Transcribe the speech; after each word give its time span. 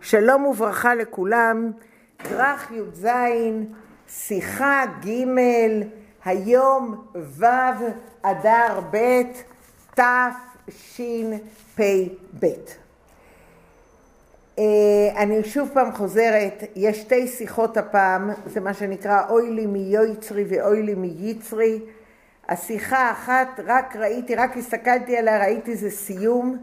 שלום 0.00 0.46
וברכה 0.46 0.94
לכולם, 0.94 1.72
כרך 2.18 2.70
י"ז, 2.70 3.06
שיחה 4.08 4.84
ג', 5.06 5.24
היום 6.24 7.06
ו' 7.14 7.44
אדר 8.22 8.80
ב' 8.90 9.22
תשפ"ב. 9.94 11.82
אה, 14.58 14.64
אני 15.16 15.44
שוב 15.44 15.70
פעם 15.74 15.92
חוזרת, 15.92 16.62
יש 16.76 17.00
שתי 17.00 17.28
שיחות 17.28 17.76
הפעם, 17.76 18.30
זה 18.46 18.60
מה 18.60 18.74
שנקרא 18.74 19.22
אוי 19.28 19.50
לי 19.50 19.66
מיוצרי 19.66 20.44
ואוי 20.48 20.82
לי 20.82 20.94
מייצרי. 20.94 21.80
השיחה 22.48 22.98
האחת, 22.98 23.60
רק 23.66 23.96
ראיתי, 23.96 24.34
רק 24.34 24.56
הסתכלתי 24.56 25.16
עליה, 25.16 25.38
ראיתי 25.38 25.76
זה 25.76 25.90
סיום. 25.90 26.58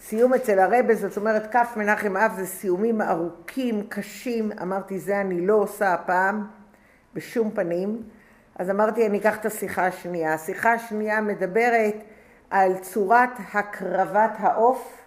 סיום 0.00 0.34
אצל 0.34 0.58
הרבה, 0.58 0.94
זאת 0.94 1.16
אומרת 1.16 1.52
כף 1.52 1.72
מנחם 1.76 2.16
אב 2.16 2.32
זה 2.36 2.46
סיומים 2.46 3.02
ארוכים, 3.02 3.86
קשים, 3.88 4.52
אמרתי 4.62 4.98
זה 4.98 5.20
אני 5.20 5.46
לא 5.46 5.54
עושה 5.54 5.94
הפעם, 5.94 6.46
בשום 7.14 7.50
פנים, 7.50 8.02
אז 8.58 8.70
אמרתי 8.70 9.06
אני 9.06 9.18
אקח 9.18 9.36
את 9.36 9.46
השיחה 9.46 9.86
השנייה. 9.86 10.34
השיחה 10.34 10.72
השנייה 10.72 11.20
מדברת 11.20 11.94
על 12.50 12.78
צורת 12.78 13.30
הקרבת 13.54 14.30
העוף, 14.38 14.98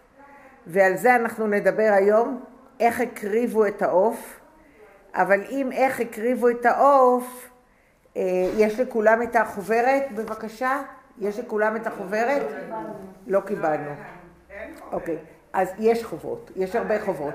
ועל 0.67 0.97
זה 0.97 1.16
אנחנו 1.16 1.47
נדבר 1.47 1.91
היום, 1.94 2.44
איך 2.80 3.02
הקריבו 3.02 3.66
את 3.66 3.81
העוף, 3.81 4.39
אבל 5.16 5.41
אם 5.49 5.69
איך 5.71 5.99
הקריבו 5.99 6.49
את 6.49 6.66
העוף, 6.66 7.49
אה, 8.17 8.21
יש 8.58 8.80
לכולם 8.80 9.21
את 9.21 9.35
החוברת 9.35 10.03
בבקשה? 10.16 10.81
יש 11.19 11.39
לכולם 11.39 11.75
את 11.75 11.88
החוברת? 11.88 12.41
לא 13.27 13.39
קיבלנו. 13.39 13.91
אוקיי, 14.91 15.17
אז 15.53 15.70
יש 15.80 16.03
חובות, 16.03 16.52
יש 16.55 16.75
הרבה 16.75 17.05
חובות. 17.05 17.34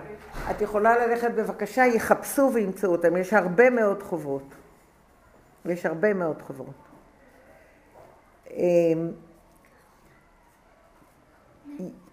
את 0.50 0.60
יכולה 0.60 1.06
ללכת 1.06 1.30
בבקשה, 1.30 1.86
יחפשו 1.86 2.50
וימצאו 2.54 2.92
אותם, 2.92 3.16
יש 3.16 3.32
הרבה 3.32 3.70
מאוד 3.70 4.02
חובות. 4.02 4.42
יש 5.64 5.86
הרבה 5.86 6.14
מאוד 6.14 6.42
חובות. 6.42 6.74
אמ, 8.50 9.10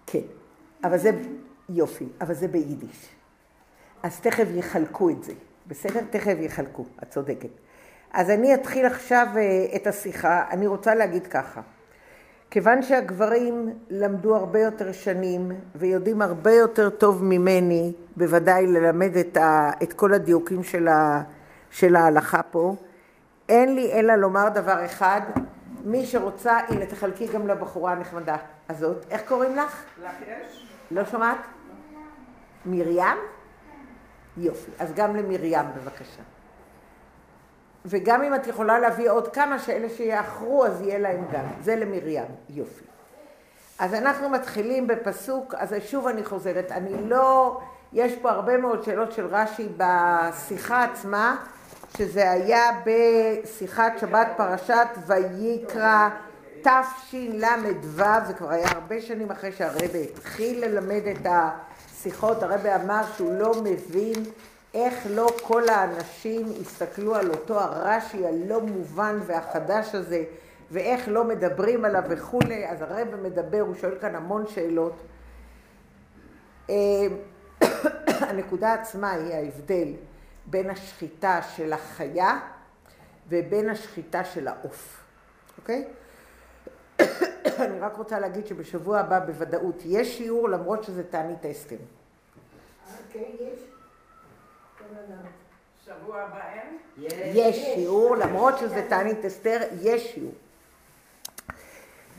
כן, 0.06 0.20
אבל 0.84 0.98
זה 0.98 1.10
יופי, 1.68 2.08
אבל 2.20 2.34
זה 2.34 2.48
ביידיש. 2.48 3.14
אז 4.02 4.20
תכף 4.20 4.46
יחלקו 4.54 5.10
את 5.10 5.24
זה, 5.24 5.32
בסדר? 5.66 6.00
תכף 6.10 6.34
יחלקו, 6.40 6.84
את 7.02 7.10
צודקת. 7.10 7.48
אז 8.12 8.30
אני 8.30 8.54
אתחיל 8.54 8.86
עכשיו 8.86 9.26
אה, 9.36 9.76
את 9.76 9.86
השיחה, 9.86 10.44
אני 10.50 10.66
רוצה 10.66 10.94
להגיד 10.94 11.26
ככה. 11.26 11.60
כיוון 12.54 12.82
שהגברים 12.82 13.78
למדו 13.90 14.36
הרבה 14.36 14.60
יותר 14.60 14.92
שנים 14.92 15.52
ויודעים 15.74 16.22
הרבה 16.22 16.52
יותר 16.52 16.90
טוב 16.90 17.24
ממני, 17.24 17.92
בוודאי 18.16 18.66
ללמד 18.66 19.16
את, 19.16 19.36
ה, 19.36 19.70
את 19.82 19.92
כל 19.92 20.14
הדיוקים 20.14 20.62
של, 20.62 20.88
ה, 20.88 21.22
של 21.70 21.96
ההלכה 21.96 22.42
פה, 22.42 22.74
אין 23.48 23.74
לי 23.74 23.92
אלא 23.92 24.14
לומר 24.14 24.48
דבר 24.48 24.84
אחד, 24.84 25.20
מי 25.84 26.06
שרוצה, 26.06 26.58
הנה 26.68 26.86
תחלקי 26.86 27.26
גם 27.26 27.48
לבחורה 27.48 27.92
הנחמדה 27.92 28.36
הזאת. 28.68 29.04
איך 29.10 29.22
קוראים 29.28 29.56
לך? 29.56 29.84
לך 30.02 30.14
יש? 30.22 30.66
לא 30.90 31.04
שומעת? 31.04 31.38
מרים? 32.66 33.18
יופי. 34.36 34.70
אז 34.78 34.92
גם 34.92 35.16
למרים 35.16 35.64
בבקשה. 35.76 36.22
וגם 37.84 38.22
אם 38.22 38.34
את 38.34 38.46
יכולה 38.46 38.78
להביא 38.78 39.10
עוד 39.10 39.28
כמה 39.28 39.58
שאלה 39.58 39.88
שיאחרו, 39.88 40.66
אז 40.66 40.80
יהיה 40.80 40.98
להם 40.98 41.24
גם. 41.32 41.44
זה 41.62 41.76
למרים, 41.76 42.24
יופי. 42.50 42.84
אז 43.78 43.94
אנחנו 43.94 44.28
מתחילים 44.28 44.86
בפסוק, 44.86 45.54
אז 45.54 45.74
שוב 45.86 46.06
אני 46.06 46.24
חוזרת, 46.24 46.72
אני 46.72 47.08
לא, 47.08 47.60
יש 47.92 48.12
פה 48.22 48.30
הרבה 48.30 48.58
מאוד 48.58 48.82
שאלות 48.82 49.12
של 49.12 49.26
רש"י 49.26 49.68
בשיחה 49.76 50.84
עצמה, 50.84 51.36
שזה 51.96 52.30
היה 52.30 52.70
בשיחת 52.86 53.92
שבת 53.98 54.28
פרשת 54.36 54.88
ויקרא 55.06 56.08
תשל"ו, 56.62 58.04
זה 58.26 58.34
כבר 58.34 58.50
היה 58.50 58.68
הרבה 58.68 59.00
שנים 59.00 59.30
אחרי 59.30 59.52
שהרבה 59.52 59.98
התחיל 59.98 60.64
ללמד 60.64 61.02
את 61.06 61.26
השיחות, 61.26 62.42
הרבה 62.42 62.76
אמר 62.76 63.02
שהוא 63.16 63.32
לא 63.38 63.52
מבין 63.62 64.24
איך 64.74 65.06
לא 65.10 65.26
כל 65.42 65.68
האנשים 65.68 66.46
הסתכלו 66.60 67.14
על 67.14 67.30
אותו 67.30 67.60
הרש"י 67.60 68.26
הלא 68.26 68.60
מובן 68.60 69.18
והחדש 69.26 69.94
הזה, 69.94 70.24
ואיך 70.70 71.08
לא 71.08 71.24
מדברים 71.24 71.84
עליו 71.84 72.02
וכולי, 72.08 72.68
אז 72.68 72.82
הרב 72.82 73.14
מדבר, 73.22 73.60
הוא 73.60 73.74
שואל 73.74 73.98
כאן 74.00 74.14
המון 74.14 74.46
שאלות. 74.46 74.94
אה, 76.70 77.06
הנקודה 78.28 78.72
עצמה 78.72 79.10
היא 79.10 79.34
ההבדל 79.34 79.88
בין 80.46 80.70
השחיטה 80.70 81.40
של 81.56 81.72
החיה 81.72 82.40
ובין 83.28 83.70
השחיטה 83.70 84.24
של 84.24 84.48
העוף, 84.48 85.04
אוקיי? 85.58 85.84
אני 87.64 87.80
רק 87.80 87.96
רוצה 87.96 88.20
להגיד 88.20 88.46
שבשבוע 88.46 88.98
הבא 88.98 89.18
בוודאות 89.18 89.82
יש 89.84 90.18
שיעור 90.18 90.48
למרות 90.48 90.84
שזה 90.84 91.02
תענית 91.04 91.46
אסתר. 91.46 91.76
אוקיי, 93.06 93.36
יש. 93.40 93.73
שבוע 95.86 96.20
הבא 96.20 96.40
אין? 96.52 96.78
יש 97.34 97.56
שיעור, 97.74 98.16
למרות 98.16 98.58
שזה 98.58 98.86
תענית 98.88 99.24
אסתר, 99.24 99.58
יש 99.80 100.12
שיעור. 100.14 100.32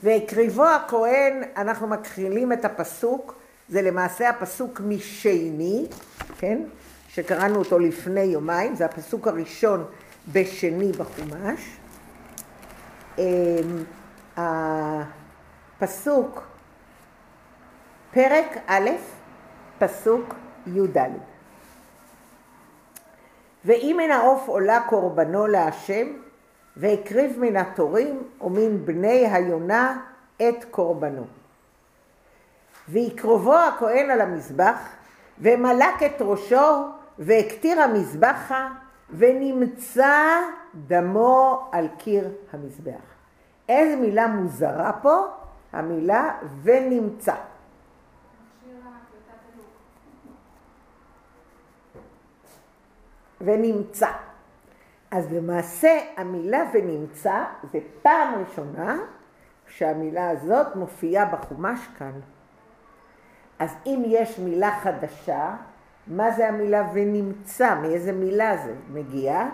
והקריבו 0.02 0.64
הכהן, 0.64 1.42
אנחנו 1.56 1.86
מקרילים 1.86 2.52
את 2.52 2.64
הפסוק, 2.64 3.34
זה 3.68 3.82
למעשה 3.82 4.28
הפסוק 4.28 4.80
משני, 4.80 5.86
כן? 6.38 6.62
שקראנו 7.08 7.58
אותו 7.58 7.78
לפני 7.78 8.20
יומיים, 8.20 8.74
זה 8.74 8.84
הפסוק 8.84 9.28
הראשון 9.28 9.84
בשני 10.32 10.92
בחומש. 10.92 11.76
אמ, 13.18 13.84
הפסוק, 15.76 16.42
פרק 18.12 18.56
א', 18.66 18.90
פסוק 19.78 20.34
י"ד. 20.66 20.98
ואם 23.66 23.96
מן 23.98 24.10
העוף 24.10 24.48
עולה 24.48 24.80
קורבנו 24.88 25.46
להשם, 25.46 26.06
והקריב 26.76 27.38
מן 27.38 27.56
התורים 27.56 28.22
ומן 28.40 28.84
בני 28.84 29.26
היונה 29.32 30.00
את 30.36 30.64
קורבנו. 30.70 31.24
ויקרובו 32.88 33.54
הכהן 33.54 34.10
על 34.10 34.20
המזבח, 34.20 34.78
ומלק 35.40 36.02
את 36.06 36.16
ראשו, 36.20 36.88
והקטיר 37.18 37.80
המזבחה, 37.80 38.68
ונמצא 39.10 40.40
דמו 40.74 41.68
על 41.72 41.88
קיר 41.98 42.28
המזבח. 42.52 43.04
איזה 43.68 43.96
מילה 43.96 44.26
מוזרה 44.26 44.92
פה? 45.02 45.26
המילה 45.72 46.30
ונמצא. 46.62 47.34
ונמצא. 53.40 54.10
אז 55.10 55.32
למעשה 55.32 55.98
המילה 56.16 56.64
ונמצא 56.74 57.44
זה 57.72 57.78
פעם 58.02 58.34
ראשונה 58.34 58.98
שהמילה 59.68 60.30
הזאת 60.30 60.76
מופיעה 60.76 61.24
בחומש 61.24 61.80
כאן. 61.98 62.20
אז 63.58 63.74
אם 63.86 64.02
יש 64.06 64.38
מילה 64.38 64.70
חדשה, 64.82 65.56
מה 66.06 66.30
זה 66.30 66.48
המילה 66.48 66.88
ונמצא, 66.92 67.74
מאיזה 67.74 68.12
מילה 68.12 68.56
זה 68.56 68.74
מגיע, 68.92 69.48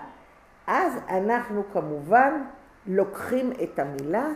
אז 0.67 0.93
אנחנו 1.09 1.63
כמובן 1.73 2.43
לוקחים 2.87 3.53
את 3.63 3.79
המילה 3.79 4.29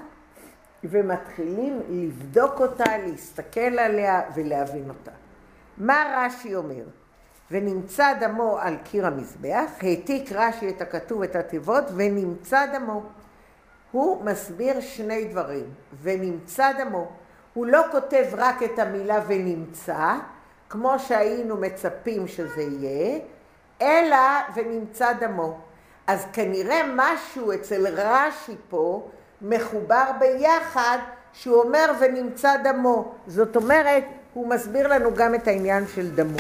ומתחילים 0.85 1.81
לבדוק 1.89 2.61
אותה, 2.61 2.99
להסתכל 2.99 3.61
עליה 3.61 4.23
ולהבין 4.35 4.89
אותה. 4.89 5.11
מה 5.79 6.05
רש"י 6.17 6.55
אומר? 6.55 6.85
ונמצא 7.51 8.13
דמו 8.21 8.59
על 8.61 8.77
קיר 8.85 9.07
המזבח, 9.07 9.71
העתיק 9.83 10.33
רש"י 10.33 10.69
את 10.69 10.81
הכתוב 10.83 11.23
את 11.23 11.37
התיבות 11.37 11.85
ונמצא 11.97 12.67
דמו. 12.67 13.03
הוא 13.93 14.25
מסביר 14.25 14.81
שני 14.81 15.25
דברים, 15.25 15.65
ונמצא 16.03 16.73
דמו. 16.73 17.09
הוא 17.55 17.67
לא 17.67 17.83
כותב 17.93 18.25
רק 18.33 18.63
את 18.63 18.79
המילה 18.79 19.21
ונמצא, 19.27 20.15
כמו 20.71 20.99
שהיינו 20.99 21.57
מצפים 21.57 22.29
שזה 22.29 22.63
יהיה, 22.63 23.19
אלא 23.83 24.17
ונמצא 24.55 25.13
דמו. 25.13 25.59
אז 26.07 26.27
כנראה 26.33 26.83
משהו 26.97 27.53
אצל 27.53 27.87
רש"י 27.87 28.57
פה 28.69 29.09
מחובר 29.43 30.05
ביחד, 30.19 30.99
שהוא 31.33 31.63
אומר 31.63 31.93
ונמצא 32.01 32.57
דמו. 32.57 33.15
זאת 33.27 33.57
אומרת, 33.57 34.05
הוא 34.35 34.49
מסביר 34.49 34.89
לנו 34.89 35.15
גם 35.15 35.35
את 35.35 35.49
העניין 35.49 35.87
של 35.95 36.15
דמו. 36.15 36.39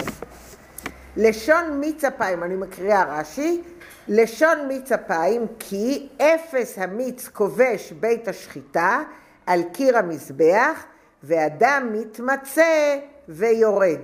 לשון 1.16 1.80
מיץ 1.80 2.04
אפיים, 2.04 2.42
אני 2.42 2.56
מקריאה 2.56 3.04
רש"י, 3.04 3.62
לשון 4.08 4.68
מיץ 4.68 4.92
אפיים 4.92 5.46
כי 5.58 6.08
אפס 6.16 6.78
המיץ 6.78 7.28
כובש 7.28 7.92
בית 7.92 8.28
השחיטה 8.28 9.02
על 9.46 9.62
קיר 9.72 9.98
המזבח 9.98 10.84
ואדם 11.22 11.88
מתמצא 11.92 12.98
ויורד. 13.28 14.00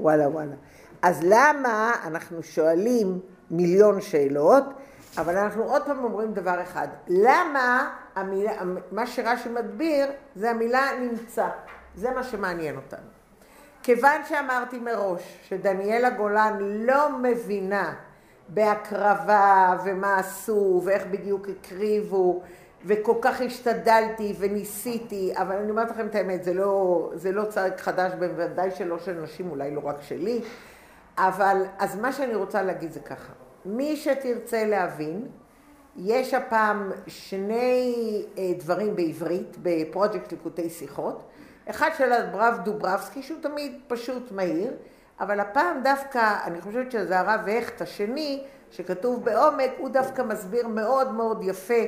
וואלה 0.00 0.28
וואלה. 0.28 0.54
אז 1.02 1.20
למה 1.22 1.92
אנחנו 2.04 2.42
שואלים 2.42 3.20
מיליון 3.50 4.00
שאלות, 4.00 4.64
אבל 5.18 5.36
אנחנו 5.36 5.62
עוד 5.62 5.82
פעם 5.82 6.04
אומרים 6.04 6.32
דבר 6.32 6.62
אחד, 6.62 6.88
למה 7.08 7.94
המילה, 8.14 8.52
מה 8.92 9.06
שרש"י 9.06 9.48
מדביר 9.48 10.06
זה 10.36 10.50
המילה 10.50 10.90
נמצא, 11.00 11.46
זה 11.94 12.10
מה 12.10 12.22
שמעניין 12.22 12.76
אותנו. 12.76 13.15
כיוון 13.86 14.24
שאמרתי 14.28 14.78
מראש 14.78 15.38
שדניאלה 15.48 16.10
גולן 16.10 16.56
לא 16.60 17.18
מבינה 17.18 17.94
בהקרבה 18.48 19.76
ומה 19.84 20.18
עשו 20.18 20.82
ואיך 20.84 21.06
בדיוק 21.06 21.48
הקריבו 21.48 22.42
וכל 22.84 23.14
כך 23.20 23.40
השתדלתי 23.40 24.34
וניסיתי, 24.38 25.32
אבל 25.36 25.56
אני 25.56 25.70
אומרת 25.70 25.90
לכם 25.90 26.06
את 26.06 26.14
האמת, 26.14 26.44
זה 26.44 26.54
לא, 26.54 27.10
זה 27.14 27.32
לא 27.32 27.44
צעק 27.44 27.80
חדש, 27.80 28.12
בוודאי 28.18 28.70
שלא 28.70 28.98
של 28.98 29.12
נשים, 29.12 29.50
אולי 29.50 29.74
לא 29.74 29.80
רק 29.84 30.02
שלי, 30.02 30.40
אבל 31.18 31.62
אז 31.78 31.96
מה 31.96 32.12
שאני 32.12 32.34
רוצה 32.34 32.62
להגיד 32.62 32.92
זה 32.92 33.00
ככה, 33.00 33.32
מי 33.64 33.96
שתרצה 33.96 34.64
להבין, 34.64 35.28
יש 35.96 36.34
הפעם 36.34 36.92
שני 37.06 38.24
אה, 38.38 38.52
דברים 38.58 38.96
בעברית 38.96 39.56
בפרויקט 39.62 40.32
ליקוטי 40.32 40.70
שיחות, 40.70 41.22
אחד 41.70 41.90
של 41.98 42.12
אברב 42.12 42.58
דוברבסקי 42.64 43.22
שהוא 43.22 43.38
תמיד 43.40 43.80
פשוט 43.88 44.32
מהיר, 44.32 44.72
אבל 45.20 45.40
הפעם 45.40 45.82
דווקא, 45.82 46.36
אני 46.44 46.60
חושבת 46.60 46.92
שזה 46.92 47.18
הרב 47.18 47.48
הכט 47.48 47.82
השני, 47.82 48.44
שכתוב 48.70 49.24
בעומק, 49.24 49.70
הוא 49.78 49.88
דווקא 49.88 50.22
מסביר 50.22 50.68
מאוד 50.68 51.12
מאוד 51.12 51.40
יפה 51.44 51.82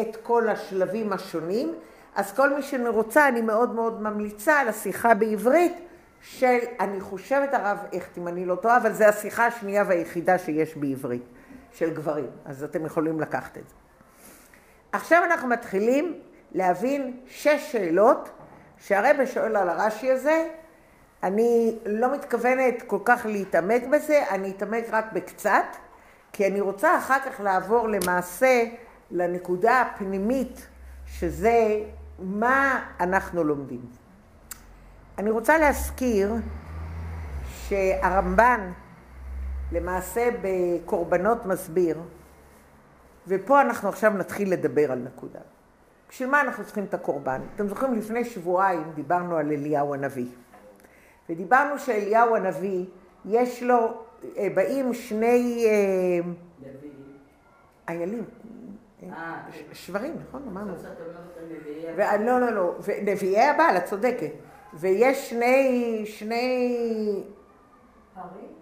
את 0.00 0.16
כל 0.22 0.48
השלבים 0.48 1.12
השונים. 1.12 1.74
אז 2.14 2.32
כל 2.32 2.54
מי 2.54 2.62
שרוצה, 2.62 3.28
אני 3.28 3.40
מאוד 3.40 3.74
מאוד 3.74 4.02
ממליצה 4.02 4.60
על 4.60 4.68
השיחה 4.68 5.14
בעברית 5.14 5.74
של, 6.20 6.58
אני 6.80 7.00
חושבת 7.00 7.54
הרב 7.54 7.78
הכט, 7.92 8.18
אם 8.18 8.28
אני 8.28 8.46
לא 8.46 8.54
טועה, 8.54 8.76
אבל 8.76 8.92
זו 8.92 9.04
השיחה 9.04 9.46
השנייה 9.46 9.84
והיחידה 9.86 10.38
שיש 10.38 10.76
בעברית, 10.76 11.22
של 11.72 11.94
גברים. 11.94 12.30
אז 12.44 12.64
אתם 12.64 12.86
יכולים 12.86 13.20
לקחת 13.20 13.58
את 13.58 13.68
זה. 13.68 13.74
עכשיו 14.92 15.24
אנחנו 15.24 15.48
מתחילים 15.48 16.20
להבין 16.52 17.16
שש 17.26 17.72
שאלות 17.72 18.28
שהרבא 18.78 19.26
שואל 19.26 19.56
על 19.56 19.68
הרש"י 19.68 20.10
הזה. 20.10 20.48
אני 21.22 21.78
לא 21.86 22.14
מתכוונת 22.14 22.82
כל 22.86 22.98
כך 23.04 23.26
להתעמק 23.26 23.82
בזה, 23.92 24.24
אני 24.30 24.50
אתעמק 24.50 24.84
רק 24.90 25.12
בקצת, 25.12 25.64
כי 26.32 26.46
אני 26.46 26.60
רוצה 26.60 26.98
אחר 26.98 27.18
כך 27.26 27.40
לעבור 27.40 27.88
למעשה 27.88 28.64
לנקודה 29.10 29.80
הפנימית, 29.80 30.66
שזה 31.06 31.80
מה 32.18 32.84
אנחנו 33.00 33.44
לומדים. 33.44 33.80
אני 35.18 35.30
רוצה 35.30 35.58
להזכיר 35.58 36.34
שהרמב"ן 37.48 38.72
למעשה 39.72 40.28
בקורבנות 40.42 41.46
מסביר, 41.46 42.00
ופה 43.28 43.60
אנחנו 43.60 43.88
עכשיו 43.88 44.10
נתחיל 44.10 44.52
לדבר 44.52 44.92
על 44.92 44.98
נקודה. 44.98 45.40
בשביל 46.10 46.28
מה 46.28 46.40
אנחנו 46.40 46.64
צריכים 46.64 46.84
את 46.84 46.94
הקורבן? 46.94 47.40
אתם 47.54 47.68
זוכרים 47.68 47.94
לפני 47.94 48.24
שבועיים 48.24 48.92
דיברנו 48.94 49.36
על 49.36 49.52
אליהו 49.52 49.94
הנביא. 49.94 50.26
ודיברנו 51.28 51.78
שאליהו 51.78 52.36
הנביא, 52.36 52.84
יש 53.24 53.62
לו, 53.62 54.02
אה, 54.36 54.48
באים 54.54 54.94
שני 54.94 55.66
איילים, 57.88 58.24
אה, 59.02 59.42
שברים, 59.72 60.16
נכון? 60.28 60.42
אמרנו. 60.48 60.72
לא, 62.18 62.40
לא, 62.40 62.50
לא, 62.50 62.74
נביאי 63.02 63.42
הבעל, 63.42 63.76
את 63.76 63.84
צודקת. 63.84 64.30
ויש 64.74 65.30
שני, 65.30 66.02
שני... 66.06 67.24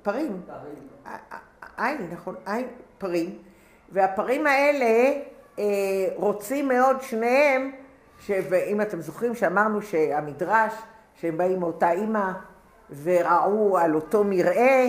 פרים. 0.03 0.43
עין, 1.77 2.09
נכון, 2.13 2.35
עין, 2.47 2.67
פרים. 2.99 3.39
והפרים 3.93 4.47
האלה 4.47 4.85
אה, 4.85 5.23
רוצים 6.17 6.69
מאוד 6.69 7.03
שניהם, 7.03 7.73
ואם 8.29 8.81
אתם 8.81 9.01
זוכרים 9.01 9.35
שאמרנו 9.35 9.83
שהמדרש, 9.83 10.73
שהם 11.21 11.37
באים 11.39 11.61
מאותה 11.61 11.91
אימא 11.91 12.31
וראו 13.03 13.79
על 13.79 13.95
אותו 13.95 14.25
מרעה, 14.25 14.85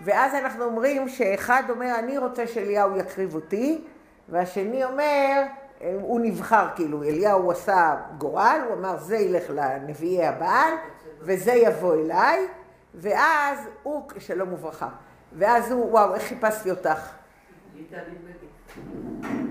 ואז 0.00 0.34
אנחנו 0.34 0.64
אומרים 0.64 1.08
שאחד 1.08 1.62
אומר, 1.68 1.94
אני 1.98 2.18
רוצה 2.18 2.46
שאליהו 2.46 2.96
יקריב 2.96 3.34
אותי, 3.34 3.84
והשני 4.28 4.84
אומר, 4.84 5.42
הוא 6.00 6.20
נבחר 6.20 6.66
כאילו, 6.76 7.02
אליהו 7.02 7.50
עשה 7.50 7.96
גורל, 8.18 8.60
הוא 8.68 8.74
אמר 8.74 8.96
זה 8.98 9.16
ילך 9.16 9.44
לנביאי 9.48 10.26
הבעל 10.26 10.72
וזה 11.20 11.52
יבוא 11.52 11.94
אליי, 11.94 12.46
ואז 12.94 13.58
הוא, 13.82 14.02
שלום 14.18 14.52
וברכה, 14.52 14.88
ואז 15.32 15.70
הוא, 15.70 15.90
וואו, 15.90 16.14
איך 16.14 16.22
חיפשתי 16.22 16.70
אותך? 16.70 17.10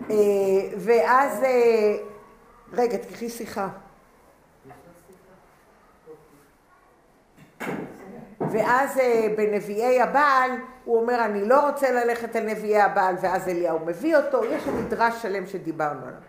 אה, 0.09 0.15
ואז, 0.77 1.43
אה, 1.43 1.95
רגע, 2.73 2.97
תקחי 2.97 3.29
שיחה. 3.29 3.67
ואז 8.51 8.97
אה, 8.97 9.27
בנביאי 9.37 10.01
הבעל 10.01 10.51
הוא 10.85 11.01
אומר 11.01 11.25
אני 11.25 11.49
לא 11.49 11.69
רוצה 11.69 11.91
ללכת 11.91 12.35
אל 12.35 12.43
נביאי 12.43 12.81
הבעל 12.81 13.15
ואז 13.21 13.47
אליהו 13.47 13.79
מביא 13.79 14.17
אותו, 14.17 14.45
יש 14.45 14.63
שם 14.63 14.77
מדרש 14.77 15.21
שלם 15.21 15.47
שדיברנו 15.47 16.01
עליו. 16.01 16.19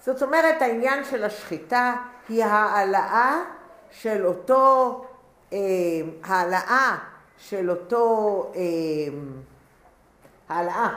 זאת 0.00 0.22
אומרת 0.22 0.62
העניין 0.62 1.04
של 1.04 1.24
השחיטה 1.24 1.94
היא 2.28 2.44
העלאה 2.44 3.42
של 3.90 4.26
אותו, 4.26 5.04
אה, 5.52 5.58
העלאה 6.24 6.96
של 7.38 7.70
אותו, 7.70 8.52
אה, 8.56 8.60
העלאה 10.48 10.94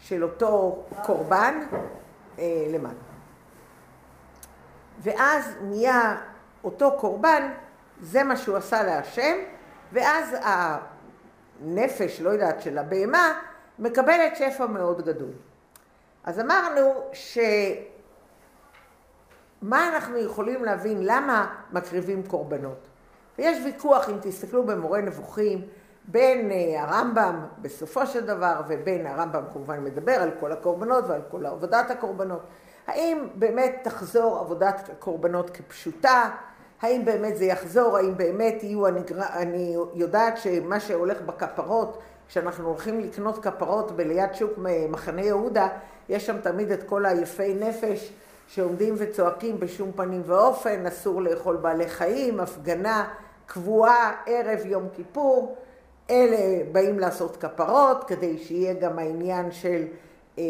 של 0.00 0.24
אותו 0.24 0.82
קורבן 1.02 1.60
אה, 2.38 2.66
למעלה. 2.68 2.94
ואז 4.98 5.54
נהיה 5.62 6.16
אותו 6.64 6.96
קורבן, 6.98 7.52
זה 8.00 8.24
מה 8.24 8.36
שהוא 8.36 8.56
עשה 8.56 8.82
להשם, 8.82 9.36
ואז 9.92 10.36
הנפש, 10.42 12.20
לא 12.20 12.30
יודעת, 12.30 12.62
של 12.62 12.78
הבהמה, 12.78 13.40
מקבלת 13.78 14.36
שפע 14.36 14.66
מאוד 14.66 15.04
גדול. 15.06 15.30
אז 16.24 16.40
אמרנו 16.40 16.94
שמה 17.12 17.48
אנחנו 19.88 20.18
יכולים 20.18 20.64
להבין, 20.64 20.98
למה 21.02 21.54
מקריבים 21.72 22.22
קורבנות. 22.26 22.86
ויש 23.38 23.58
ויכוח, 23.64 24.08
אם 24.08 24.16
תסתכלו 24.22 24.66
במורה 24.66 25.00
נבוכים, 25.00 25.68
בין 26.08 26.50
אה, 26.50 26.82
הרמב"ם 26.82 27.46
בסופו 27.62 28.06
של 28.06 28.26
דבר, 28.26 28.60
ובין 28.68 29.06
הרמב"ם 29.06 29.42
כמובן 29.52 29.84
מדבר 29.84 30.12
על 30.12 30.30
כל 30.40 30.52
הקורבנות 30.52 31.04
ועל 31.08 31.20
כל 31.30 31.46
עבודת 31.46 31.90
הקורבנות. 31.90 32.42
האם 32.86 33.28
באמת 33.34 33.80
תחזור 33.82 34.38
עבודת 34.38 34.90
הקורבנות 34.92 35.50
כפשוטה? 35.50 36.30
האם 36.82 37.04
באמת 37.04 37.36
זה 37.36 37.44
יחזור, 37.44 37.96
האם 37.96 38.16
באמת 38.16 38.62
יהיו, 38.62 38.86
אני, 38.86 39.00
אני 39.32 39.76
יודעת 39.94 40.38
שמה 40.38 40.80
שהולך 40.80 41.20
בכפרות, 41.20 41.98
כשאנחנו 42.28 42.68
הולכים 42.68 43.00
לקנות 43.00 43.44
כפרות 43.44 43.96
בליד 43.96 44.34
שוק 44.34 44.50
מחנה 44.88 45.22
יהודה, 45.22 45.68
יש 46.08 46.26
שם 46.26 46.40
תמיד 46.40 46.70
את 46.72 46.82
כל 46.82 47.06
היפי 47.06 47.54
נפש 47.54 48.12
שעומדים 48.48 48.94
וצועקים 48.98 49.60
בשום 49.60 49.92
פנים 49.92 50.22
ואופן, 50.26 50.86
אסור 50.86 51.22
לאכול 51.22 51.56
בעלי 51.56 51.88
חיים, 51.88 52.40
הפגנה 52.40 53.08
קבועה 53.46 54.12
ערב 54.26 54.66
יום 54.66 54.88
כיפור, 54.92 55.56
אלה 56.10 56.64
באים 56.72 56.98
לעשות 56.98 57.36
כפרות 57.36 58.04
כדי 58.04 58.38
שיהיה 58.38 58.74
גם 58.74 58.98
העניין 58.98 59.52
של 59.52 59.84
אה, 60.38 60.44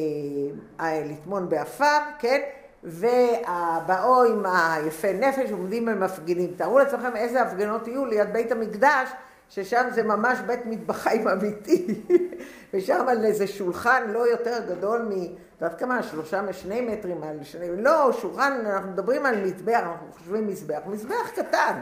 לטמון 0.81 1.49
באפר, 1.49 1.99
כן? 2.19 2.41
ובאו 2.85 4.25
עם 4.25 4.47
היפה 4.47 5.13
נפש 5.13 5.51
עומדים 5.51 5.89
ומפגינים. 5.93 6.55
תארו 6.57 6.79
לעצמכם 6.79 7.17
איזה 7.17 7.43
הפגנות 7.43 7.89
יהיו 7.89 8.07
ליד 8.07 8.33
בית 8.33 8.53
המקדש, 8.53 9.09
ששם 9.49 9.89
זה 9.91 10.03
ממש 10.03 10.39
בית 10.47 10.67
מטבחיים 10.67 11.29
אמיתי, 11.29 11.87
ושם 12.75 13.09
על 13.09 13.25
איזה 13.25 13.47
שולחן 13.47 14.11
לא 14.11 14.31
יותר 14.31 14.59
גדול 14.69 15.03
מ... 15.03 15.11
את 15.13 15.63
יודעת 15.63 15.79
כמה? 15.79 16.03
שלושה 16.03 16.43
משני 16.43 16.81
מטרים 16.81 17.23
על 17.23 17.39
שני... 17.43 17.83
לא, 17.83 18.13
שולחן, 18.13 18.63
אנחנו 18.67 18.91
מדברים 18.91 19.27
על 19.27 19.45
מזבח, 19.45 19.81
אנחנו 19.83 20.07
חושבים 20.19 20.47
מזבח, 20.47 20.81
מזבח 20.87 21.31
קטן. 21.35 21.81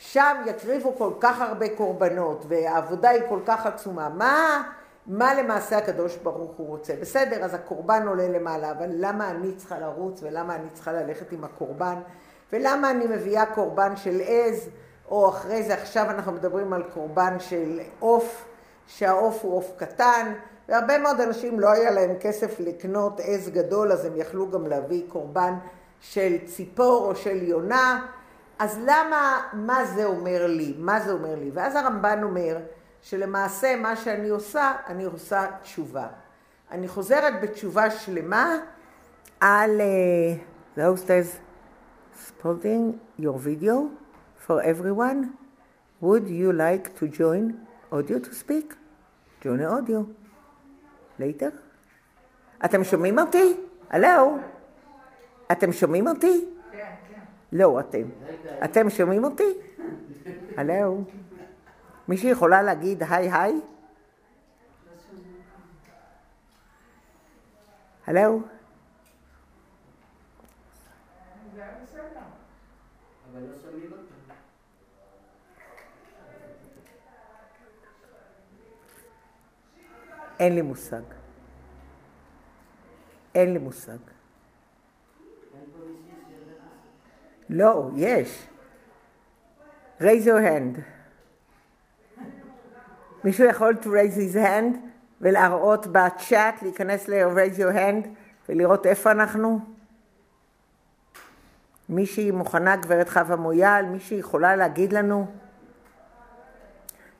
שם 0.00 0.36
יקריבו 0.46 0.94
כל 0.98 1.12
כך 1.20 1.40
הרבה 1.40 1.76
קורבנות, 1.76 2.44
והעבודה 2.48 3.10
היא 3.10 3.22
כל 3.28 3.40
כך 3.46 3.66
עצומה. 3.66 4.08
מה... 4.08 4.62
מה 5.06 5.34
למעשה 5.34 5.78
הקדוש 5.78 6.16
ברוך 6.16 6.56
הוא 6.56 6.68
רוצה. 6.68 6.94
בסדר, 7.00 7.44
אז 7.44 7.54
הקורבן 7.54 8.06
עולה 8.06 8.28
למעלה, 8.28 8.70
אבל 8.70 8.88
למה 8.90 9.30
אני 9.30 9.52
צריכה 9.52 9.78
לרוץ 9.78 10.22
ולמה 10.22 10.54
אני 10.54 10.70
צריכה 10.72 10.92
ללכת 10.92 11.32
עם 11.32 11.44
הקורבן? 11.44 11.94
ולמה 12.52 12.90
אני 12.90 13.06
מביאה 13.06 13.46
קורבן 13.46 13.96
של 13.96 14.20
עז, 14.26 14.68
או 15.10 15.28
אחרי 15.28 15.62
זה 15.62 15.74
עכשיו 15.74 16.10
אנחנו 16.10 16.32
מדברים 16.32 16.72
על 16.72 16.82
קורבן 16.82 17.36
של 17.38 17.80
עוף, 17.98 18.44
שהעוף 18.86 19.44
הוא 19.44 19.56
עוף 19.56 19.72
קטן, 19.76 20.32
והרבה 20.68 20.98
מאוד 20.98 21.20
אנשים 21.20 21.60
לא 21.60 21.70
היה 21.70 21.90
להם 21.90 22.14
כסף 22.20 22.60
לקנות 22.60 23.20
עז 23.24 23.48
גדול, 23.48 23.92
אז 23.92 24.04
הם 24.04 24.16
יכלו 24.16 24.50
גם 24.50 24.66
להביא 24.66 25.02
קורבן 25.08 25.54
של 26.00 26.36
ציפור 26.46 27.06
או 27.06 27.16
של 27.16 27.42
יונה. 27.42 28.06
אז 28.60 28.78
למה, 28.82 29.42
מה 29.52 29.84
זה 29.84 30.04
אומר 30.04 30.46
לי? 30.46 30.74
מה 30.78 31.00
זה 31.00 31.12
אומר 31.12 31.34
לי? 31.34 31.50
ואז 31.54 31.76
הרמב"ן 31.76 32.22
אומר, 32.22 32.58
שלמעשה 33.02 33.76
מה 33.76 33.96
שאני 33.96 34.28
עושה, 34.28 34.72
אני 34.86 35.04
עושה 35.04 35.46
תשובה. 35.62 36.06
אני 36.70 36.88
חוזרת 36.88 37.40
בתשובה 37.42 37.90
שלמה 37.90 38.56
על... 39.40 39.80
The 40.76 40.80
host 40.80 41.06
is 41.06 41.38
spotting 42.28 42.98
your 43.18 43.38
video 43.38 43.76
for 44.46 44.62
everyone. 44.62 45.20
Would 46.02 46.28
you 46.28 46.52
like 46.52 46.94
to 47.00 47.08
join 47.08 47.66
audio 47.92 48.18
to 48.18 48.34
speak? 48.34 48.74
Join 49.42 49.60
audio. 49.62 50.04
later. 51.20 51.50
אתם 52.64 52.84
שומעים 52.84 53.18
אותי? 53.18 53.56
הלו? 53.90 54.36
אתם 55.52 55.72
שומעים 55.72 56.08
אותי? 56.08 56.59
לא, 57.52 57.80
אתם. 57.80 58.02
אתם 58.64 58.90
שומעים 58.90 59.24
אותי? 59.24 59.52
הלו? 60.56 61.04
מישהי 62.08 62.30
יכולה 62.30 62.62
להגיד 62.62 63.02
היי 63.02 63.30
היי? 63.32 63.60
הלו? 68.06 68.20
לא. 68.20 68.38
אין 80.40 80.54
לי 80.54 80.62
מושג. 80.62 81.02
אין 83.34 83.52
לי 83.52 83.58
מושג. 83.58 83.90
אין 85.54 85.64
פה 85.72 85.78
מישהי 85.78 86.14
שיודעת? 86.28 86.60
לא, 87.52 87.90
יש. 87.96 88.48
raise 90.00 90.24
your 90.24 90.40
hand. 90.40 90.80
מישהו 93.24 93.46
יכול 93.46 93.76
to 93.82 93.86
raise 93.86 94.16
his 94.16 94.36
hand 94.36 94.76
ולהראות 95.20 95.86
בצ'אט, 95.86 96.62
להיכנס 96.62 97.08
ל-raise 97.08 97.58
your 97.58 97.74
hand 97.74 98.08
ולראות 98.48 98.86
איפה 98.86 99.10
אנחנו? 99.10 99.60
מישהי 101.88 102.30
מוכנה, 102.30 102.76
גברת 102.76 103.08
חווה 103.08 103.36
מויאל, 103.36 103.84
מישהי 103.84 104.18
יכולה 104.18 104.56
להגיד 104.56 104.92
לנו? 104.92 105.26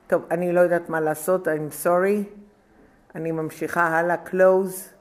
טוב, 0.07 0.23
אני 0.31 0.53
לא 0.53 0.61
יודעת 0.61 0.89
מה 0.89 1.01
לעשות, 1.01 1.49
I'm 1.49 1.85
sorry. 1.85 2.41
אני 3.15 3.33
ממשיכה 3.33 3.87
הלאה, 3.87 4.17
close. 4.27 4.95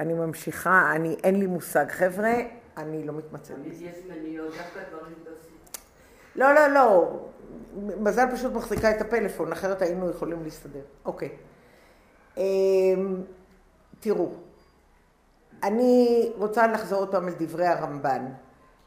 אני 0.00 0.14
ממשיכה, 0.14 0.92
אני, 0.94 1.16
אין 1.24 1.40
לי 1.40 1.46
מושג. 1.46 1.88
חבר'ה, 1.88 2.34
אני 2.78 3.04
לא 3.04 3.12
מתמצאת. 3.12 3.56
תמיד 3.56 3.82
יש 3.82 3.96
מניות, 4.08 4.46
דווקא 4.46 4.80
דברים 4.90 5.14
טובים. 5.24 5.58
לא, 6.36 6.54
לא, 6.54 6.66
לא. 6.66 7.18
מזל 8.00 8.26
פשוט 8.32 8.52
מחזיקה 8.52 8.90
את 8.90 9.00
הפלאפון, 9.00 9.52
אחרת 9.52 9.82
היינו 9.82 10.10
יכולים 10.10 10.44
להסתדר. 10.44 10.80
אוקיי. 11.04 11.28
אמ, 12.36 13.22
תראו, 14.00 14.30
אני 15.62 16.32
רוצה 16.36 16.66
לחזור 16.66 16.98
עוד 16.98 17.10
פעם 17.10 17.26
על 17.26 17.34
דברי 17.38 17.66
הרמב"ן. 17.66 18.26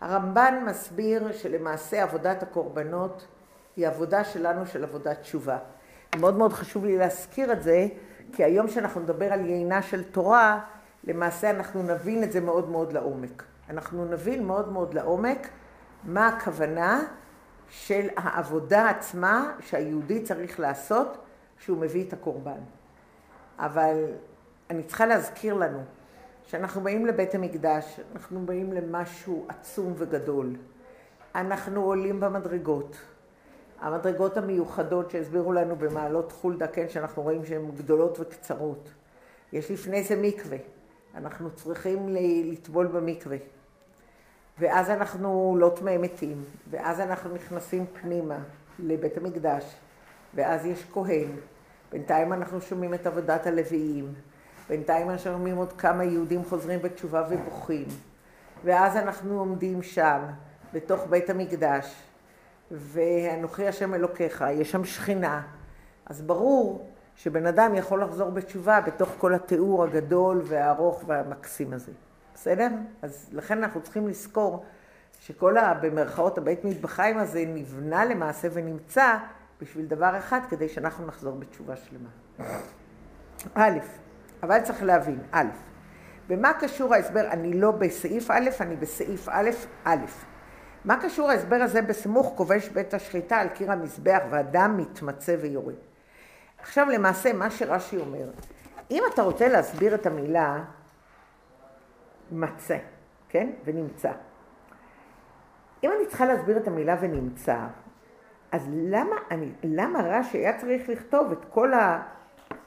הרמב"ן 0.01 0.63
מסביר 0.65 1.31
שלמעשה 1.31 2.03
עבודת 2.03 2.43
הקורבנות 2.43 3.27
היא 3.75 3.87
עבודה 3.87 4.23
שלנו 4.23 4.65
של 4.65 4.83
עבודת 4.83 5.21
תשובה. 5.21 5.57
מאוד 6.19 6.37
מאוד 6.37 6.53
חשוב 6.53 6.85
לי 6.85 6.97
להזכיר 6.97 7.51
את 7.51 7.63
זה, 7.63 7.87
כי 8.33 8.43
היום 8.43 8.67
שאנחנו 8.67 9.01
נדבר 9.01 9.33
על 9.33 9.45
יינה 9.45 9.81
של 9.81 10.03
תורה, 10.03 10.59
למעשה 11.03 11.49
אנחנו 11.49 11.83
נבין 11.83 12.23
את 12.23 12.31
זה 12.31 12.41
מאוד 12.41 12.69
מאוד 12.69 12.93
לעומק. 12.93 13.43
אנחנו 13.71 14.05
נבין 14.05 14.43
מאוד 14.43 14.71
מאוד 14.71 14.93
לעומק 14.93 15.47
מה 16.03 16.27
הכוונה 16.27 17.03
של 17.69 18.07
העבודה 18.15 18.89
עצמה 18.89 19.53
שהיהודי 19.59 20.23
צריך 20.23 20.59
לעשות 20.59 21.17
כשהוא 21.57 21.77
מביא 21.77 22.07
את 22.07 22.13
הקורבן. 22.13 22.59
אבל 23.59 24.05
אני 24.69 24.83
צריכה 24.83 25.05
להזכיר 25.05 25.53
לנו 25.53 25.83
שאנחנו 26.43 26.81
באים 26.81 27.05
לבית 27.05 27.35
המקדש, 27.35 27.99
אנחנו 28.15 28.45
באים 28.45 28.73
למשהו 28.73 29.45
עצום 29.47 29.93
וגדול. 29.97 30.55
אנחנו 31.35 31.83
עולים 31.83 32.19
במדרגות. 32.19 32.97
המדרגות 33.79 34.37
המיוחדות 34.37 35.11
שהסבירו 35.11 35.53
לנו 35.53 35.75
במעלות 35.75 36.31
חולדה, 36.31 36.67
כן, 36.67 36.89
שאנחנו 36.89 37.23
רואים 37.23 37.45
שהן 37.45 37.71
גדולות 37.77 38.19
וקצרות. 38.19 38.89
יש 39.53 39.71
לפני 39.71 40.03
זה 40.03 40.15
מקווה. 40.21 40.57
אנחנו 41.15 41.49
צריכים 41.51 42.09
לטבול 42.51 42.87
במקווה. 42.87 43.37
ואז 44.59 44.89
אנחנו 44.89 45.55
לא 45.59 45.71
טמאי 45.75 45.97
מתים, 45.97 46.43
ואז 46.69 46.99
אנחנו 46.99 47.33
נכנסים 47.35 47.85
פנימה 48.01 48.37
לבית 48.79 49.17
המקדש, 49.17 49.75
ואז 50.35 50.65
יש 50.65 50.85
כהן. 50.93 51.27
בינתיים 51.91 52.33
אנחנו 52.33 52.61
שומעים 52.61 52.93
את 52.93 53.07
עבודת 53.07 53.47
הלוויים, 53.47 54.13
בינתיים 54.69 55.09
אנחנו 55.09 55.23
שומעים 55.23 55.57
עוד 55.57 55.73
כמה 55.73 56.03
יהודים 56.03 56.43
חוזרים 56.49 56.81
בתשובה 56.81 57.23
ובוכים, 57.29 57.87
ואז 58.63 58.97
אנחנו 58.97 59.39
עומדים 59.39 59.83
שם, 59.83 60.21
בתוך 60.73 61.01
בית 61.09 61.29
המקדש, 61.29 61.95
ואנוכי 62.71 63.67
השם 63.67 63.93
אלוקיך, 63.93 64.45
יש 64.51 64.71
שם 64.71 64.85
שכינה. 64.85 65.41
אז 66.05 66.21
ברור 66.21 66.87
שבן 67.15 67.45
אדם 67.45 67.75
יכול 67.75 68.03
לחזור 68.03 68.29
בתשובה 68.29 68.81
בתוך 68.81 69.09
כל 69.17 69.33
התיאור 69.33 69.83
הגדול 69.83 70.41
והארוך 70.45 71.03
והמקסים 71.07 71.73
הזה. 71.73 71.91
בסדר? 72.41 72.67
אז 73.01 73.29
לכן 73.31 73.57
אנחנו 73.57 73.81
צריכים 73.81 74.07
לזכור 74.07 74.65
שכל 75.19 75.57
ה... 75.57 75.73
במרכאות 75.73 76.37
הבית 76.37 76.65
מטבחיים 76.65 77.17
הזה 77.17 77.43
נבנה 77.47 78.05
למעשה 78.05 78.47
ונמצא 78.53 79.17
בשביל 79.61 79.85
דבר 79.85 80.17
אחד, 80.17 80.39
כדי 80.49 80.69
שאנחנו 80.69 81.05
נחזור 81.05 81.35
בתשובה 81.39 81.75
שלמה. 81.75 82.09
א', 83.53 83.79
אבל 84.43 84.61
צריך 84.61 84.83
להבין, 84.83 85.19
א', 85.31 85.45
במה 86.27 86.53
קשור 86.53 86.93
ההסבר, 86.93 87.27
אני 87.31 87.53
לא 87.53 87.71
בסעיף 87.71 88.31
א', 88.31 88.49
אני 88.61 88.75
בסעיף 88.75 89.29
א', 89.29 89.49
א'. 89.83 90.05
מה 90.85 91.01
קשור 91.01 91.29
ההסבר 91.29 91.55
הזה 91.55 91.81
בסמוך 91.81 92.33
כובש 92.35 92.69
בית 92.69 92.93
השחיטה 92.93 93.37
על 93.37 93.47
קיר 93.47 93.71
המזבח 93.71 94.21
והדם 94.29 94.77
מתמצא 94.77 95.35
ויורד? 95.41 95.75
עכשיו 96.61 96.87
למעשה 96.89 97.33
מה 97.33 97.51
שרש"י 97.51 97.97
אומר, 97.97 98.29
אם 98.91 99.03
אתה 99.13 99.21
רוצה 99.21 99.47
להסביר 99.47 99.95
את 99.95 100.05
המילה 100.05 100.63
מצא, 102.31 102.77
כן? 103.29 103.49
ונמצא. 103.65 104.11
אם 105.83 105.91
אני 105.97 106.07
צריכה 106.07 106.25
להסביר 106.25 106.57
את 106.57 106.67
המילה 106.67 106.95
ונמצא, 107.01 107.57
אז 108.51 108.69
למה, 108.73 109.15
אני, 109.31 109.51
למה 109.63 109.99
רש"י 109.99 110.37
היה 110.37 110.57
צריך 110.57 110.89
לכתוב 110.89 111.31
את 111.31 111.45
כל 111.49 111.71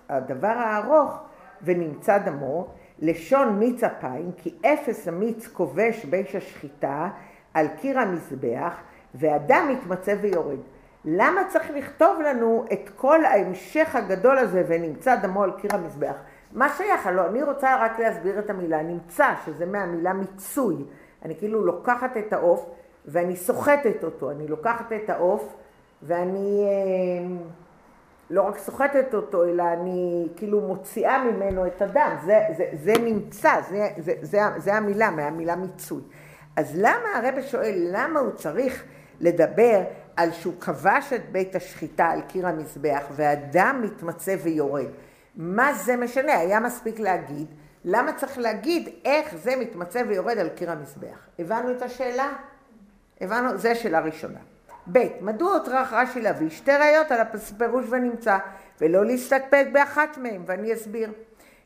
הדבר 0.09 0.49
הארוך 0.49 1.19
ונמצא 1.63 2.19
דמו, 2.19 2.69
לשון 2.99 3.59
מיץ 3.59 3.85
אפיים, 3.85 4.33
כי 4.37 4.55
אפס 4.67 5.09
המיץ 5.09 5.47
כובש 5.47 6.05
ביש 6.05 6.35
השחיטה 6.35 7.09
על 7.55 7.67
קיר 7.81 7.99
המזבח, 7.99 8.81
והדם 9.15 9.69
מתמצא 9.73 10.17
ויורד. 10.21 10.59
למה 11.05 11.41
צריך 11.49 11.71
לכתוב 11.71 12.21
לנו 12.21 12.65
את 12.73 12.91
כל 12.97 13.25
ההמשך 13.25 13.97
הגדול 13.97 14.39
הזה 14.39 14.65
ונמצא 14.69 15.17
דמו 15.17 15.43
על 15.43 15.53
קיר 15.53 15.71
המזבח? 15.75 16.15
מה 16.55 16.69
שייך? 16.77 17.07
הלוא 17.07 17.27
אני 17.27 17.43
רוצה 17.43 17.77
רק 17.85 17.99
להסביר 17.99 18.39
את 18.39 18.51
המילה 18.51 18.83
נמצא, 18.83 19.27
שזה 19.47 19.67
מהמילה 19.67 20.13
מיצוי. 20.13 20.77
אני 21.25 21.37
כאילו 21.37 21.67
לוקחת 21.67 22.17
את 22.17 22.33
העוף 22.33 22.71
ואני 23.05 23.37
סוחטת 23.37 24.05
אותו. 24.05 24.31
אני 24.31 24.49
לוקחת 24.49 24.93
את 24.93 25.11
העוף 25.11 25.55
ואני 26.03 26.65
אה, 26.65 27.37
לא 28.31 28.43
רק 28.43 28.59
סוחטת 28.59 29.15
אותו, 29.15 29.45
אלא 29.45 29.63
אני 29.73 30.29
כאילו 30.37 30.61
מוציאה 30.61 31.25
ממנו 31.25 31.67
את 31.67 31.83
הדם. 31.83 32.17
זה, 32.25 32.41
זה, 32.57 32.65
זה 32.73 32.93
נמצא, 33.01 33.61
זה, 33.69 33.89
זה, 33.99 34.13
זה, 34.23 34.39
זה 34.57 34.75
המילה, 34.75 35.11
מהמילה 35.11 35.57
מיצוי. 35.57 36.03
אז 36.57 36.73
למה 36.77 37.09
הרב 37.17 37.35
שואל, 37.41 37.89
למה 37.93 38.21
הוא 38.21 38.31
צריך 38.31 38.85
לדבר 39.21 39.83
על 40.17 40.33
שהוא 40.33 40.55
כבש 40.61 41.13
את 41.13 41.33
בית 41.33 41.57
השחיטה 41.57 42.07
על 42.07 42.21
קיר 42.21 42.47
המזבח 42.47 43.05
והדם 43.11 43.81
מתמצא 43.85 44.37
ויורד? 44.43 44.87
מה 45.37 45.75
זה 45.75 45.97
משנה? 45.97 46.39
היה 46.39 46.61
מספיק 46.61 46.99
להגיד, 46.99 47.47
למה 47.85 48.13
צריך 48.13 48.39
להגיד 48.39 48.89
איך 49.05 49.35
זה 49.37 49.57
מתמצא 49.57 50.03
ויורד 50.09 50.39
על 50.39 50.49
קיר 50.49 50.71
המזבח? 50.71 51.19
הבנו 51.39 51.71
את 51.71 51.83
השאלה? 51.83 52.33
הבנו, 53.21 53.59
זו 53.59 53.69
שאלה 53.75 54.01
ראשונה. 54.01 54.39
ב', 54.93 54.99
מדוע 55.21 55.53
הוטרח 55.53 55.93
רש"י 55.93 56.21
להביא 56.21 56.51
שתי 56.51 56.73
ראיות 56.73 57.13
על 57.13 57.21
הפירוש 57.21 57.85
ונמצא, 57.89 58.39
ולא 58.81 59.05
להסתפק 59.05 59.67
באחת 59.73 60.19
מהן, 60.19 60.43
ואני 60.47 60.75
אסביר. 60.75 61.13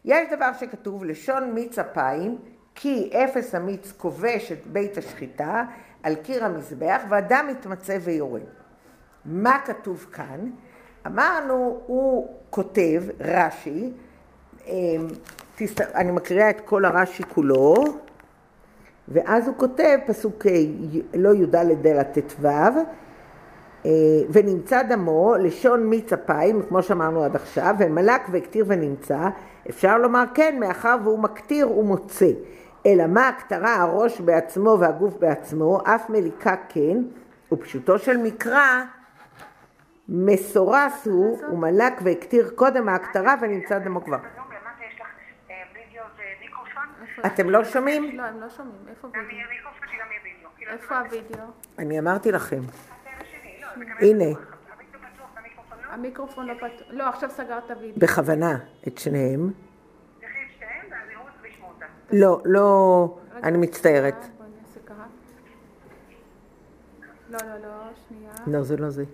יש 0.05 0.29
דבר 0.33 0.53
שכתוב 0.53 1.05
לשון 1.05 1.51
מיץ 1.55 1.79
אפיים, 1.79 2.39
כי 2.75 3.11
אפס 3.15 3.55
המיץ 3.55 3.93
כובש 3.97 4.53
את 4.53 4.67
בית 4.67 4.99
השחיטה 4.99 5.65
על 6.03 6.15
קיר 6.15 6.45
המזבח, 6.45 7.03
והדם 7.09 7.47
מתמצא 7.51 7.99
ויורד. 8.01 8.43
מה 9.25 9.59
כתוב 9.65 10.07
כאן? 10.13 10.51
אמרנו, 11.07 11.81
הוא 11.87 12.29
כותב, 12.51 13.03
רש"י, 13.21 13.91
אמ, 14.67 15.07
אני 15.95 16.13
מקריאה 16.13 16.51
את 16.51 16.61
כל 16.65 16.85
הרש"י 16.85 17.23
כולו, 17.23 17.75
ואז 19.09 19.49
הוא 19.49 19.55
כותב 19.57 19.99
פסוק 20.07 20.47
לא 21.15 21.35
י"ד 21.35 21.57
אלא 21.87 22.03
ט"ו, 22.03 22.49
אה, 23.87 23.91
ונמצא 24.31 24.83
דמו, 24.83 25.35
לשון 25.41 25.87
מיץ 25.87 26.13
אפיים, 26.13 26.63
כמו 26.69 26.83
שאמרנו 26.83 27.25
עד 27.25 27.37
עכשיו, 27.37 27.75
ומלק 27.79 28.23
והקטיר 28.33 28.65
ונמצא, 28.69 29.29
אפשר 29.71 29.99
לומר 29.99 30.25
כן, 30.35 30.57
מאחר 30.61 30.97
והוא 31.05 31.19
מקטיר 31.19 31.79
ומוצא. 31.79 32.31
אלא 32.87 33.07
מה 33.07 33.29
הכתרה 33.29 33.75
הראש 33.75 34.21
בעצמו 34.21 34.77
והגוף 34.81 35.15
בעצמו, 35.17 35.81
אף 35.85 36.11
מליקה 36.11 36.55
כן, 36.69 37.03
ופשוטו 37.53 37.99
של 37.99 38.17
מקרא, 38.17 38.85
מסורס 40.09 41.07
הוא, 41.07 41.39
הוא 41.49 41.59
מלק 41.59 41.93
והקטיר 42.05 42.51
קודם 42.55 42.89
ההכתרה 42.89 43.35
ונמצא 43.41 43.79
דמו 43.79 44.05
כבר. 44.05 44.19
אה, 47.25 47.27
אתם? 47.27 47.51
לא 47.51 47.65
שומעים? 47.65 48.17
לא, 48.17 48.23
הם 48.23 48.41
לא 48.41 48.49
שומעים. 48.51 48.81
איפה 48.89 49.09
וידאו? 49.09 50.49
כאילו, 50.57 50.73
איפה 50.73 50.99
הוידאו? 50.99 51.45
אני 51.79 51.99
אמרתי 51.99 52.33
לכם. 52.33 52.61
לא, 53.61 53.67
הנה, 54.01 54.25
המיקרופון 55.91 56.47
לא. 56.47 56.55
לא 56.55 56.59
פתוח. 56.59 56.87
לא, 56.91 57.09
עכשיו 57.09 57.31
סגרת 57.31 57.71
וידאו. 57.81 58.01
בכוונה, 58.01 58.59
את 58.89 58.99
שניהם. 58.99 59.51
את. 59.51 60.25
לא, 62.13 62.41
לא, 62.45 63.19
אני 63.43 63.59
מצטערת. 63.59 64.25
ככה. 64.87 65.05
לא, 67.31 67.39
לא, 67.49 67.59
לא, 67.63 67.91
שנייה. 68.09 68.33
לא, 68.47 68.63
זה 68.63 68.77
לא 68.77 68.91
זה. 68.91 69.05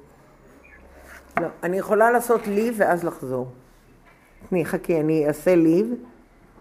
לא, 1.40 1.46
אני 1.62 1.78
יכולה 1.78 2.10
לעשות 2.10 2.46
ליב 2.46 2.74
ואז 2.78 3.04
לחזור. 3.04 3.52
תני, 4.48 4.64
חכי, 4.64 5.00
אני 5.00 5.28
אעשה 5.28 5.54
ליב 5.54 5.86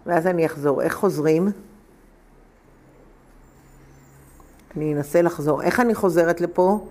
ואז 0.05 0.27
אני 0.27 0.45
אחזור. 0.45 0.81
איך 0.81 0.93
חוזרים? 0.93 1.47
אני 4.77 4.93
אנסה 4.93 5.21
לחזור. 5.21 5.61
איך 5.61 5.79
אני 5.79 5.95
חוזרת 5.95 6.41
לפה? 6.41 6.87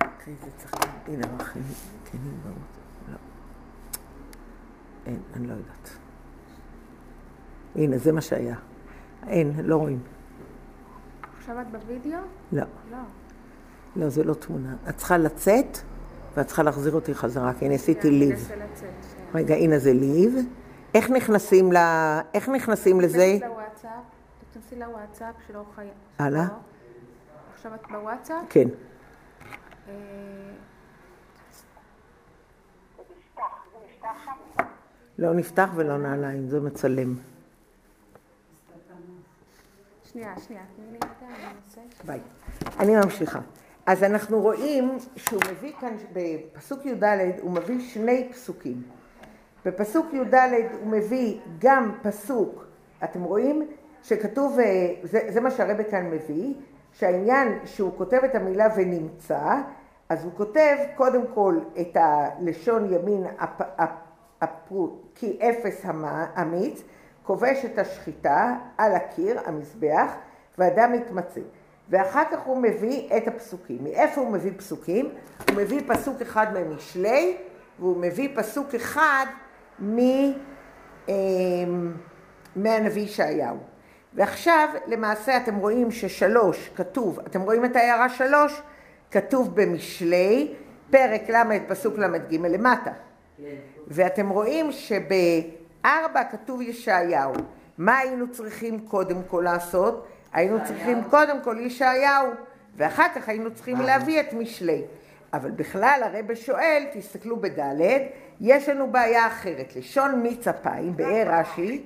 אוקיי, 0.00 0.34
זה 0.44 0.50
צריך... 0.56 0.74
הנה, 1.06 1.26
רחל, 1.40 1.60
כן, 2.04 2.18
היא 2.24 2.32
ברור. 2.44 2.54
לא. 3.08 3.16
אין, 5.06 5.20
אני 5.34 5.46
לא 5.46 5.52
יודעת. 5.52 5.90
הנה, 7.76 7.98
זה 7.98 8.12
מה 8.12 8.20
שהיה. 8.20 8.56
אין, 9.28 9.52
לא 9.62 9.76
רואים. 9.76 10.00
עכשיו 11.38 11.60
את 11.60 11.66
בווידאו? 11.70 12.18
לא. 12.52 12.62
לא. 12.90 12.98
לא, 13.96 14.08
זה 14.08 14.24
לא 14.24 14.34
תמונה. 14.34 14.74
את 14.88 14.96
צריכה 14.96 15.18
לצאת, 15.18 15.78
ואת 16.36 16.46
צריכה 16.46 16.62
להחזיר 16.62 16.92
אותי 16.92 17.14
חזרה, 17.14 17.52
כי 17.58 17.66
אני 17.66 17.74
עשיתי 17.74 18.00
כן, 18.00 18.08
ליב. 18.08 18.38
שנייה. 18.38 18.66
רגע, 19.34 19.54
הנה 19.54 19.78
זה 19.78 19.92
ליב. 19.92 20.34
איך 20.94 21.10
נכנסים 21.10 21.72
ל... 21.72 21.76
איך 22.34 22.48
נכנסים 22.48 23.00
לזה? 23.00 23.38
תכנסי 24.50 24.76
לוואטסאפ, 24.76 24.78
לוואטסאפ 24.78 25.34
שלא 25.48 25.64
חייב. 25.74 25.88
הלאה. 26.18 26.46
עכשיו 27.54 27.74
את 27.74 27.80
בוואטסאפ? 27.90 28.44
כן. 28.48 28.68
אה, 29.88 29.94
לא 35.18 35.34
נפתח 35.34 35.70
ולא 35.74 35.98
נעליים, 35.98 36.48
זה 36.48 36.60
מצלם. 36.60 37.14
שנייה, 40.12 40.34
שנייה, 40.46 40.62
תני 40.76 40.84
לי 40.92 40.96
רגע, 40.96 41.34
אני 41.36 41.44
אנסה. 41.56 41.80
ביי. 42.04 42.20
אני 42.80 42.96
ממשיכה. 42.96 43.40
אז 43.86 44.02
אנחנו 44.02 44.40
רואים 44.40 44.92
שהוא 45.16 45.40
מביא 45.50 45.72
כאן, 45.80 45.96
בפסוק 46.12 46.86
י"ד 46.86 47.04
הוא 47.40 47.50
מביא 47.50 47.80
שני 47.80 48.28
פסוקים. 48.32 48.82
בפסוק 49.64 50.06
י"ד 50.12 50.34
הוא 50.82 50.90
מביא 50.90 51.38
גם 51.58 51.98
פסוק, 52.02 52.64
אתם 53.04 53.22
רואים 53.22 53.68
שכתוב, 54.02 54.58
אה, 54.58 54.94
זה, 55.02 55.20
זה 55.28 55.40
מה 55.40 55.50
שהרבא 55.50 55.82
כאן 55.90 56.10
מביא, 56.10 56.54
שהעניין 56.92 57.58
שהוא 57.64 57.92
כותב 57.96 58.20
את 58.24 58.34
המילה 58.34 58.66
ונמצא, 58.76 59.54
אז 60.08 60.24
הוא 60.24 60.32
כותב 60.36 60.76
קודם 60.96 61.22
כל 61.34 61.58
את 61.80 61.96
הלשון 62.00 62.92
ימין 62.92 63.24
הפ, 63.38 63.60
הפ, 63.78 63.90
הפרו, 64.40 64.96
כי 65.14 65.38
אפס 65.42 65.80
המ- 65.84 66.04
אמיץ, 66.42 66.82
כובש 67.22 67.64
את 67.64 67.78
השחיטה 67.78 68.56
על 68.78 68.94
הקיר, 68.94 69.40
המזבח, 69.44 70.12
ואדם 70.58 70.92
מתמצא. 70.92 71.40
ואחר 71.90 72.22
כך 72.30 72.40
הוא 72.40 72.56
מביא 72.56 73.16
את 73.16 73.28
הפסוקים. 73.28 73.78
מאיפה 73.84 74.20
הוא 74.20 74.30
מביא 74.30 74.52
פסוקים? 74.56 75.10
הוא 75.48 75.56
מביא 75.56 75.80
פסוק 75.86 76.22
אחד 76.22 76.46
ממשלי, 76.54 77.36
והוא 77.78 77.96
מביא 77.96 78.28
פסוק 78.36 78.74
אחד 78.74 79.26
מ, 79.80 79.98
אה, 81.08 81.14
מהנביא 82.56 83.02
ישעיהו. 83.02 83.56
ועכשיו 84.14 84.68
למעשה 84.86 85.36
אתם 85.36 85.56
רואים 85.56 85.90
ששלוש 85.90 86.70
כתוב, 86.76 87.18
אתם 87.20 87.40
רואים 87.40 87.64
את 87.64 87.76
ההערה 87.76 88.08
שלוש? 88.08 88.62
כתוב 89.10 89.60
במשלי, 89.60 90.54
פרק 90.90 91.30
ל', 91.30 91.68
פסוק 91.68 91.98
ל"ג 91.98 92.34
למטה. 92.34 92.92
כן. 93.38 93.44
ואתם 93.88 94.28
רואים 94.28 94.72
שבארבע 95.82 96.24
כתוב 96.24 96.60
ישעיהו. 96.60 97.32
מה 97.78 97.98
היינו 97.98 98.30
צריכים 98.30 98.80
קודם 98.80 99.22
כל 99.28 99.40
לעשות? 99.44 100.06
היינו 100.32 100.58
צריכים 100.64 101.04
קודם 101.10 101.42
כל 101.42 101.56
ישעיהו, 101.60 102.26
ואחר 102.76 103.06
כך 103.14 103.28
היינו 103.28 103.54
צריכים 103.54 103.80
להביא 103.80 104.20
את 104.20 104.32
משלי. 104.32 104.82
אבל 105.32 105.50
בכלל 105.50 106.00
הרב 106.02 106.34
שואל, 106.34 106.84
תסתכלו 106.92 107.36
בד', 107.36 107.98
יש 108.40 108.68
לנו 108.68 108.92
בעיה 108.92 109.26
אחרת. 109.26 109.76
לשון 109.76 110.20
מיץ 110.20 110.48
אפיים, 110.48 110.96
באר 110.96 111.26
רש"י, 111.26 111.84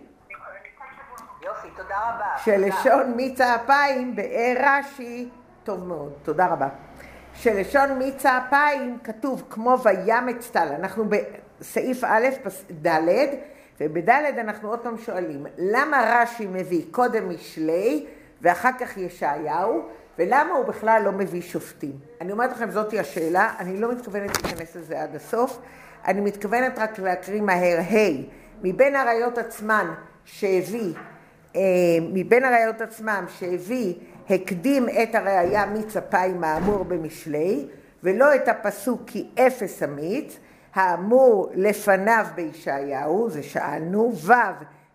יופי, 1.44 1.68
תודה 1.76 1.96
רבה. 1.96 2.26
שלשון 2.44 3.12
מיץ 3.16 3.40
האפיים 3.40 4.16
באר 4.16 4.54
רש"י, 4.60 5.28
טוב 5.64 5.84
מאוד, 5.84 6.12
תודה 6.22 6.46
רבה. 6.46 6.68
שלשון 7.34 7.98
מיץ 7.98 8.26
האפיים 8.26 8.98
כתוב 9.04 9.42
כמו 9.50 9.76
וימץ 9.82 10.50
טל, 10.50 10.68
אנחנו 10.78 11.04
בסעיף 11.08 12.04
א', 12.04 12.26
ד', 12.86 12.98
ובד' 13.80 14.10
אנחנו 14.38 14.68
עוד 14.68 14.78
פעם 14.78 14.98
שואלים, 14.98 15.46
למה 15.58 16.22
רש"י 16.22 16.46
מביא 16.46 16.84
קודם 16.90 17.28
משלי 17.28 18.06
ואחר 18.42 18.70
כך 18.80 18.96
ישעיהו, 18.96 19.82
ולמה 20.18 20.52
הוא 20.52 20.64
בכלל 20.64 21.02
לא 21.04 21.12
מביא 21.12 21.42
שופטים? 21.42 21.92
אני 22.20 22.32
אומרת 22.32 22.50
לכם, 22.50 22.70
זאתי 22.70 22.98
השאלה, 22.98 23.54
אני 23.58 23.80
לא 23.80 23.92
מתכוונת 23.92 24.42
להיכנס 24.42 24.76
לזה 24.76 25.02
עד 25.02 25.16
הסוף, 25.16 25.58
אני 26.06 26.20
מתכוונת 26.20 26.78
רק 26.78 26.98
להקריא 26.98 27.40
מהר, 27.40 27.78
ה', 27.78 28.22
מבין 28.62 28.96
הראיות 28.96 29.38
עצמן 29.38 29.94
שהביא 30.24 30.94
אה, 31.56 31.60
מבין 32.12 32.44
הראיות 32.44 32.80
עצמם 32.80 33.24
שהביא, 33.38 33.94
הקדים 34.30 34.88
את 34.88 35.14
הראייה 35.14 35.66
מיץ 35.66 35.96
אפיים 35.96 36.44
האמור 36.44 36.84
במשלי, 36.84 37.66
ולא 38.02 38.34
את 38.34 38.48
הפסוק 38.48 39.02
כי 39.06 39.26
אפס 39.34 39.82
אמיץ, 39.82 40.38
האמור 40.76 41.50
לפניו 41.54 42.26
בישעיהו, 42.34 43.30
זה 43.30 43.42
שאלנו, 43.42 44.12
ו' 44.16 44.32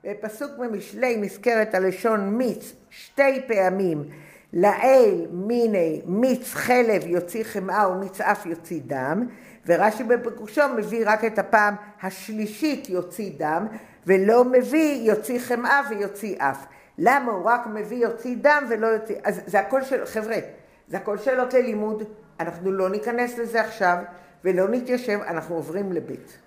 בפסוק 0.03 0.51
במשלי 0.57 1.17
נזכרת 1.17 1.75
הלשון 1.75 2.29
מיץ 2.29 2.73
שתי 2.89 3.41
פעמים, 3.47 4.03
לאל 4.53 5.25
מיני 5.31 6.01
מיץ 6.05 6.53
חלב 6.53 7.07
יוציא 7.07 7.43
חמאה 7.43 7.89
ומיץ 7.89 8.21
אף 8.21 8.45
יוציא 8.45 8.81
דם, 8.85 9.27
ורש"י 9.67 10.03
בפירושו 10.03 10.61
מביא 10.77 11.03
רק 11.05 11.25
את 11.25 11.39
הפעם 11.39 11.75
השלישית 12.01 12.89
יוציא 12.89 13.31
דם, 13.37 13.67
ולא 14.07 14.45
מביא 14.45 15.01
יוציא 15.11 15.39
חמאה 15.39 15.81
ויוציא 15.89 16.35
אף. 16.37 16.65
למה 16.97 17.31
הוא 17.31 17.45
רק 17.45 17.67
מביא 17.67 17.97
יוציא 17.97 18.35
דם 18.41 18.63
ולא 18.69 18.87
יוציא... 18.87 19.15
אז 19.23 19.41
זה 19.45 19.59
הכל 19.59 19.81
של... 19.81 20.05
חבר'ה, 20.05 20.37
זה 20.87 20.97
הכל 20.97 21.17
שאלות 21.17 21.53
ללימוד, 21.53 22.03
אנחנו 22.39 22.71
לא 22.71 22.89
ניכנס 22.89 23.37
לזה 23.37 23.61
עכשיו 23.61 23.97
ולא 24.45 24.67
נתיישב, 24.67 25.19
אנחנו 25.27 25.55
עוברים 25.55 25.91
לבית. 25.91 26.37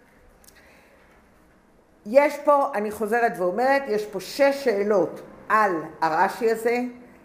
יש 2.06 2.38
פה, 2.44 2.70
אני 2.74 2.90
חוזרת 2.90 3.32
ואומרת, 3.38 3.82
יש 3.86 4.06
פה 4.06 4.20
שש 4.20 4.64
שאלות 4.64 5.20
על 5.48 5.72
הרש"י 6.00 6.50
הזה. 6.50 6.80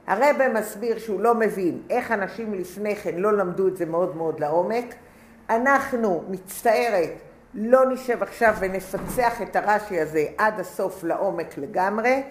הרב 0.08 0.36
מסביר 0.54 1.00
שהוא 1.00 1.22
לא 1.22 1.36
מבין 1.36 1.82
איך 1.90 2.12
אנשים 2.12 2.54
לפני 2.54 2.96
כן 2.96 3.16
לא 3.16 3.38
למדו 3.38 3.68
את 3.68 3.78
זה 3.78 3.86
מאוד 3.86 4.16
מאוד 4.16 4.40
לעומק. 4.40 4.86
אנחנו, 5.50 6.24
מצטערת, 6.30 7.10
לא 7.54 7.86
נשב 7.86 8.24
עכשיו 8.24 8.56
ונפצח 8.60 9.42
את 9.42 9.56
הרש"י 9.56 10.00
הזה 10.00 10.26
עד 10.38 10.60
הסוף 10.60 11.04
לעומק 11.04 11.58
לגמרי. 11.58 12.24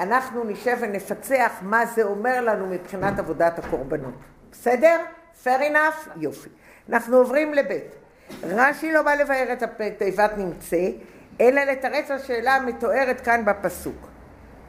אנחנו 0.00 0.44
נשב 0.44 0.76
ונפצח 0.80 1.52
מה 1.62 1.86
זה 1.86 2.02
אומר 2.02 2.40
לנו 2.40 2.66
מבחינת 2.66 3.18
עבודת 3.18 3.58
הקורבנות. 3.58 4.14
בסדר? 4.52 4.96
fair 5.44 5.60
enough? 5.60 6.08
יופי. 6.16 6.48
אנחנו 6.88 7.16
עוברים 7.16 7.54
לבית. 7.54 7.94
רש"י 8.42 8.92
לא 8.92 9.02
בא 9.02 9.14
לבאר 9.14 9.52
את 9.52 9.62
התיבת 9.62 10.30
נמצא, 10.36 10.88
אלא 11.40 11.60
לתרץ 11.64 12.10
השאלה 12.10 12.54
המתוארת 12.54 13.20
כאן 13.20 13.44
בפסוק. 13.44 14.08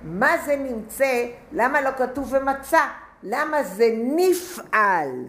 מה 0.03 0.37
זה 0.45 0.55
נמצא? 0.55 1.25
למה 1.51 1.81
לא 1.81 1.89
כתוב 1.97 2.33
ומצא? 2.33 2.81
למה 3.23 3.63
זה 3.63 3.89
נפעל? 3.95 5.25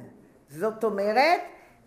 זאת 0.49 0.85
אומרת, 0.85 1.41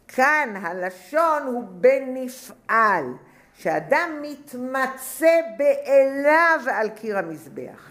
כאן 0.08 0.54
הלשון 0.62 1.44
הוא 1.46 1.64
בנפעל, 1.68 3.06
שאדם 3.54 4.10
מתמצא 4.22 5.40
באליו 5.58 6.60
על 6.74 6.90
קיר 6.90 7.18
המזבח. 7.18 7.90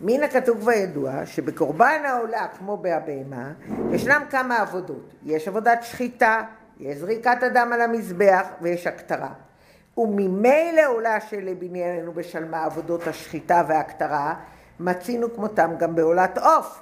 מן 0.00 0.22
הכתוב 0.22 0.66
והידוע 0.66 1.26
שבקורבן 1.26 2.02
העולה 2.04 2.46
כמו 2.58 2.76
בהבהמה 2.76 3.52
ישנם 3.90 4.22
כמה 4.30 4.58
עבודות. 4.58 5.14
יש 5.24 5.48
עבודת 5.48 5.82
שחיטה, 5.82 6.42
יש 6.80 6.98
זריקת 6.98 7.42
הדם 7.42 7.70
על 7.74 7.80
המזבח 7.80 8.46
ויש 8.60 8.86
הכתרה. 8.86 9.32
וממילא 9.98 10.86
עולה 10.86 11.20
שלבנייננו 11.20 12.12
בשלמה 12.12 12.64
עבודות 12.64 13.06
השחיטה 13.06 13.62
וההכתרה 13.68 14.34
מצינו 14.80 15.34
כמותם 15.34 15.70
גם 15.78 15.94
בעולת 15.94 16.38
עוף. 16.38 16.80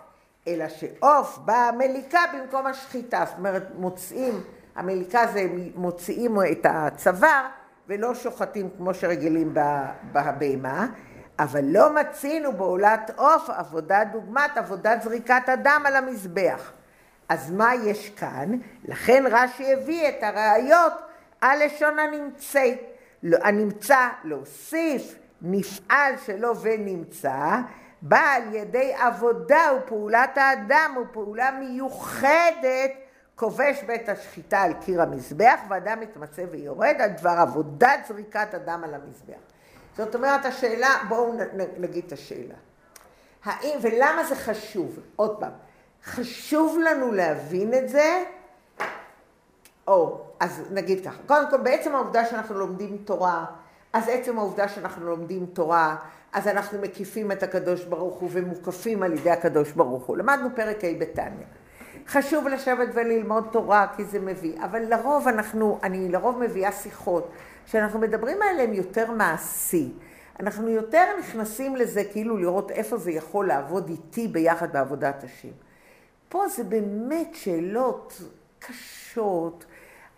אלא 0.48 0.68
שעוף 0.68 1.38
באה 1.44 1.72
מליקה 1.72 2.20
במקום 2.34 2.66
השחיטה, 2.66 3.24
זאת 3.26 3.38
אומרת 3.38 3.62
מוצאים, 3.78 4.40
המליקה 4.76 5.26
זה 5.32 5.46
מוציאים 5.74 6.36
את 6.52 6.66
הצוואר 6.68 7.46
ולא 7.88 8.14
שוחטים 8.14 8.68
כמו 8.76 8.94
שרגילים 8.94 9.54
בהבהמה, 10.12 10.86
אבל 11.38 11.64
לא 11.64 11.94
מצינו 11.94 12.52
בעולת 12.52 13.10
עוף 13.16 13.50
עבודה 13.50 14.04
דוגמת 14.04 14.56
עבודת 14.56 15.02
זריקת 15.02 15.48
הדם 15.48 15.82
על 15.86 15.96
המזבח. 15.96 16.72
אז 17.28 17.50
מה 17.50 17.74
יש 17.74 18.10
כאן? 18.10 18.58
לכן 18.84 19.24
רש"י 19.30 19.72
הביא 19.72 20.08
את 20.08 20.22
הראיות 20.22 20.92
על 21.40 21.64
לשון 21.64 21.98
הנמצא. 21.98 22.64
לא, 23.22 23.38
הנמצא 23.42 24.08
להוסיף 24.24 25.14
נפעל 25.42 26.14
שלא 26.26 26.54
ונמצא, 26.62 27.56
בא 28.02 28.20
על 28.20 28.54
ידי 28.54 28.94
עבודה 28.94 29.70
ופעולת 29.78 30.38
האדם 30.38 30.96
ופעולה 31.02 31.50
מיוחדת 31.50 32.90
כובש 33.34 33.82
בית 33.86 34.08
השחיטה 34.08 34.62
על 34.62 34.72
קיר 34.72 35.02
המזבח 35.02 35.60
ואדם 35.68 36.00
מתמצא 36.00 36.44
ויורד 36.50 36.96
על 37.00 37.10
דבר 37.10 37.30
עבודת 37.38 38.00
זריקת 38.08 38.54
הדם 38.54 38.80
על 38.84 38.94
המזבח. 38.94 39.53
זאת 39.96 40.14
אומרת 40.14 40.44
השאלה, 40.44 40.88
בואו 41.08 41.34
נגיד 41.78 42.04
את 42.06 42.12
השאלה. 42.12 42.54
האם, 43.44 43.78
ולמה 43.82 44.24
זה 44.24 44.34
חשוב? 44.34 44.98
עוד 45.16 45.36
פעם, 45.40 45.52
חשוב 46.04 46.78
לנו 46.84 47.12
להבין 47.12 47.74
את 47.74 47.88
זה, 47.88 48.24
או, 49.88 50.20
אז 50.40 50.62
נגיד 50.70 51.04
ככה, 51.04 51.22
קודם 51.26 51.50
כל 51.50 51.56
בעצם 51.56 51.94
העובדה 51.94 52.24
שאנחנו 52.24 52.58
לומדים 52.58 52.96
תורה, 53.04 53.44
אז 53.92 54.08
עצם 54.08 54.38
העובדה 54.38 54.68
שאנחנו 54.68 55.06
לומדים 55.06 55.46
תורה, 55.46 55.96
אז 56.32 56.48
אנחנו 56.48 56.78
מקיפים 56.80 57.32
את 57.32 57.42
הקדוש 57.42 57.84
ברוך 57.84 58.14
הוא 58.14 58.28
ומוקפים 58.32 59.02
על 59.02 59.12
ידי 59.12 59.30
הקדוש 59.30 59.72
ברוך 59.72 60.04
הוא. 60.04 60.16
למדנו 60.16 60.48
פרק 60.54 60.84
ה' 60.84 60.98
בתניא. 60.98 61.46
חשוב 62.08 62.48
לשבת 62.48 62.88
וללמוד 62.94 63.48
תורה 63.52 63.86
כי 63.96 64.04
זה 64.04 64.20
מביא, 64.20 64.64
אבל 64.64 64.82
לרוב 64.82 65.28
אנחנו, 65.28 65.78
אני 65.82 66.08
לרוב 66.08 66.38
מביאה 66.38 66.72
שיחות 66.72 67.30
שאנחנו 67.66 67.98
מדברים 67.98 68.38
עליהן 68.42 68.74
יותר 68.74 69.10
מעשי. 69.10 69.92
אנחנו 70.40 70.68
יותר 70.68 71.04
נכנסים 71.18 71.76
לזה 71.76 72.04
כאילו 72.04 72.36
לראות 72.36 72.70
איפה 72.70 72.96
זה 72.96 73.10
יכול 73.10 73.46
לעבוד 73.46 73.88
איתי 73.88 74.28
ביחד 74.28 74.72
בעבודת 74.72 75.24
השם. 75.24 75.52
פה 76.28 76.48
זה 76.48 76.64
באמת 76.64 77.34
שאלות 77.34 78.22
קשות 78.58 79.64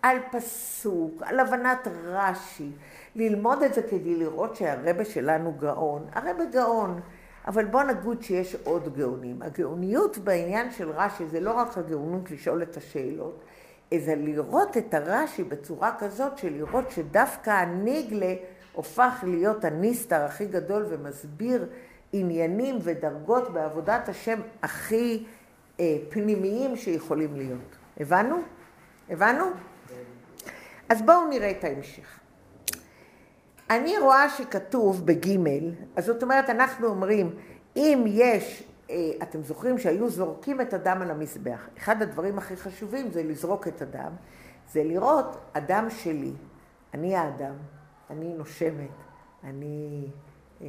על 0.01 0.17
פסוק, 0.31 1.21
על 1.21 1.39
הבנת 1.39 1.87
רש"י. 2.05 2.69
ללמוד 3.15 3.63
את 3.63 3.73
זה 3.73 3.81
כדי 3.81 4.15
לראות 4.15 4.55
שהרבה 4.55 5.05
שלנו 5.05 5.53
גאון. 5.59 6.05
הרבה 6.13 6.45
גאון, 6.45 6.99
אבל 7.47 7.65
בוא 7.65 7.83
נגיד 7.83 8.21
שיש 8.21 8.55
עוד 8.63 8.97
גאונים. 8.97 9.41
הגאוניות 9.41 10.17
בעניין 10.17 10.71
של 10.71 10.89
רש"י 10.89 11.27
זה 11.27 11.39
לא 11.39 11.51
רק 11.51 11.77
הגאונות 11.77 12.31
לשאול 12.31 12.63
את 12.63 12.77
השאלות, 12.77 13.43
אלא 13.93 14.13
לראות 14.13 14.77
את 14.77 14.93
הרש"י 14.93 15.43
בצורה 15.43 15.95
כזאת 15.99 16.37
של 16.37 16.53
לראות 16.53 16.91
שדווקא 16.91 17.49
הניגלה 17.49 18.33
הופך 18.73 19.23
להיות 19.23 19.65
הניסטר 19.65 20.21
הכי 20.21 20.45
גדול 20.45 20.85
ומסביר 20.89 21.65
עניינים 22.13 22.79
ודרגות 22.83 23.53
בעבודת 23.53 24.09
השם 24.09 24.39
הכי 24.61 25.23
אה, 25.79 25.97
פנימיים 26.09 26.75
שיכולים 26.75 27.35
להיות. 27.35 27.77
הבנו? 27.99 28.37
הבנו? 29.09 29.45
אז 30.89 31.01
בואו 31.01 31.27
נראה 31.27 31.51
את 31.51 31.63
ההמשך. 31.63 32.19
אני 33.69 33.97
רואה 33.97 34.29
שכתוב 34.29 35.05
בגימל, 35.05 35.71
אז 35.95 36.05
זאת 36.05 36.23
אומרת, 36.23 36.49
אנחנו 36.49 36.87
אומרים, 36.87 37.29
אם 37.75 38.03
יש, 38.07 38.63
אתם 39.21 39.43
זוכרים 39.43 39.77
שהיו 39.77 40.09
זורקים 40.09 40.61
את 40.61 40.73
הדם 40.73 40.97
על 41.01 41.11
המזבח. 41.11 41.67
אחד 41.77 42.01
הדברים 42.01 42.37
הכי 42.37 42.55
חשובים 42.55 43.11
זה 43.11 43.23
לזרוק 43.23 43.67
את 43.67 43.81
הדם, 43.81 44.11
זה 44.71 44.83
לראות 44.83 45.37
אדם 45.53 45.89
שלי, 45.89 46.33
אני 46.93 47.15
האדם, 47.15 47.53
אני 48.09 48.33
נושמת, 48.33 48.89
אני 49.43 50.07
אה, 50.61 50.67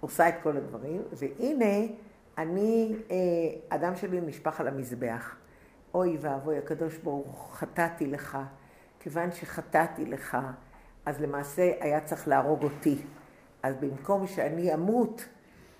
עושה 0.00 0.28
את 0.28 0.34
כל 0.42 0.56
הדברים, 0.56 1.02
והנה, 1.12 1.92
אני, 2.38 2.96
אה, 3.10 3.16
אדם 3.76 3.96
שלי 3.96 4.20
נשפך 4.20 4.60
על 4.60 4.68
המזבח. 4.68 5.36
אוי 5.94 6.16
ואבוי, 6.20 6.58
הקדוש 6.58 6.96
ברוך 6.96 7.56
חטאתי 7.56 8.06
לך, 8.06 8.38
כיוון 9.00 9.32
שחטאתי 9.32 10.04
לך, 10.06 10.38
אז 11.06 11.20
למעשה 11.20 11.72
היה 11.80 12.00
צריך 12.00 12.28
להרוג 12.28 12.62
אותי. 12.62 13.02
אז 13.62 13.74
במקום 13.80 14.26
שאני 14.26 14.74
אמות, 14.74 15.28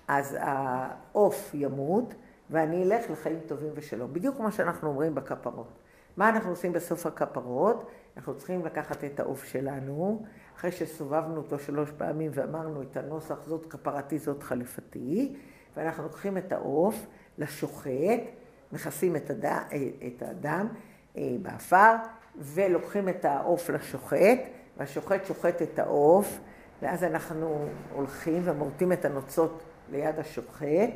אז 0.09 0.37
העוף 0.39 1.51
ימות, 1.53 2.13
ואני 2.49 2.83
אלך 2.83 3.09
לחיים 3.11 3.39
טובים 3.47 3.69
ושלום. 3.75 4.13
בדיוק 4.13 4.37
כמו 4.37 4.51
שאנחנו 4.51 4.89
אומרים 4.89 5.15
בכפרות. 5.15 5.79
מה 6.17 6.29
אנחנו 6.29 6.49
עושים 6.49 6.73
בסוף 6.73 7.05
הכפרות? 7.05 7.89
אנחנו 8.17 8.37
צריכים 8.37 8.65
לקחת 8.65 9.03
את 9.03 9.19
העוף 9.19 9.43
שלנו, 9.43 10.23
אחרי 10.57 10.71
שסובבנו 10.71 11.37
אותו 11.37 11.59
שלוש 11.59 11.91
פעמים 11.97 12.31
ואמרנו 12.33 12.81
את 12.81 12.97
הנוסח, 12.97 13.35
זאת 13.45 13.65
כפרתי, 13.69 14.19
זאת 14.19 14.43
חליפתי, 14.43 15.35
ואנחנו 15.77 16.03
לוקחים 16.03 16.37
את 16.37 16.51
העוף 16.51 17.05
לשוחט, 17.37 18.21
מכסים 18.71 19.15
את, 19.15 19.29
הד... 19.29 19.45
את 20.07 20.21
האדם 20.21 20.67
אה, 21.17 21.35
באפר, 21.41 21.95
ולוקחים 22.37 23.09
את 23.09 23.25
העוף 23.25 23.69
לשוחט, 23.69 24.39
והשוחט 24.77 25.25
שוחט 25.25 25.61
את 25.61 25.79
העוף, 25.79 26.39
ואז 26.81 27.03
אנחנו 27.03 27.67
הולכים 27.93 28.41
ומורטים 28.45 28.91
את 28.91 29.05
הנוצות 29.05 29.63
ליד 29.91 30.19
השוחט, 30.19 30.89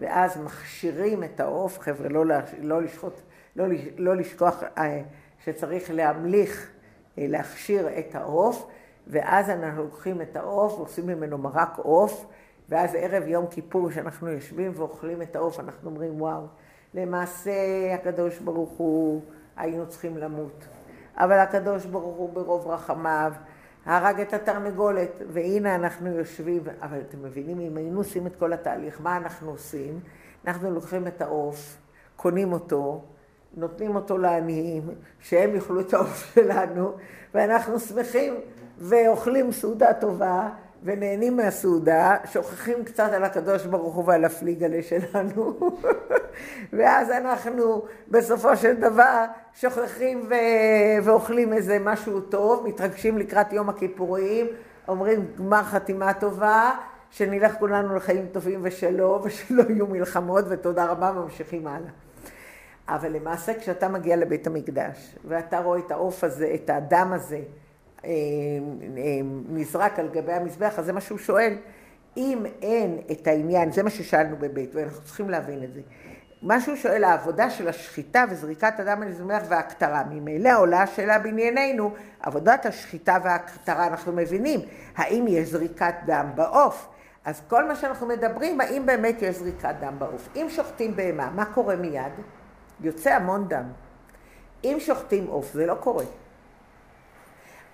ואז 0.00 0.36
מכשירים 0.36 1.24
את 1.24 1.40
העוף, 1.40 1.78
חבר'ה, 1.78 2.08
לא, 2.08 2.24
לא, 2.62 2.82
לשחוט, 2.82 3.20
לא, 3.56 3.64
לא 3.98 4.16
לשכוח 4.16 4.62
אה, 4.78 5.02
שצריך 5.44 5.90
להמליך, 5.90 6.70
אה, 7.18 7.26
להכשיר 7.28 7.98
את 7.98 8.14
העוף, 8.14 8.66
ואז 9.06 9.50
אנחנו 9.50 9.82
לוקחים 9.82 10.22
את 10.22 10.36
העוף 10.36 10.72
ועושים 10.78 11.06
ממנו 11.06 11.38
מרק 11.38 11.78
עוף, 11.78 12.26
ואז 12.68 12.94
ערב 12.94 13.28
יום 13.28 13.46
כיפור, 13.46 13.90
כשאנחנו 13.90 14.28
יושבים 14.28 14.72
ואוכלים 14.74 15.22
את 15.22 15.36
העוף, 15.36 15.60
אנחנו 15.60 15.90
אומרים, 15.90 16.22
וואו, 16.22 16.42
למעשה 16.94 17.52
הקדוש 17.94 18.38
ברוך 18.38 18.70
הוא, 18.70 19.22
היינו 19.56 19.88
צריכים 19.88 20.16
למות. 20.16 20.64
אבל 21.16 21.38
הקדוש 21.38 21.86
ברוך 21.86 22.16
הוא 22.16 22.32
ברוב 22.32 22.66
רחמיו 22.66 23.32
הרג 23.88 24.20
את 24.20 24.34
התרנגולת, 24.34 25.22
והנה 25.32 25.74
אנחנו 25.74 26.08
יושבים, 26.08 26.62
אבל 26.82 26.98
אתם 27.08 27.22
מבינים, 27.22 27.60
אם 27.60 27.76
היינו 27.76 28.00
עושים 28.00 28.26
את 28.26 28.36
כל 28.36 28.52
התהליך, 28.52 29.00
מה 29.00 29.16
אנחנו 29.16 29.50
עושים? 29.50 30.00
אנחנו 30.46 30.70
לוקחים 30.70 31.06
את 31.06 31.22
העוף, 31.22 31.76
קונים 32.16 32.52
אותו, 32.52 33.04
נותנים 33.56 33.96
אותו 33.96 34.18
לעניים, 34.18 34.82
שהם 35.20 35.54
יאכלו 35.54 35.80
את 35.80 35.94
העוף 35.94 36.32
שלנו, 36.34 36.92
ואנחנו 37.34 37.80
שמחים 37.80 38.34
ואוכלים 38.78 39.52
סעודה 39.52 39.92
טובה, 39.92 40.48
ונהנים 40.82 41.36
מהסעודה, 41.36 42.16
שוכחים 42.32 42.84
קצת 42.84 43.10
על 43.12 43.24
הקדוש 43.24 43.66
ברוך 43.66 43.94
הוא 43.94 44.04
ועל 44.06 44.24
הפליגלה 44.24 44.82
שלנו, 44.82 45.58
ואז 46.76 47.10
אנחנו 47.10 47.82
בסופו 48.08 48.56
של 48.56 48.74
דבר 48.74 49.24
שוכחים 49.54 50.26
ו- 50.30 51.04
ואוכלים 51.04 51.52
איזה 51.52 51.78
משהו 51.80 52.20
טוב, 52.20 52.66
מתרגשים 52.66 53.18
לקראת 53.18 53.52
יום 53.52 53.68
הכיפורים, 53.68 54.46
אומרים 54.88 55.26
גמר 55.38 55.62
חתימה 55.62 56.14
טובה, 56.14 56.74
שנלך 57.10 57.54
כולנו 57.58 57.96
לחיים 57.96 58.26
טובים 58.32 58.60
ושלום, 58.62 59.22
ושלא 59.24 59.62
יהיו 59.68 59.86
מלחמות, 59.86 60.44
ותודה 60.48 60.86
רבה, 60.86 61.12
ממשיכים 61.12 61.66
הלאה. 61.66 61.90
אבל 62.88 63.12
למעשה 63.12 63.58
כשאתה 63.58 63.88
מגיע 63.88 64.16
לבית 64.16 64.46
המקדש, 64.46 65.16
ואתה 65.24 65.58
רואה 65.58 65.78
את 65.78 65.90
העוף 65.90 66.24
הזה, 66.24 66.50
את 66.54 66.70
האדם 66.70 67.12
הזה, 67.12 67.40
נזרק 69.48 69.98
על 69.98 70.08
גבי 70.08 70.32
המזבח, 70.32 70.78
אז 70.78 70.84
זה 70.84 70.92
מה 70.92 71.00
שהוא 71.00 71.18
שואל. 71.18 71.54
אם 72.16 72.46
אין 72.62 72.98
את 73.10 73.26
העניין, 73.26 73.72
זה 73.72 73.82
מה 73.82 73.90
ששאלנו 73.90 74.36
בבית, 74.36 74.74
ואנחנו 74.74 75.02
צריכים 75.02 75.30
להבין 75.30 75.62
את 75.64 75.74
זה. 75.74 75.80
מה 76.42 76.60
שהוא 76.60 76.76
שואל, 76.76 77.04
העבודה 77.04 77.50
של 77.50 77.68
השחיטה 77.68 78.24
וזריקת 78.30 78.80
הדם 78.80 79.02
על 79.02 79.08
המזבח 79.08 79.42
וההקטרה. 79.48 80.02
ממילא 80.10 80.58
עולה 80.58 80.82
השאלה 80.82 81.18
בענייננו, 81.18 81.90
עבודת 82.20 82.66
השחיטה 82.66 83.16
וההקטרה, 83.24 83.86
אנחנו 83.86 84.12
מבינים, 84.12 84.60
האם 84.96 85.24
יש 85.28 85.48
זריקת 85.48 85.94
דם 86.06 86.30
בעוף? 86.34 86.88
אז 87.24 87.42
כל 87.48 87.68
מה 87.68 87.76
שאנחנו 87.76 88.06
מדברים, 88.06 88.60
האם 88.60 88.86
באמת 88.86 89.22
יש 89.22 89.36
זריקת 89.36 89.74
דם 89.80 89.94
בעוף? 89.98 90.28
אם 90.36 90.46
שוחטים 90.48 90.96
בהמה, 90.96 91.30
מה 91.34 91.44
קורה 91.44 91.76
מיד? 91.76 92.12
יוצא 92.80 93.10
המון 93.10 93.48
דם. 93.48 93.64
אם 94.64 94.76
שוחטים 94.80 95.26
עוף, 95.26 95.52
זה 95.52 95.66
לא 95.66 95.74
קורה. 95.74 96.04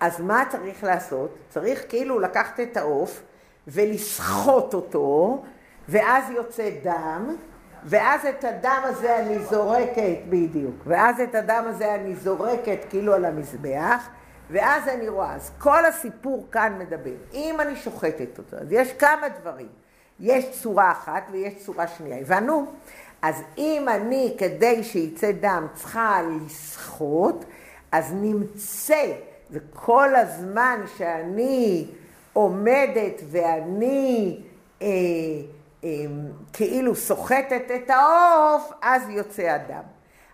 אז 0.00 0.20
מה 0.20 0.44
צריך 0.48 0.84
לעשות? 0.84 1.38
צריך 1.48 1.84
כאילו 1.88 2.20
לקחת 2.20 2.60
את 2.60 2.76
העוף 2.76 3.22
ולסחוט 3.68 4.74
אותו, 4.74 5.42
ואז 5.88 6.30
יוצא 6.30 6.70
דם, 6.82 7.36
ואז 7.84 8.26
את 8.26 8.44
הדם 8.44 8.80
הזה 8.84 9.18
אני 9.18 9.38
זורקת, 9.38 10.18
בדיוק, 10.28 10.74
ואז 10.86 11.20
את 11.20 11.34
הדם 11.34 11.64
הזה 11.66 11.94
אני 11.94 12.14
זורקת 12.14 12.78
כאילו 12.90 13.14
על 13.14 13.24
המזבח, 13.24 14.08
ואז 14.50 14.88
אני 14.88 15.08
רואה, 15.08 15.34
אז 15.34 15.50
כל 15.58 15.84
הסיפור 15.86 16.46
כאן 16.52 16.78
מדבר. 16.78 17.14
אם 17.34 17.60
אני 17.60 17.76
שוחטת 17.76 18.38
אותו, 18.38 18.56
אז 18.56 18.72
יש 18.72 18.92
כמה 18.92 19.28
דברים. 19.40 19.68
יש 20.20 20.62
צורה 20.62 20.90
אחת 20.90 21.22
ויש 21.30 21.54
צורה 21.64 21.86
שנייה, 21.86 22.18
הבנו? 22.18 22.66
אז 23.22 23.42
אם 23.58 23.88
אני, 23.88 24.34
כדי 24.38 24.82
שיצא 24.84 25.32
דם, 25.32 25.66
צריכה 25.74 26.20
לסחוט, 26.22 27.44
אז 27.92 28.12
נמצא, 28.12 29.12
וכל 29.50 30.14
הזמן 30.14 30.80
שאני 30.96 31.86
עומדת 32.32 33.22
ואני 33.30 34.40
אה, 34.82 34.86
אה, 35.84 35.88
כאילו 36.52 36.94
סוחטת 36.94 37.62
את 37.76 37.90
העוף, 37.90 38.72
אז 38.82 39.08
יוצא 39.08 39.42
הדם. 39.42 39.82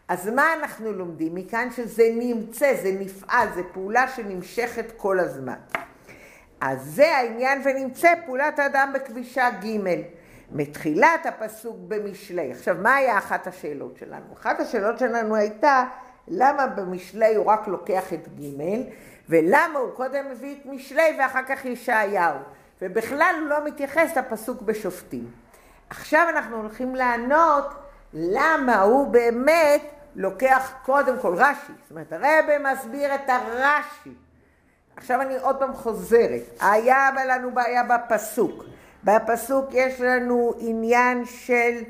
אז 0.09 0.29
מה 0.29 0.55
אנחנו 0.55 0.93
לומדים 0.93 1.35
מכאן? 1.35 1.69
שזה 1.77 2.05
נמצא, 2.15 2.75
זה 2.83 2.93
נפעל, 3.01 3.49
זה 3.55 3.63
פעולה 3.73 4.09
שנמשכת 4.09 4.93
כל 4.97 5.19
הזמן. 5.19 5.59
אז 6.61 6.79
זה 6.83 7.17
העניין 7.17 7.63
ונמצא 7.65 8.13
פעולת 8.27 8.59
האדם 8.59 8.93
בכבישה 8.95 9.51
ג' 9.51 9.79
מתחילת 10.53 11.27
הפסוק 11.27 11.77
במשלי. 11.89 12.53
עכשיו, 12.53 12.77
מה 12.83 12.95
היה 12.95 13.19
אחת 13.19 13.47
השאלות 13.47 13.97
שלנו? 13.97 14.25
אחת 14.41 14.61
השאלות 14.61 14.99
שלנו 14.99 15.37
הייתה, 15.37 15.85
למה 16.31 16.67
במשלי 16.67 17.35
הוא 17.35 17.47
רק 17.47 17.69
לוקח 17.69 18.13
את 18.13 18.29
ג' 18.29 18.63
ולמה 19.29 19.79
הוא 19.79 19.91
קודם 19.95 20.31
מביא 20.31 20.57
את 20.61 20.67
משלי 20.67 21.17
ואחר 21.19 21.43
כך 21.49 21.65
ישעיהו? 21.65 22.37
ובכלל 22.83 23.35
הוא 23.41 23.49
לא 23.49 23.65
מתייחס 23.65 24.17
לפסוק 24.17 24.63
בשופטים. 24.63 25.31
עכשיו 25.91 26.27
אנחנו 26.29 26.57
הולכים 26.57 26.95
לענות 26.95 27.67
למה 28.13 28.81
הוא 28.81 29.07
באמת 29.07 29.83
לוקח 30.17 30.73
קודם 30.85 31.19
כל 31.19 31.35
רש"י. 31.35 31.73
זאת 31.83 31.91
אומרת, 31.91 32.13
הרב 32.13 32.59
מסביר 32.73 33.15
את 33.15 33.29
הרש"י. 33.29 34.11
עכשיו 34.97 35.21
אני 35.21 35.39
עוד 35.39 35.57
פעם 35.57 35.75
חוזרת. 35.75 36.43
היה 36.61 37.11
לנו 37.29 37.55
בעיה 37.55 37.83
בפסוק. 37.83 38.65
בפסוק 39.05 39.67
יש 39.73 40.01
לנו 40.01 40.53
עניין 40.59 41.25
של 41.25 41.83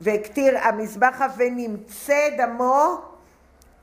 והקטיר 0.00 0.58
המזבחה 0.58 1.26
ונמצא 1.36 2.28
דמו 2.38 3.13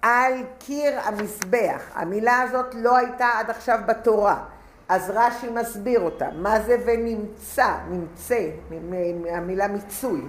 על 0.02 0.34
קיר 0.60 1.00
המזבח. 1.04 1.82
המילה 1.94 2.42
הזאת 2.42 2.76
לא 2.76 2.98
הייתה 2.98 3.30
עד 3.40 3.50
עכשיו 3.50 3.80
בתורה. 3.86 4.44
אז 4.90 5.12
רש"י 5.16 5.50
מסביר 5.50 6.00
אותה. 6.00 6.28
מה 6.36 6.60
זה 6.60 6.78
ונמצא? 6.86 7.74
נמצא, 7.90 8.50
המילה 9.32 9.68
מיצוי. 9.68 10.22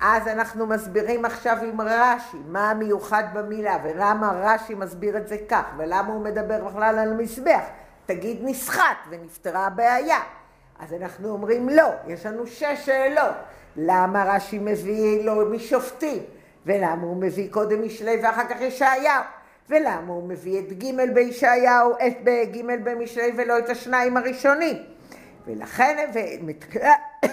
אז 0.00 0.28
אנחנו 0.28 0.66
מסבירים 0.66 1.24
עכשיו 1.24 1.56
עם 1.62 1.80
רש"י 1.80 2.36
מה 2.48 2.70
המיוחד 2.70 3.24
במילה 3.32 3.76
ולמה 3.84 4.32
רש"י 4.34 4.74
מסביר 4.74 5.16
את 5.16 5.28
זה 5.28 5.36
כך 5.48 5.64
ולמה 5.76 6.12
הוא 6.12 6.24
מדבר 6.24 6.64
בכלל 6.64 6.98
על 6.98 7.14
מזבח. 7.14 7.62
תגיד 8.06 8.38
נסחט 8.42 8.96
ונפתרה 9.10 9.66
הבעיה. 9.66 10.20
אז 10.78 10.92
אנחנו 10.92 11.28
אומרים 11.28 11.68
לא, 11.68 11.88
יש 12.06 12.26
לנו 12.26 12.46
שש 12.46 12.86
שאלות. 12.86 13.34
למה 13.76 14.24
רש"י 14.24 14.58
מביא 14.58 15.24
לו 15.24 15.50
משופטים? 15.50 16.22
ולמה 16.66 17.02
הוא 17.02 17.16
מביא 17.16 17.50
קודם 17.50 17.82
משלי 17.82 18.16
ואחר 18.22 18.48
כך 18.48 18.60
ישעיהו? 18.60 19.22
ולמה 19.68 20.12
הוא 20.12 20.28
מביא 20.28 20.58
את 20.58 20.72
ג' 20.72 21.14
בישעיהו, 21.14 21.92
את 21.92 22.28
ג' 22.28 22.84
במשלי 22.84 23.32
ולא 23.36 23.58
את 23.58 23.68
השניים 23.68 24.16
הראשונים? 24.16 24.76
ולכן, 25.46 26.10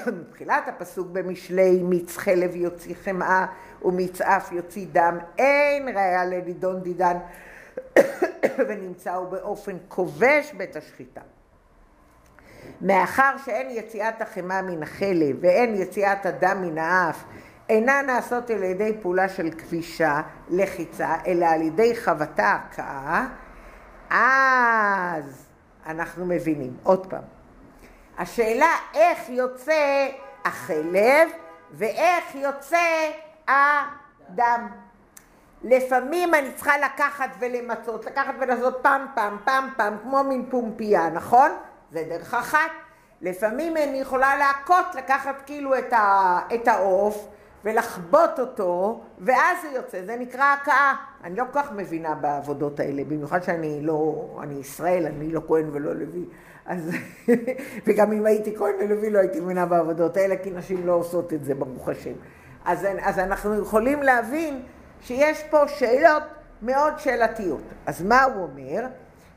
ומתחילת 0.05 0.67
הפסוק 0.75 1.07
במשלי, 1.07 1.83
מיץ 1.83 2.17
חלב 2.17 2.55
יוציא 2.55 2.95
חמאה 2.95 3.45
ומצעף 3.81 4.51
יוציא 4.51 4.85
דם, 4.91 5.17
אין 5.37 5.87
ראיה 5.89 6.25
לנידון 6.25 6.81
דידן, 6.81 7.17
ונמצאו 8.67 9.29
באופן 9.29 9.77
כובש 9.87 10.53
בית 10.57 10.75
השחיטה. 10.75 11.21
מאחר 12.81 13.35
שאין 13.45 13.67
יציאת 13.69 14.21
החמאה 14.21 14.61
מן 14.61 14.83
החלב 14.83 15.37
ואין 15.41 15.75
יציאת 15.75 16.25
הדם 16.25 16.57
מן 16.61 16.77
האף, 16.77 17.23
אינה 17.69 18.01
נעשות 18.01 18.49
על 18.49 18.63
ידי 18.63 18.97
פעולה 19.01 19.29
של 19.29 19.49
כבישה, 19.51 20.21
לחיצה, 20.49 21.15
אלא 21.27 21.45
על 21.45 21.61
ידי 21.61 21.95
חבטה 21.95 22.59
הכאה, 22.71 23.25
אז 24.09 25.45
אנחנו 25.85 26.25
מבינים. 26.25 26.77
עוד 26.83 27.07
פעם, 27.09 27.23
השאלה 28.17 28.71
איך 28.93 29.29
יוצא 29.29 30.07
החלב 30.45 31.29
ואיך 31.71 32.35
יוצא 32.35 33.11
הדם. 33.47 34.67
לפעמים 35.63 36.33
אני 36.33 36.51
צריכה 36.53 36.77
לקחת 36.77 37.29
ולמצות, 37.39 38.05
לקחת 38.05 38.33
ולעשות 38.39 38.79
פעם 38.81 39.05
פעם, 39.15 39.37
פעם 39.43 39.69
פעם, 39.77 39.97
כמו 40.03 40.23
מין 40.23 40.45
פומפייה, 40.49 41.09
נכון? 41.09 41.51
זה 41.91 42.03
דרך 42.09 42.33
אחת. 42.33 42.71
לפעמים 43.21 43.77
אני 43.77 43.99
יכולה 43.99 44.37
להכות, 44.37 44.95
לקחת 44.95 45.35
כאילו 45.45 45.77
את, 46.53 46.67
העוף 46.67 47.27
ולחבוט 47.67 48.39
אותו, 48.39 49.01
ואז 49.19 49.57
זה 49.61 49.67
יוצא, 49.67 50.05
זה 50.05 50.15
נקרא 50.19 50.55
הכאה. 50.61 50.93
אני 51.23 51.35
לא 51.35 51.43
כל 51.51 51.61
כך 51.61 51.71
מבינה 51.71 52.15
בעבודות 52.15 52.79
האלה, 52.79 53.03
במיוחד 53.03 53.43
שאני 53.43 53.81
לא, 53.81 54.29
אני 54.43 54.53
ישראל, 54.53 55.05
אני 55.05 55.31
לא 55.31 55.41
כהן 55.47 55.69
ולא 55.71 55.93
לוי. 55.95 56.25
אז, 56.65 56.91
וגם 57.85 58.11
אם 58.11 58.25
הייתי 58.25 58.55
כהן 58.55 58.75
ולוי 58.79 59.09
לא 59.09 59.19
הייתי 59.19 59.39
מבינה 59.39 59.65
בעבודות 59.65 60.17
האלה, 60.17 60.35
כי 60.43 60.51
נשים 60.51 60.87
לא 60.87 60.93
עושות 60.93 61.33
את 61.33 61.43
זה, 61.43 61.55
ברוך 61.55 61.89
השם. 61.89 62.13
אז, 62.65 62.87
אז 63.01 63.19
אנחנו 63.19 63.61
יכולים 63.61 64.03
להבין 64.03 64.61
שיש 65.01 65.43
פה 65.43 65.67
שאלות 65.67 66.23
מאוד 66.61 66.99
שאלתיות. 66.99 67.63
אז 67.85 68.01
מה 68.01 68.23
הוא 68.23 68.43
אומר? 68.43 68.87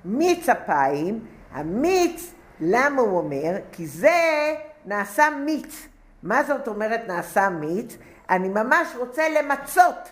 מיץ 0.05 0.49
אפיים, 0.49 1.25
המיץ, 1.53 2.35
למה 2.61 3.03
הוא 3.03 3.19
אומר? 3.19 3.57
כי 3.73 3.87
זה 3.87 4.55
נעשה 4.87 5.25
מיץ. 5.45 5.89
מה 6.23 6.43
זאת 6.43 6.69
אומרת 6.69 7.01
נעשה 7.09 7.49
מיץ? 7.49 7.97
אני 8.31 8.49
ממש 8.49 8.89
רוצה 8.99 9.29
למצות. 9.29 10.09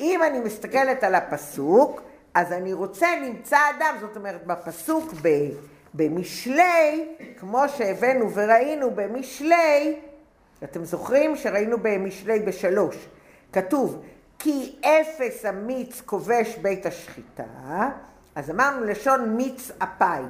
אם 0.00 0.20
אני 0.22 0.40
מסתכלת 0.40 1.04
על 1.04 1.14
הפסוק, 1.14 2.02
אז 2.34 2.52
אני 2.52 2.72
רוצה 2.72 3.06
נמצא 3.22 3.58
אדם, 3.76 3.96
זאת 4.00 4.16
אומרת 4.16 4.46
בפסוק 4.46 5.12
ב... 5.22 5.28
במשלי, 5.94 7.08
כמו 7.38 7.68
שהבאנו 7.68 8.30
וראינו 8.34 8.90
במשלי, 8.90 10.00
אתם 10.64 10.84
זוכרים 10.84 11.36
שראינו 11.36 11.76
במשלי 11.82 12.38
בשלוש, 12.40 13.08
כתוב 13.52 14.02
כי 14.38 14.76
אפס 14.80 15.44
המיץ 15.44 16.00
כובש 16.00 16.56
בית 16.56 16.86
השחיטה, 16.86 17.88
אז 18.34 18.50
אמרנו 18.50 18.84
לשון 18.84 19.36
מיץ 19.36 19.70
אפיים. 19.82 20.28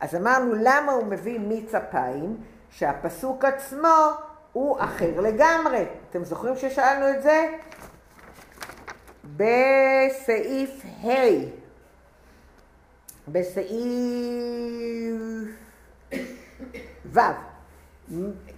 אז 0.00 0.14
אמרנו 0.14 0.54
למה 0.54 0.92
הוא 0.92 1.06
מביא 1.06 1.38
מיץ 1.38 1.74
אפיים? 1.74 2.36
שהפסוק 2.70 3.44
עצמו 3.44 4.10
הוא 4.52 4.76
אחר 4.80 5.20
לגמרי. 5.20 5.84
אתם 6.10 6.24
זוכרים 6.24 6.56
ששאלנו 6.56 7.10
את 7.10 7.22
זה? 7.22 7.56
בסעיף 9.36 10.84
ה' 11.04 11.60
בסעיף 13.28 14.40
ו', 17.12 17.20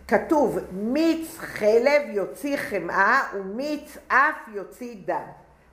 כתוב 0.09 0.59
מיץ 0.72 1.38
חלב 1.38 2.02
יוציא 2.07 2.57
חמאה 2.57 3.22
ומיץ 3.35 3.96
אף 4.09 4.48
יוציא 4.55 4.96
דם. 5.05 5.26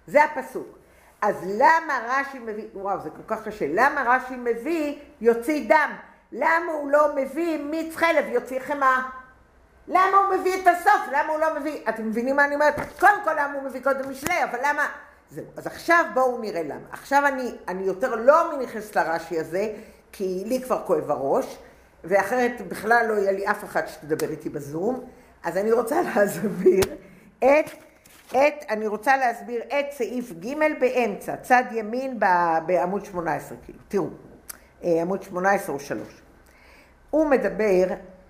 זה 0.07 0.23
הפסוק. 0.23 0.77
אז 1.21 1.35
למה 1.57 1.99
רש"י 2.07 2.39
מביא, 2.39 2.63
וואו 2.73 2.99
זה 2.99 3.09
כל 3.09 3.35
כך 3.35 3.47
קשה, 3.47 3.65
למה 3.73 4.03
רש"י 4.07 4.35
מביא 4.35 4.99
יוציא 5.21 5.69
דם? 5.69 5.91
למה 6.31 6.71
הוא 6.71 6.91
לא 6.91 7.15
מביא 7.15 7.63
מיץ 7.63 7.95
חלב 7.95 8.25
יוציא 8.27 8.59
חמאה? 8.59 9.01
למה 9.89 10.17
הוא 10.17 10.39
מביא 10.39 10.61
את 10.61 10.67
הסוף? 10.67 11.01
למה 11.11 11.33
הוא 11.33 11.39
לא 11.39 11.59
מביא... 11.59 11.79
אתם 11.89 12.07
מבינים 12.07 12.35
מה 12.35 12.45
אני 12.45 12.55
אומרת? 12.55 12.75
קודם 12.99 13.23
כל 13.23 13.33
למה 13.33 13.53
הוא 13.53 13.63
מביא 13.63 13.81
קודם 13.83 14.09
משלי, 14.09 14.43
אבל 14.43 14.59
למה... 14.65 14.87
זהו. 15.31 15.45
אז 15.57 15.67
עכשיו 15.67 16.05
בואו 16.13 16.37
נראה 16.41 16.63
למה. 16.63 16.87
עכשיו 16.91 17.23
אני, 17.27 17.51
אני 17.67 17.83
יותר 17.83 18.15
לא 18.15 18.57
נכנסת 18.61 18.95
לרש"י 18.95 19.39
הזה, 19.39 19.73
כי 20.11 20.43
לי 20.45 20.61
כבר 20.61 20.83
כואב 20.85 21.11
הראש, 21.11 21.57
ואחרת 22.03 22.61
בכלל 22.67 23.05
לא 23.07 23.13
יהיה 23.13 23.31
לי 23.31 23.47
אף 23.47 23.63
אחד 23.63 23.87
שתדבר 23.87 24.29
איתי 24.29 24.49
בזום. 24.49 25.09
אז 25.43 25.57
אני 25.57 25.71
רוצה 25.71 26.01
להסביר 26.15 26.83
את, 27.39 27.69
את, 28.31 28.65
אני 28.69 28.87
רוצה 28.87 29.17
להסביר 29.17 29.61
את 29.67 29.85
סעיף 29.91 30.31
ג' 30.31 30.79
באמצע, 30.79 31.35
צד 31.35 31.63
ימין 31.71 32.19
בעמוד 32.65 33.05
18, 33.05 33.57
כאילו. 33.65 33.79
תראו, 33.87 34.07
אה, 34.83 35.01
עמוד 35.01 35.23
18 35.23 35.75
או 35.75 35.79
3. 35.79 36.21
הוא 37.09 37.29
מדבר, 37.29 37.85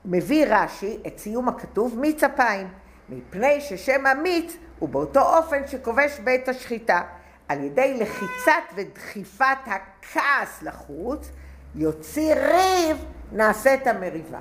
מביא 0.09 0.45
רש"י 0.49 0.97
את 1.07 1.19
סיום 1.19 1.49
הכתוב 1.49 1.99
מיץ 1.99 2.23
אפיים, 2.23 2.67
מפני 3.09 3.61
ששם 3.61 4.05
המיץ 4.05 4.57
הוא 4.79 4.89
באותו 4.89 5.37
אופן 5.37 5.67
שכובש 5.67 6.19
בית 6.19 6.49
השחיטה. 6.49 7.01
על 7.47 7.63
ידי 7.63 7.97
לחיצת 7.99 8.73
ודחיפת 8.75 9.57
הכעס 9.65 10.63
לחוץ, 10.63 11.29
יוציא 11.75 12.35
ריב, 12.35 13.05
נעשית 13.31 13.87
המריבה. 13.87 14.39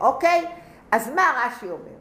אוקיי? 0.00 0.46
אז 0.90 1.10
מה 1.14 1.46
רש"י 1.46 1.66
אומר? 1.66 1.98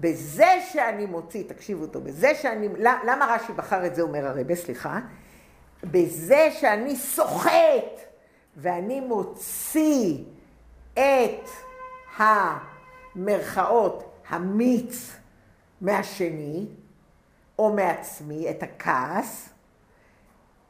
בזה 0.00 0.50
שאני 0.72 1.06
מוציא, 1.06 1.44
תקשיבו 1.48 1.86
טוב, 1.86 2.04
בזה 2.04 2.34
שאני, 2.34 2.68
למה 2.78 3.26
רש"י 3.34 3.52
בחר 3.52 3.86
את 3.86 3.94
זה, 3.94 4.02
אומר 4.02 4.26
הרבה, 4.26 4.54
סליחה? 4.54 4.98
בזה 5.84 6.48
שאני 6.60 6.96
סוחט 6.96 8.00
ואני 8.56 9.00
מוציא 9.00 10.16
את 10.94 11.48
המרכאות, 12.20 14.12
המיץ 14.28 15.16
מהשני, 15.80 16.66
או 17.58 17.72
מעצמי, 17.72 18.50
את 18.50 18.62
הכעס, 18.62 19.48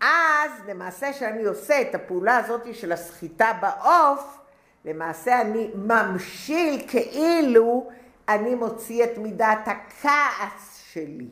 אז 0.00 0.50
למעשה 0.68 1.12
שאני 1.12 1.44
עושה 1.44 1.80
את 1.80 1.94
הפעולה 1.94 2.36
הזאת 2.36 2.74
של 2.74 2.92
הסחיטה 2.92 3.52
בעוף, 3.60 4.38
למעשה 4.84 5.40
אני 5.40 5.70
ממשיל 5.74 6.86
כאילו 6.88 7.90
אני 8.28 8.54
מוציא 8.54 9.04
את 9.04 9.18
מידת 9.18 9.58
הכעס 9.66 10.82
שלי. 10.92 11.28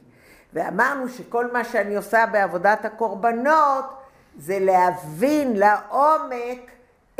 ואמרנו 0.52 1.08
שכל 1.08 1.52
מה 1.52 1.64
שאני 1.64 1.96
עושה 1.96 2.26
בעבודת 2.26 2.84
הקורבנות 2.84 3.84
זה 4.38 4.58
להבין 4.60 5.56
לעומק 5.56 6.70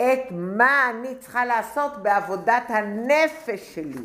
את 0.00 0.20
מה 0.30 0.90
אני 0.90 1.14
צריכה 1.14 1.44
לעשות 1.44 2.02
בעבודת 2.02 2.62
הנפש 2.68 3.74
שלי. 3.74 4.02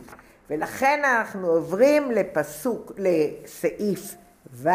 ולכן 0.49 1.01
אנחנו 1.03 1.47
עוברים 1.47 2.11
לפסוק, 2.11 2.91
לסעיף 2.97 4.15
ו', 4.53 4.69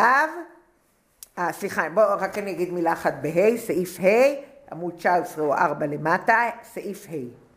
אה, 1.38 1.52
סליחה, 1.52 1.88
בואו 1.88 2.18
רק 2.20 2.38
אני 2.38 2.50
אגיד 2.50 2.72
מילה 2.72 2.92
אחת 2.92 3.14
בה', 3.22 3.57
סעיף 3.57 4.00
ה', 4.00 4.72
עמוד 4.72 4.94
19 4.96 5.44
או 5.44 5.54
4 5.54 5.87
למטה, 5.87 6.50
סעיף 6.62 7.07
ה'. 7.11 7.48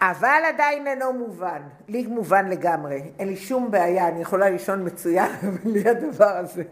אבל 0.00 0.42
עדיין 0.48 0.86
אינו 0.86 1.12
מובן. 1.12 1.62
לי 1.88 2.06
מובן 2.06 2.48
לגמרי, 2.48 3.02
אין 3.18 3.28
לי 3.28 3.36
שום 3.36 3.70
בעיה, 3.70 4.08
אני 4.08 4.20
יכולה 4.20 4.50
לישון 4.50 4.86
מצוין 4.86 5.30
בלי 5.64 5.88
הדבר 5.88 6.36
הזה. 6.36 6.62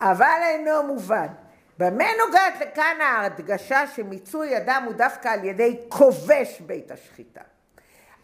אבל 0.00 0.40
אינו 0.42 0.82
מובן. 0.86 1.26
במה 1.78 2.04
נוגעת 2.26 2.60
לכאן 2.60 3.00
ההדגשה 3.00 3.86
שמיצוי 3.86 4.56
אדם 4.56 4.82
הוא 4.86 4.94
דווקא 4.94 5.28
על 5.28 5.44
ידי 5.44 5.80
כובש 5.88 6.60
בית 6.60 6.90
השחיטה? 6.90 7.40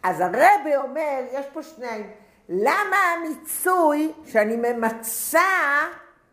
אז 0.03 0.21
הרבי 0.21 0.77
אומר, 0.77 1.21
יש 1.33 1.47
פה 1.53 1.63
שניים, 1.63 2.11
למה 2.49 2.97
המיצוי 2.97 4.13
שאני 4.27 4.57
ממצה 4.57 5.41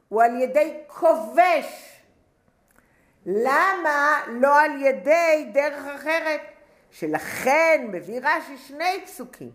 הוא 0.10 0.23
על 0.23 0.41
ידי 0.41 0.77
כובש? 0.88 1.99
למה 3.25 4.21
לא 4.27 4.60
על 4.60 4.82
ידי 4.82 5.49
דרך 5.53 5.86
אחרת? 5.95 6.41
שלכן 6.91 7.88
מביא 7.91 8.19
רש"י 8.23 8.58
שני 8.58 9.01
פסוקים, 9.06 9.51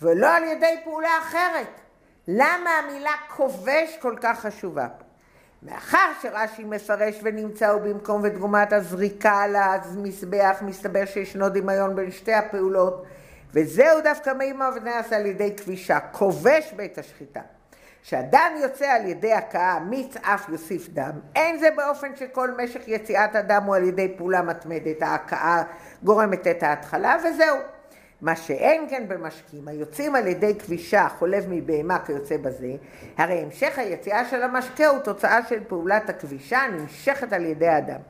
ולא 0.00 0.26
על 0.26 0.44
ידי 0.44 0.76
פעולה 0.84 1.18
אחרת. 1.18 1.80
למה 2.28 2.70
המילה 2.70 3.12
כובש 3.28 3.96
כל 4.00 4.16
כך 4.20 4.40
חשובה 4.40 4.88
פה? 4.98 5.05
מאחר 5.62 6.12
שרש"י 6.22 6.64
מפרש 6.64 7.20
ונמצא 7.22 7.68
הוא 7.68 7.82
במקום 7.82 8.20
ותרומת 8.24 8.72
הזריקה 8.72 9.32
על 9.32 9.56
המזבח, 9.56 10.56
מסתבר 10.60 11.04
שישנו 11.04 11.48
דמיון 11.48 11.96
בין 11.96 12.10
שתי 12.10 12.34
הפעולות, 12.34 13.04
וזהו 13.52 14.00
דווקא 14.00 14.30
מימה 14.30 14.70
ונעשה 14.76 15.16
על 15.16 15.26
ידי 15.26 15.56
כבישה, 15.56 16.00
כובש 16.00 16.72
בית 16.76 16.98
השחיטה. 16.98 17.40
כשאדם 18.02 18.52
יוצא 18.62 18.86
על 18.86 19.06
ידי 19.06 19.32
הכאה, 19.32 19.78
מיץ 19.80 20.16
אף 20.22 20.48
יוסיף 20.48 20.88
דם, 20.88 21.10
אין 21.34 21.58
זה 21.58 21.68
באופן 21.76 22.16
שכל 22.16 22.50
משך 22.64 22.80
יציאת 22.86 23.36
הדם 23.36 23.62
הוא 23.66 23.76
על 23.76 23.84
ידי 23.84 24.14
פעולה 24.16 24.42
מתמדת, 24.42 25.02
ההכאה 25.02 25.62
גורמת 26.02 26.46
את 26.46 26.62
ההתחלה, 26.62 27.16
וזהו. 27.24 27.56
מה 28.20 28.36
שאין 28.36 28.86
כן 28.90 29.08
במשקים, 29.08 29.68
היוצאים 29.68 30.14
על 30.14 30.26
ידי 30.26 30.54
כבישה, 30.58 31.08
חולב 31.18 31.46
מבהמה 31.48 31.98
כיוצא 31.98 32.36
בזה, 32.36 32.72
הרי 33.16 33.42
המשך 33.42 33.78
היציאה 33.78 34.24
של 34.24 34.42
המשקה 34.42 34.86
הוא 34.86 34.98
תוצאה 34.98 35.46
של 35.46 35.64
פעולת 35.68 36.10
הכבישה 36.10 36.58
הנמשכת 36.58 37.32
על 37.32 37.44
ידי 37.44 37.68
האדם. 37.68 38.00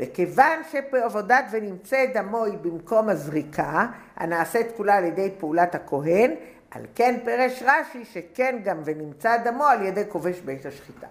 וכיוון 0.00 0.62
שעבודת 0.72 1.44
ונמצא 1.50 2.06
דמו 2.14 2.44
היא 2.44 2.58
במקום 2.58 3.08
הזריקה, 3.08 3.86
הנעשית 4.16 4.66
כולה 4.76 4.96
על 4.96 5.04
ידי 5.04 5.30
פעולת 5.38 5.74
הכהן, 5.74 6.34
על 6.70 6.82
כן 6.94 7.18
פירש 7.24 7.62
רש"י 7.62 8.04
שכן 8.04 8.58
גם 8.64 8.80
ונמצא 8.84 9.36
דמו 9.36 9.64
על 9.64 9.82
ידי 9.82 10.02
כובש 10.08 10.40
בית 10.40 10.66
השחיטה. 10.66 11.06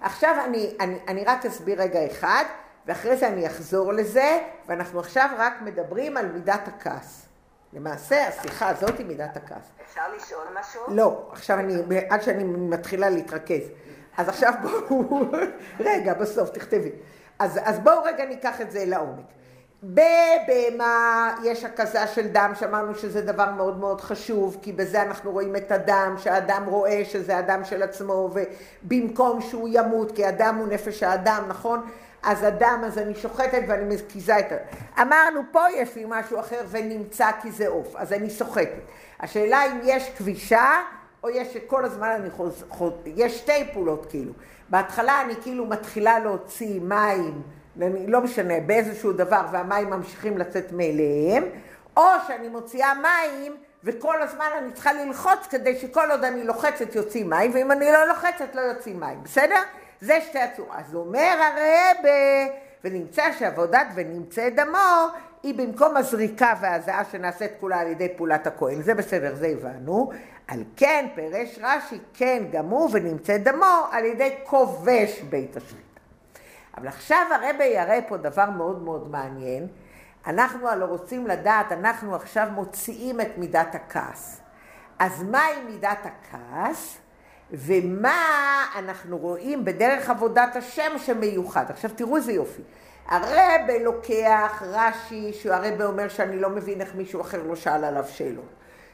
עכשיו 0.00 0.36
אני, 0.44 0.70
אני, 0.80 0.98
אני 1.08 1.24
רק 1.24 1.46
אסביר 1.46 1.82
רגע 1.82 2.06
אחד, 2.06 2.44
ואחרי 2.86 3.16
זה 3.16 3.28
אני 3.28 3.46
אחזור 3.46 3.92
לזה, 3.92 4.38
ואנחנו 4.66 5.00
עכשיו 5.00 5.28
רק 5.38 5.62
מדברים 5.62 6.16
על 6.16 6.32
מידת 6.32 6.68
הכעס. 6.68 7.27
למעשה 7.72 8.28
השיחה 8.28 8.68
הזאת 8.68 8.98
היא 8.98 9.06
מידת 9.06 9.36
הכעס. 9.36 9.72
אפשר 9.84 10.02
לשאול 10.16 10.46
משהו? 10.60 10.80
לא, 10.88 11.28
עכשיו 11.32 11.58
אני, 11.58 11.74
עד 12.10 12.22
שאני 12.22 12.44
מתחילה 12.44 13.10
להתרכז. 13.10 13.62
אז 14.16 14.28
עכשיו 14.28 14.52
בואו, 14.62 15.20
רגע, 15.80 16.14
בסוף 16.14 16.50
תכתבי. 16.50 16.90
אז, 17.38 17.60
אז 17.62 17.78
בואו 17.78 18.02
רגע 18.02 18.24
ניקח 18.24 18.60
את 18.60 18.70
זה 18.70 18.84
לעומק. 18.84 19.24
בבהמה 19.82 21.34
יש 21.44 21.64
הקזה 21.64 22.06
של 22.06 22.28
דם, 22.28 22.52
שאמרנו 22.54 22.94
שזה 22.94 23.20
דבר 23.20 23.50
מאוד 23.50 23.78
מאוד 23.78 24.00
חשוב, 24.00 24.58
כי 24.62 24.72
בזה 24.72 25.02
אנחנו 25.02 25.30
רואים 25.30 25.56
את 25.56 25.72
הדם, 25.72 26.14
שהאדם 26.18 26.64
רואה 26.66 27.04
שזה 27.04 27.38
הדם 27.38 27.60
של 27.64 27.82
עצמו, 27.82 28.30
ובמקום 28.32 29.40
שהוא 29.40 29.68
ימות, 29.72 30.12
כי 30.12 30.24
הדם 30.24 30.56
הוא 30.58 30.68
נפש 30.68 31.02
האדם, 31.02 31.44
נכון? 31.48 31.86
אז 32.22 32.42
הדם, 32.42 32.82
אז 32.86 32.98
אני 32.98 33.14
שוחטת 33.14 33.62
ואני 33.68 33.94
מקיזה 33.94 34.38
את 34.38 34.52
ה... 34.52 34.56
אמרנו, 35.02 35.40
פה 35.52 35.60
יש 35.76 35.96
לי 35.96 36.04
משהו 36.08 36.40
אחר 36.40 36.60
ונמצא 36.70 37.30
כי 37.42 37.50
זה 37.50 37.68
עוף, 37.68 37.96
אז 37.96 38.12
אני 38.12 38.30
סוחטת. 38.30 38.80
השאלה 39.20 39.66
אם 39.66 39.80
יש 39.84 40.10
כבישה, 40.16 40.82
או 41.22 41.30
יש 41.30 41.56
כל 41.66 41.84
הזמן 41.84 42.08
אני 42.08 42.30
חוז... 42.30 42.64
חוז... 42.68 42.92
יש 43.06 43.38
שתי 43.38 43.64
פעולות 43.72 44.06
כאילו. 44.06 44.32
בהתחלה 44.68 45.20
אני 45.20 45.34
כאילו 45.42 45.66
מתחילה 45.66 46.18
להוציא 46.18 46.80
מים, 46.80 47.42
לא 48.08 48.20
משנה, 48.20 48.54
באיזשהו 48.66 49.12
דבר, 49.12 49.42
והמים 49.52 49.90
ממשיכים 49.90 50.38
לצאת 50.38 50.72
מאליהם, 50.72 51.44
או 51.96 52.02
שאני 52.26 52.48
מוציאה 52.48 52.92
מים, 52.94 53.56
וכל 53.84 54.22
הזמן 54.22 54.46
אני 54.58 54.72
צריכה 54.72 54.92
ללחוץ 54.92 55.46
כדי 55.50 55.78
שכל 55.78 56.10
עוד 56.10 56.24
אני 56.24 56.44
לוחצת 56.44 56.94
יוצאים 56.94 57.30
מים, 57.30 57.50
ואם 57.54 57.72
אני 57.72 57.92
לא 57.92 58.08
לוחצת 58.08 58.54
לא 58.54 58.60
יוצאים 58.60 59.00
מים, 59.00 59.22
בסדר? 59.22 59.60
זה 60.00 60.20
שתי 60.20 60.38
הצורות. 60.38 60.72
אז 60.76 60.94
אומר 60.94 61.36
הרב, 61.40 62.10
ונמצא 62.84 63.32
שעבודת 63.38 63.86
ונמצא 63.94 64.48
דמו, 64.48 65.06
היא 65.42 65.54
במקום 65.54 65.96
הזריקה 65.96 66.54
והזעה 66.60 67.04
שנעשית 67.04 67.50
כולה 67.60 67.80
על 67.80 67.86
ידי 67.86 68.08
פעולת 68.16 68.46
הכהן. 68.46 68.82
זה 68.82 68.94
בסדר, 68.94 69.34
זה 69.34 69.46
הבנו. 69.46 70.10
על 70.48 70.64
כן 70.76 71.06
פירש 71.14 71.58
רש"י, 71.62 71.98
כן 72.14 72.42
גם 72.52 72.68
הוא 72.68 72.88
ונמצא 72.92 73.36
דמו 73.36 73.86
על 73.92 74.04
ידי 74.04 74.34
כובש 74.44 75.20
בית 75.20 75.56
השחיטה. 75.56 76.00
אבל 76.76 76.88
עכשיו 76.88 77.18
הרבי 77.34 77.64
יראה 77.64 77.98
פה 78.08 78.16
דבר 78.16 78.50
מאוד 78.50 78.82
מאוד 78.82 79.10
מעניין. 79.10 79.66
אנחנו 80.26 80.68
הלא 80.68 80.84
רוצים 80.84 81.26
לדעת, 81.26 81.72
אנחנו 81.72 82.14
עכשיו 82.14 82.48
מוציאים 82.54 83.20
את 83.20 83.38
מידת 83.38 83.74
הכעס. 83.74 84.40
אז 84.98 85.22
מהי 85.22 85.62
מידת 85.66 85.98
הכעס? 86.04 86.98
ומה 87.52 88.64
אנחנו 88.78 89.18
רואים 89.18 89.64
בדרך 89.64 90.10
עבודת 90.10 90.56
השם 90.56 90.98
שמיוחד. 90.98 91.64
עכשיו 91.70 91.90
תראו 91.96 92.16
איזה 92.16 92.32
יופי. 92.32 92.62
הרבה 93.08 93.78
לוקח 93.84 94.62
רש"י, 94.66 95.32
שהרבה 95.32 95.84
אומר 95.84 96.08
שאני 96.08 96.40
לא 96.40 96.48
מבין 96.50 96.80
איך 96.80 96.94
מישהו 96.94 97.20
אחר 97.20 97.42
לא 97.42 97.56
שאל 97.56 97.84
עליו 97.84 98.04
שאלות. 98.08 98.48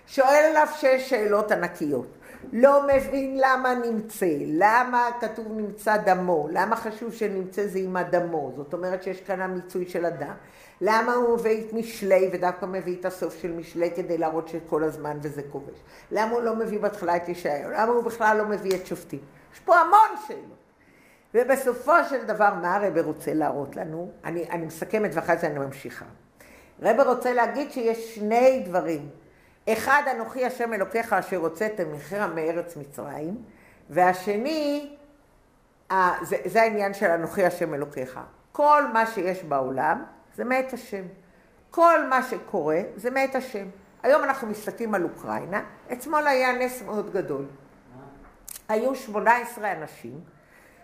שואל 0.07 0.45
עליו 0.51 0.67
שש 0.77 1.11
שאלות 1.11 1.53
ענקיות. 1.53 2.07
לא 2.53 2.83
מבין 2.87 3.39
למה 3.41 3.75
נמצא, 3.75 4.27
למה 4.47 5.09
כתוב 5.21 5.47
נמצא 5.51 5.97
דמו, 5.97 6.49
למה 6.53 6.77
חשוב 6.77 7.13
שנמצא 7.13 7.67
זה 7.67 7.79
עם 7.79 7.97
הדמו, 7.97 8.53
זאת 8.57 8.73
אומרת 8.75 9.03
שיש 9.03 9.21
כאן 9.21 9.41
המיצוי 9.41 9.89
של 9.89 10.05
הדם. 10.05 10.35
למה 10.87 11.15
הוא 11.15 11.39
מביא 11.39 11.67
את 11.67 11.73
משלי 11.73 12.31
ודווקא 12.33 12.67
מביא 12.67 12.97
את 13.01 13.05
הסוף 13.05 13.39
של 13.43 13.53
משלי 13.53 13.91
כדי 13.97 14.19
להראות 14.19 14.49
שכל 14.49 14.85
הזמן 14.85 15.19
וזה 15.23 15.43
כובש? 15.51 15.79
למה 16.11 16.33
הוא 16.33 16.43
לא 16.43 16.57
מביא 16.57 16.79
בהתחלה 16.79 17.17
את 17.17 17.29
ישעיהו? 17.29 17.71
למה 17.71 17.93
הוא 17.93 18.05
בכלל 18.05 18.37
לא 18.37 18.45
מביא 18.45 18.77
את 18.77 18.87
שופטים? 18.87 19.21
יש 19.55 19.61
פה 19.61 19.77
המון 19.77 20.17
שאלות. 20.27 20.65
ובסופו 21.35 21.93
של 22.11 22.25
דבר, 22.25 22.55
מה 22.55 22.77
הרב 22.77 22.99
רוצה 22.99 23.35
להראות 23.35 23.77
לנו? 23.77 24.11
אני, 24.25 24.51
אני 24.51 24.67
מסכמת 24.67 25.11
ואחרי 25.15 25.39
זה 25.39 25.47
אני 25.47 25.59
ממשיכה. 25.59 26.05
רב 26.83 27.01
רוצה 27.01 27.33
להגיד 27.33 27.71
שיש 27.71 28.15
שני 28.15 28.63
דברים. 28.65 29.09
אחד, 29.69 30.03
אנוכי 30.17 30.45
השם 30.45 30.73
אלוקיך 30.73 31.13
אשר 31.13 31.37
הוצאתם 31.37 31.93
מחרם 31.93 32.35
מארץ 32.35 32.77
מצרים, 32.77 33.37
והשני, 33.91 34.97
זה, 36.23 36.37
זה 36.45 36.63
העניין 36.63 36.95
של 36.95 37.11
אנוכי 37.11 37.45
השם 37.45 37.75
אלוקיך. 37.75 38.21
כל 38.53 38.83
מה 38.93 39.07
שיש 39.07 39.45
בעולם 39.45 40.05
זה 40.35 40.45
מאת 40.45 40.73
השם. 40.73 41.03
כל 41.71 42.07
מה 42.07 42.23
שקורה 42.23 42.81
זה 42.97 43.11
מאת 43.11 43.35
השם. 43.35 43.67
היום 44.03 44.25
אנחנו 44.25 44.49
מסתכלים 44.49 44.95
על 44.95 45.05
אוקראינה, 45.05 45.63
אתמול 45.93 46.27
היה 46.27 46.53
נס 46.53 46.83
מאוד 46.83 47.13
גדול. 47.13 47.45
היו 48.69 48.95
18 48.95 49.73
אנשים, 49.73 50.21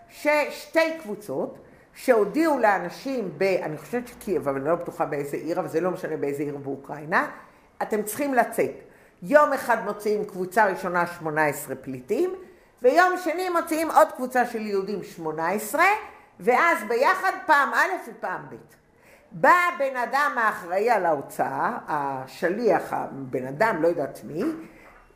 ששתי 0.09 0.99
קבוצות, 1.03 1.59
שהודיעו 1.95 2.59
לאנשים 2.59 3.35
ב... 3.39 3.43
אני 3.43 3.79
חושבת 3.79 4.09
שקייב, 4.09 4.49
אבל 4.49 4.61
אני 4.61 4.69
לא 4.69 4.75
בטוחה 4.75 5.07
באיזה 5.07 5.37
עיר, 5.37 5.61
אבל 5.61 5.69
זה 5.69 5.81
לא 5.81 5.91
משנה 5.91 6.17
באיזה 6.17 6.43
עיר 6.43 6.57
באוקראינה, 6.57 7.31
אתם 7.83 8.03
צריכים 8.03 8.35
לצאת. 8.35 8.75
יום 9.23 9.53
אחד 9.53 9.85
מוציאים 9.85 10.25
קבוצה 10.25 10.67
ראשונה 10.67 11.07
18 11.07 11.77
פליטים, 11.77 12.35
ויום 12.83 13.19
שני 13.25 13.49
מוציאים 13.49 13.91
עוד 13.91 14.13
קבוצה 14.13 14.47
של 14.47 14.67
יהודים 14.67 15.03
18, 15.03 15.83
ואז 16.41 16.79
ביחד 16.89 17.33
פעם 17.47 17.75
א' 17.75 18.11
ופעם 18.11 18.47
ב'. 18.51 18.80
בא 19.33 19.53
הבן 19.75 19.97
אדם 19.97 20.33
האחראי 20.37 20.91
על 20.91 21.07
ההוצאה, 21.07 21.79
השליח, 21.89 22.93
הבן 22.93 23.47
אדם, 23.47 23.83
לא 23.83 23.89
יודעת 23.89 24.21
מי, 24.25 24.43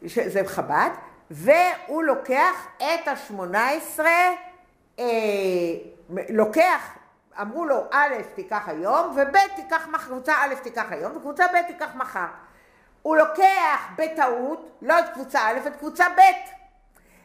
זה 0.02 0.40
חב"ד, 0.46 0.90
והוא 1.30 2.02
לוקח 2.02 2.66
את 2.76 3.08
השמונה 3.08 3.70
עשרה, 3.70 4.30
אה, 4.98 5.04
לוקח, 6.28 6.94
אמרו 7.40 7.64
לו 7.64 7.84
א' 7.90 8.14
תיקח 8.34 8.68
היום, 8.68 9.16
וב' 9.16 9.36
תיקח 9.56 9.88
מחר, 9.88 10.06
קבוצה 10.06 10.34
א' 10.34 10.54
תיקח 10.62 10.84
היום, 10.90 11.16
וקבוצה 11.16 11.46
ב' 11.46 11.66
תיקח 11.66 11.94
מחר. 11.94 12.26
הוא 13.02 13.16
לוקח 13.16 13.88
בטעות, 13.96 14.70
לא 14.82 14.98
את 14.98 15.04
קבוצה 15.14 15.40
א', 15.40 15.66
את 15.66 15.76
קבוצה 15.76 16.04
ב'. 16.16 16.20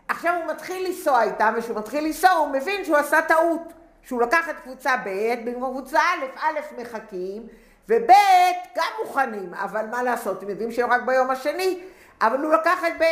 עכשיו 0.07 0.35
הוא 0.35 0.51
מתחיל 0.51 0.87
לנסוע 0.87 1.23
איתם, 1.23 1.53
וכשהוא 1.57 1.77
מתחיל 1.77 2.03
לנסוע 2.03 2.29
הוא 2.29 2.47
מבין 2.47 2.85
שהוא 2.85 2.97
עשה 2.97 3.21
טעות. 3.21 3.73
שהוא 4.09 4.21
לקח 4.21 4.49
את 4.49 4.55
קבוצה 4.63 4.95
ב', 5.05 5.33
במקום 5.45 5.71
קבוצה 5.71 5.99
א', 5.99 6.25
א' 6.39 6.81
מחכים, 6.81 7.47
וב' 7.89 8.11
גם 8.75 8.85
מוכנים, 9.05 9.53
אבל 9.53 9.85
מה 9.85 10.03
לעשות, 10.03 10.43
הם 10.43 10.49
יודעים 10.49 10.71
שהם 10.71 10.91
רק 10.91 11.01
ביום 11.01 11.29
השני, 11.29 11.83
אבל 12.21 12.39
הוא 12.39 12.53
לקח 12.53 12.79
את 12.87 12.93
ב', 12.99 13.03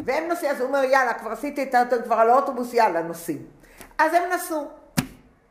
והם 0.00 0.28
נוסעים, 0.28 0.50
אז 0.50 0.60
הוא 0.60 0.68
אומר, 0.68 0.84
יאללה, 0.84 1.14
כבר 1.14 1.30
עשיתי 1.30 1.62
את 1.62 1.74
האוטו, 1.74 1.96
כבר 2.04 2.14
על 2.14 2.30
האוטובוס, 2.30 2.74
יאללה, 2.74 3.02
נוסעים. 3.02 3.46
אז 3.98 4.14
הם 4.14 4.22
נסעו. 4.34 4.68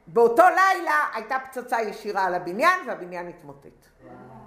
באותו 0.08 0.44
לילה 0.44 0.96
הייתה 1.14 1.38
פצצה 1.40 1.82
ישירה 1.82 2.26
על 2.26 2.34
הבניין, 2.34 2.80
והבניין 2.88 3.28
התמוטט. 3.28 3.86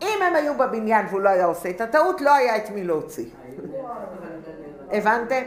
אם 0.03 0.23
הם 0.23 0.35
היו 0.35 0.55
בבניין 0.55 1.07
והוא 1.07 1.21
לא 1.21 1.29
היה 1.29 1.45
עושה 1.45 1.71
את 1.71 1.81
הטעות, 1.81 2.21
לא 2.21 2.35
היה 2.35 2.57
את 2.57 2.71
מי 2.71 2.85
להוציא. 2.85 3.27
הבנתם? 4.91 5.43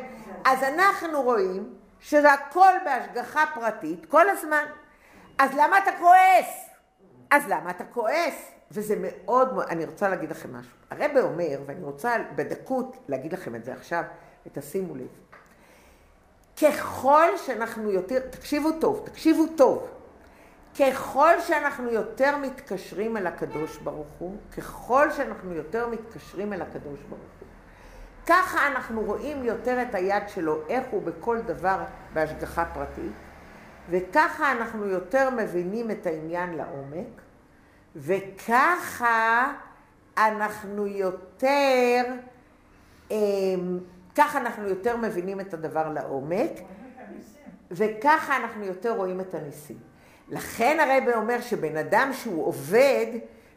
אז 0.46 0.64
אנחנו 0.64 1.22
רואים 1.22 1.74
שזה 2.00 2.34
הכל 2.34 2.72
בהשגחה 2.86 3.44
פרטית 3.54 4.06
כל 4.06 4.30
הזמן. 4.30 4.64
אז 5.40 5.52
למה 5.54 5.78
אתה 5.78 5.92
כועס? 6.00 6.70
אז 7.32 7.48
למה 7.48 7.70
אתה 7.70 7.84
כועס? 7.84 8.52
וזה 8.72 8.96
מאוד 9.02 9.54
מאוד, 9.54 9.66
אני 9.70 9.86
רוצה 9.86 10.10
להגיד 10.10 10.30
לכם 10.30 10.56
משהו. 10.56 10.72
הרב 10.90 11.18
אומר, 11.18 11.60
ואני 11.66 11.84
רוצה 11.84 12.16
בדקות 12.36 12.98
להגיד 13.08 13.34
לכם 13.34 13.56
את 13.56 13.66
זה 13.66 13.74
עכשיו, 13.74 14.04
ותשימו 14.46 14.96
לב. 14.96 15.08
ככל 16.62 17.38
שאנחנו 17.46 17.92
יותר, 17.92 18.20
תקשיבו 18.30 18.72
טוב, 18.82 19.02
תקשיבו 19.06 19.44
טוב. 19.58 19.88
ככל 20.80 21.42
שאנחנו 21.48 21.90
יותר 21.90 22.38
מתקשרים 22.38 23.18
אל 23.18 23.28
הקדוש 23.28 23.78
ברוך 23.78 24.10
הוא, 24.20 24.38
ככל 24.58 25.12
שאנחנו 25.12 25.54
יותר 25.54 25.88
מתקשרים 25.88 26.54
אל 26.54 26.62
הקדוש 26.62 27.00
ברוך 27.10 27.22
הוא, 27.40 27.48
ככה 28.26 28.68
אנחנו 28.68 29.02
רואים 29.02 29.44
יותר 29.44 29.82
את 29.82 29.96
היד 29.96 30.24
שלו, 30.30 30.68
איך 30.70 30.84
הוא 30.92 31.04
בכל 31.04 31.42
דבר 31.42 31.78
בהשגחה 32.14 32.66
פרטית, 32.66 33.12
וככה 33.90 34.52
אנחנו 34.52 34.86
יותר 34.86 35.30
מבינים 35.30 35.92
את 35.92 36.08
העניין 36.08 36.54
לעומק, 36.54 37.22
וככה 37.96 39.54
אנחנו 40.18 40.88
יותר, 40.88 42.04
אמ, 43.12 43.80
ככה 44.16 44.40
אנחנו 44.40 44.68
יותר 44.68 44.98
מבינים 44.98 45.40
את 45.40 45.54
הדבר 45.54 45.90
לעומק, 45.90 46.52
וככה 47.72 48.38
אנחנו 48.38 48.66
יותר 48.66 48.92
רואים 48.92 49.22
את 49.22 49.34
הניסים. 49.36 49.78
לכן 50.30 50.78
הרב 50.80 51.16
אומר 51.16 51.42
שבן 51.42 51.78
אדם 51.78 52.10
שהוא 52.14 52.46
עובד, 52.46 53.06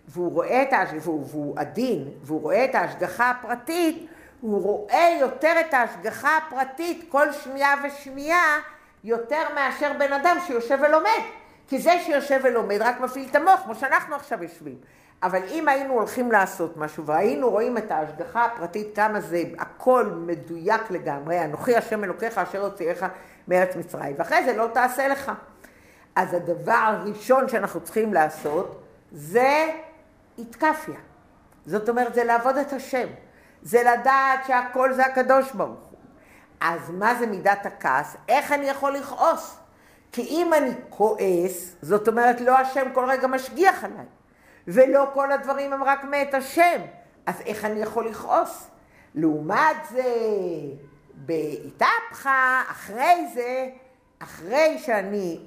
והוא 0.09 0.33
רואה 0.33 0.63
את 0.63 0.73
ההשגחה, 0.73 1.01
והוא, 1.05 1.27
והוא 1.31 1.55
עדין, 1.59 2.09
והוא 2.23 2.41
רואה 2.41 2.65
את 2.65 2.75
ההשגחה 2.75 3.31
הפרטית, 3.31 4.07
הוא 4.41 4.63
רואה 4.63 5.17
יותר 5.21 5.53
את 5.61 5.75
ההשגחה 5.75 6.37
הפרטית 6.37 7.05
כל 7.09 7.33
שנייה 7.33 7.75
ושנייה, 7.85 8.59
יותר 9.05 9.43
מאשר 9.55 9.93
בן 9.99 10.13
אדם 10.13 10.37
שיושב 10.47 10.79
ולומד. 10.83 11.23
כי 11.69 11.79
זה 11.79 11.93
שיושב 12.05 12.41
ולומד 12.43 12.83
רק 12.83 13.01
מפעיל 13.01 13.29
את 13.31 13.37
המוח, 13.37 13.61
כמו 13.65 13.75
שאנחנו 13.75 14.15
עכשיו 14.15 14.43
יושבים. 14.43 14.77
אבל 15.23 15.41
אם 15.51 15.69
היינו 15.69 15.95
הולכים 15.95 16.33
לעשות 16.33 16.77
משהו 16.77 17.07
והיינו 17.07 17.51
רואים 17.51 17.79
את 17.79 17.91
ההשגחה 17.91 18.45
הפרטית, 18.45 18.97
כמה 18.97 19.21
זה 19.21 19.43
הכל 19.59 20.07
מדויק 20.17 20.91
לגמרי, 20.91 21.45
אנוכי 21.45 21.77
השם 21.77 22.05
אלוקיך 22.05 22.39
אשר 22.39 22.65
הוציאך 22.65 23.07
מארץ 23.49 23.77
מצרים, 23.77 24.15
ואחרי 24.19 24.45
זה 24.45 24.57
לא 24.57 24.69
תעשה 24.75 25.09
לך. 25.09 25.33
אז 26.17 26.35
הדבר 26.35 26.73
הראשון 26.73 27.49
שאנחנו 27.49 27.81
צריכים 27.81 28.15
לעשות 28.15 28.83
זה 29.13 29.71
התקפיה. 30.39 30.99
זאת 31.67 31.89
אומרת, 31.89 32.15
זה 32.15 32.25
לעבוד 32.25 32.57
את 32.57 32.73
השם. 32.73 33.07
זה 33.63 33.83
לדעת 33.83 34.41
שהכל 34.47 34.93
זה 34.93 35.07
הקדוש 35.07 35.53
ברוך. 35.53 35.92
אז 36.63 36.91
מה 36.91 37.15
זה 37.15 37.27
מידת 37.27 37.67
הכעס? 37.67 38.17
איך 38.29 38.53
אני 38.53 38.69
יכול 38.69 38.93
לכעוס? 38.93 39.57
כי 40.13 40.23
אם 40.23 40.55
אני 40.55 40.71
כועס, 40.89 41.77
זאת 41.83 42.09
אומרת 42.09 42.41
לא 42.41 42.59
השם 42.59 42.87
כל 42.95 43.05
רגע 43.05 43.27
משגיח 43.27 43.85
עליי, 43.85 44.07
ולא 44.69 45.11
כל 45.15 45.33
הדברים 45.33 45.73
הם 45.73 45.85
רק 45.85 46.05
מאת 46.05 46.35
השם, 46.35 46.81
אז 47.27 47.41
איך 47.47 47.65
אני 47.65 47.83
יכול 47.83 48.09
לכעוס? 48.09 48.69
לעומת 49.15 49.77
זה, 49.91 50.03
באיתפחה, 51.15 52.63
אחרי 52.71 53.27
זה, 53.35 53.69
אחרי 54.19 54.79
שאני 54.79 55.41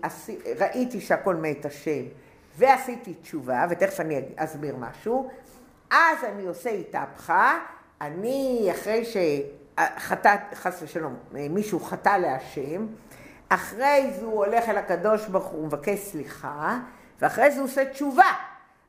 ראיתי 0.60 1.02
שהכל 1.02 1.36
מאת 1.36 1.66
השם 1.66 2.02
ועשיתי 2.58 3.14
תשובה, 3.14 3.66
ותכף 3.70 4.00
אני 4.00 4.22
אסביר 4.36 4.76
משהו, 4.76 5.30
אז 5.92 6.24
אני 6.24 6.46
עושה 6.46 6.70
איתפחה, 6.70 7.60
אני 8.02 8.68
אחרי 8.72 9.06
שחטא, 9.80 10.36
חס 10.54 10.80
ושלום, 10.84 11.16
מישהו 11.32 11.80
חטא 11.80 12.18
להשם, 12.18 12.88
אחרי 13.50 14.12
זה 14.20 14.26
הוא 14.26 14.46
הולך 14.46 14.70
אל 14.70 14.78
הקדוש 14.78 15.28
ברוך 15.28 15.46
הוא 15.46 15.64
ומבקש 15.64 16.00
סליחה, 16.00 16.80
ואחרי 17.22 17.52
זה 17.52 17.58
הוא 17.58 17.66
עושה 17.66 17.90
תשובה. 17.90 18.32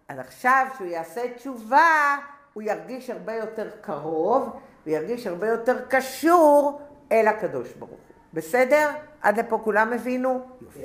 אז 0.08 0.18
עכשיו 0.18 0.66
כשהוא 0.74 0.88
יעשה 0.88 1.20
תשובה, 1.36 2.16
הוא 2.52 2.62
ירגיש 2.62 3.10
הרבה 3.10 3.34
יותר 3.34 3.70
קרוב, 3.80 4.60
וירגיש 4.86 5.26
הרבה 5.26 5.46
יותר 5.46 5.84
קשור 5.88 6.80
אל 7.12 7.28
הקדוש 7.28 7.72
ברוך 7.72 7.90
הוא. 7.90 7.98
בסדר? 8.34 8.90
עד 9.22 9.38
לפה 9.38 9.60
כולם 9.64 9.92
הבינו? 9.92 10.46
יופי. 10.62 10.80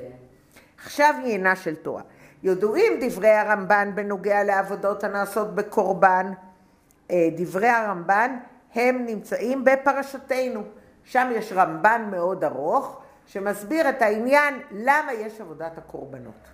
עכשיו 0.86 1.16
עניינה 1.20 1.56
של 1.56 1.76
תורה. 1.76 2.02
ידועים 2.43 2.93
דברי 3.02 3.30
הרמב"ן 3.30 3.91
בנוגע 3.95 4.43
לעבודות 4.43 5.04
הנעשות 5.04 5.56
בקורבן. 5.56 6.32
דברי 7.12 7.70
הרמב"ן 7.70 8.38
הם 8.76 9.06
נמצאים 9.06 9.64
בפרשתנו. 9.64 10.64
שם 11.04 11.30
יש 11.36 11.52
רמב"ן 11.52 12.08
מאוד 12.12 12.44
ארוך 12.44 13.02
שמסביר 13.26 13.90
את 13.90 14.02
העניין 14.02 14.60
למה 14.72 15.14
יש 15.14 15.42
עבודת 15.42 15.78
הקורבנות. 15.78 16.48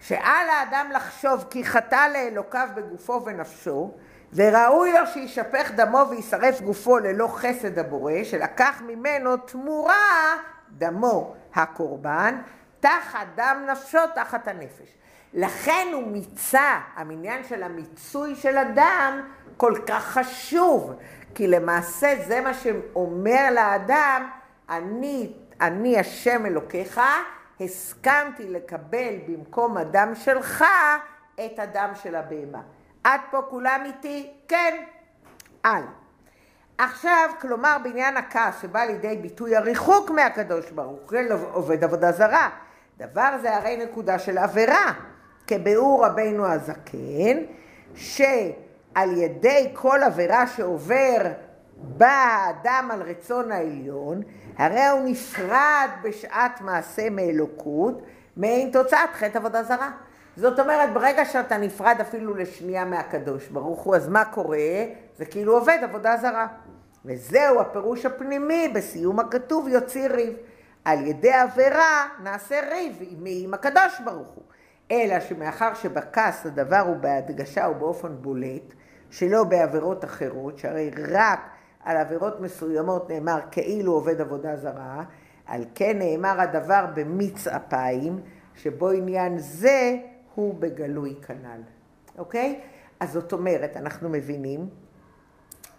שעל 0.00 0.48
האדם 0.48 0.90
לחשוב 0.94 1.44
כי 1.50 1.64
חטא 1.64 2.08
לאלוקיו 2.14 2.68
בגופו 2.74 3.24
ונפשו, 3.24 3.90
וראוי 4.34 4.92
לו 4.92 5.06
שישפך 5.06 5.70
דמו 5.74 5.98
וישרף 6.10 6.60
גופו 6.60 6.98
ללא 6.98 7.28
חסד 7.28 7.78
הבורא, 7.78 8.24
שלקח 8.24 8.82
ממנו 8.86 9.36
תמורה 9.36 10.36
דמו 10.70 11.34
הקורבן, 11.54 12.40
תחת 12.80 13.26
דם 13.34 13.64
נפשו 13.70 13.98
תחת 14.14 14.48
הנפש. 14.48 14.96
לכן 15.34 15.86
הוא 15.92 16.06
מיצה, 16.06 16.80
המניין 16.94 17.44
של 17.44 17.62
המיצוי 17.62 18.34
של 18.34 18.58
הדם 18.58 19.20
כל 19.62 19.74
כך 19.86 20.04
חשוב, 20.04 20.92
כי 21.34 21.46
למעשה 21.46 22.14
זה 22.26 22.40
מה 22.40 22.54
שאומר 22.54 23.48
לאדם, 23.54 24.28
אני, 24.70 25.32
אני 25.60 25.98
השם 25.98 26.46
אלוקיך, 26.46 27.00
הסכמתי 27.60 28.48
לקבל 28.48 29.14
במקום 29.28 29.76
הדם 29.76 30.12
שלך 30.14 30.64
את 31.34 31.58
הדם 31.58 31.90
של 31.94 32.14
הבהמה. 32.14 32.60
עד 33.04 33.20
פה 33.30 33.42
כולם 33.50 33.80
איתי? 33.84 34.30
כן. 34.48 34.84
הלאה. 35.64 35.88
עכשיו, 36.78 37.30
כלומר 37.40 37.76
בעניין 37.82 38.16
הכעס 38.16 38.62
שבא 38.62 38.80
לידי 38.80 39.16
ביטוי 39.16 39.56
הריחוק 39.56 40.10
מהקדוש 40.10 40.70
ברוך 40.70 41.00
הוא, 41.00 41.08
כן, 41.08 41.26
עובד 41.52 41.84
עבודה 41.84 42.12
זרה. 42.12 42.50
דבר 42.98 43.30
זה 43.42 43.56
הרי 43.56 43.76
נקודה 43.76 44.18
של 44.18 44.38
עבירה, 44.38 44.92
כביאור 45.46 46.06
רבינו 46.06 46.46
הזקן, 46.46 47.38
שעל 48.94 49.16
ידי 49.18 49.70
כל 49.74 50.02
עבירה 50.02 50.46
שעובר 50.46 51.32
בא 51.76 52.06
האדם 52.06 52.88
על 52.92 53.02
רצון 53.02 53.52
העליון, 53.52 54.22
הרי 54.56 54.86
הוא 54.86 55.00
נפרד 55.04 55.88
בשעת 56.02 56.60
מעשה 56.60 57.10
מאלוקות, 57.10 58.02
מעין 58.36 58.70
תוצאת 58.70 59.10
חטא 59.12 59.38
עבודה 59.38 59.62
זרה. 59.62 59.90
זאת 60.36 60.60
אומרת, 60.60 60.92
ברגע 60.92 61.24
שאתה 61.24 61.58
נפרד 61.58 61.96
אפילו 62.00 62.34
לשנייה 62.34 62.84
מהקדוש 62.84 63.48
ברוך 63.48 63.80
הוא, 63.82 63.96
אז 63.96 64.08
מה 64.08 64.24
קורה? 64.24 64.58
זה 65.16 65.24
כאילו 65.24 65.58
עובד 65.58 65.78
עבודה 65.82 66.16
זרה. 66.16 66.46
וזהו 67.04 67.60
הפירוש 67.60 68.06
הפנימי 68.06 68.68
בסיום 68.74 69.20
הכתוב 69.20 69.68
יוציא 69.68 70.08
ריב. 70.08 70.34
על 70.84 71.06
ידי 71.06 71.32
עבירה 71.32 72.08
נעשה 72.22 72.60
ריב 72.70 72.96
עם, 73.00 73.24
עם 73.26 73.54
הקדוש 73.54 74.00
ברוך 74.04 74.28
הוא. 74.28 74.44
אלא 74.90 75.20
שמאחר 75.20 75.74
שבכעס 75.74 76.46
הדבר 76.46 76.78
הוא 76.78 76.96
בהדגשה 76.96 77.68
ובאופן 77.68 78.16
בולט, 78.20 78.74
שלא 79.12 79.44
בעבירות 79.44 80.04
אחרות, 80.04 80.58
שהרי 80.58 80.90
רק 81.08 81.40
על 81.84 81.96
עבירות 81.96 82.40
מסוימות 82.40 83.10
נאמר 83.10 83.38
כאילו 83.50 83.92
עובד 83.92 84.20
עבודה 84.20 84.56
זרה, 84.56 85.04
על 85.46 85.64
כן 85.74 85.98
נאמר 85.98 86.40
הדבר 86.40 86.86
במיץ 86.94 87.46
אפיים, 87.46 88.20
שבו 88.54 88.90
עניין 88.90 89.38
זה 89.38 89.96
הוא 90.34 90.54
בגלוי 90.54 91.14
כנ"ל. 91.26 91.60
אוקיי? 92.18 92.60
אז 93.00 93.12
זאת 93.12 93.32
אומרת, 93.32 93.76
אנחנו 93.76 94.08
מבינים 94.08 94.68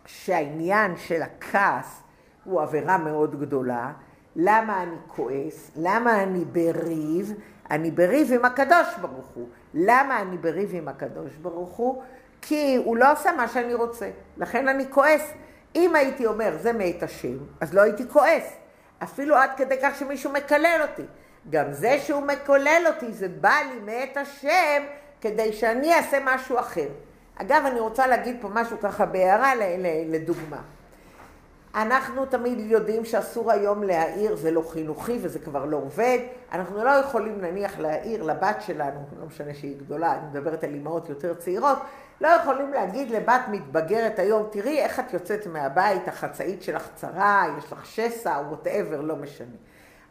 שהעניין 0.06 0.98
של 0.98 1.22
הכעס 1.22 2.04
הוא 2.44 2.62
עבירה 2.62 2.98
מאוד 2.98 3.40
גדולה. 3.40 3.92
למה 4.36 4.84
אני 4.84 4.96
כועס? 5.08 5.72
למה 5.76 6.24
אני 6.24 6.46
בריב? 6.46 7.34
אני 7.72 7.92
בריב 7.92 8.34
עם 8.34 8.46
הקדוש 8.46 8.98
ברוך 9.02 9.28
הוא. 9.28 9.48
למה 9.74 10.22
אני 10.22 10.38
בריב 10.38 10.70
עם 10.74 10.88
הקדוש 10.88 11.36
ברוך 11.36 11.70
הוא? 11.70 12.04
כי 12.46 12.76
הוא 12.76 12.98
לא 12.98 13.12
עושה 13.12 13.32
מה 13.32 13.48
שאני 13.48 13.74
רוצה, 13.74 14.10
לכן 14.38 14.68
אני 14.68 14.86
כועס. 14.90 15.22
אם 15.76 15.96
הייתי 15.96 16.26
אומר 16.26 16.58
זה 16.62 16.74
מאת 16.74 17.04
השם, 17.04 17.38
אז 17.62 17.74
לא 17.74 17.82
הייתי 17.82 18.04
כועס. 18.10 18.54
אפילו 19.04 19.36
עד 19.36 19.50
כדי 19.58 19.76
כך 19.82 20.00
שמישהו 20.00 20.32
מקלל 20.32 20.80
אותי. 20.82 21.04
גם 21.50 21.72
זה 21.72 22.00
שהוא 22.00 22.22
מקלל 22.22 22.84
אותי, 22.88 23.12
זה 23.12 23.28
בא 23.28 23.56
לי 23.70 23.80
מאת 23.80 24.18
השם 24.18 24.84
כדי 25.22 25.54
שאני 25.54 25.94
אעשה 25.94 26.18
משהו 26.26 26.60
אחר. 26.60 26.88
אגב, 27.36 27.64
אני 27.66 27.80
רוצה 27.80 28.08
להגיד 28.08 28.38
פה 28.42 28.50
משהו 28.52 28.78
ככה 28.80 29.06
בהערה 29.06 29.54
לדוגמה. 30.10 30.62
אנחנו 31.76 32.26
תמיד 32.26 32.60
יודעים 32.60 33.06
שאסור 33.06 33.52
היום 33.52 33.84
להעיר, 33.84 34.36
זה 34.36 34.52
לא 34.52 34.64
חינוכי 34.70 35.18
וזה 35.22 35.40
כבר 35.40 35.66
לא 35.66 35.78
עובד. 35.78 36.20
אנחנו 36.52 36.84
לא 36.84 36.90
יכולים 36.90 37.42
נניח 37.42 37.80
להעיר 37.80 38.24
לבת 38.24 38.62
שלנו, 38.62 39.00
לא 39.20 39.26
משנה 39.26 39.54
שהיא 39.54 39.78
גדולה, 39.78 40.14
אני 40.14 40.22
מדברת 40.32 40.64
על 40.64 40.74
אימהות 40.74 41.10
יותר 41.10 41.34
צעירות, 41.34 41.78
לא 42.24 42.28
יכולים 42.28 42.74
להגיד 42.74 43.12
לבת 43.12 43.42
מתבגרת 43.52 44.20
היום, 44.20 44.48
תראי 44.52 44.80
איך 44.80 45.00
את 45.00 45.14
יוצאת 45.14 45.48
מהבית, 45.48 46.08
החצאית 46.08 46.64
שלך 46.64 46.88
צרה, 46.96 47.46
יש 47.58 47.72
לך 47.72 47.86
שסע, 47.86 48.42
וואטאבר, 48.48 49.02
לא 49.02 49.16
משנה. 49.16 49.56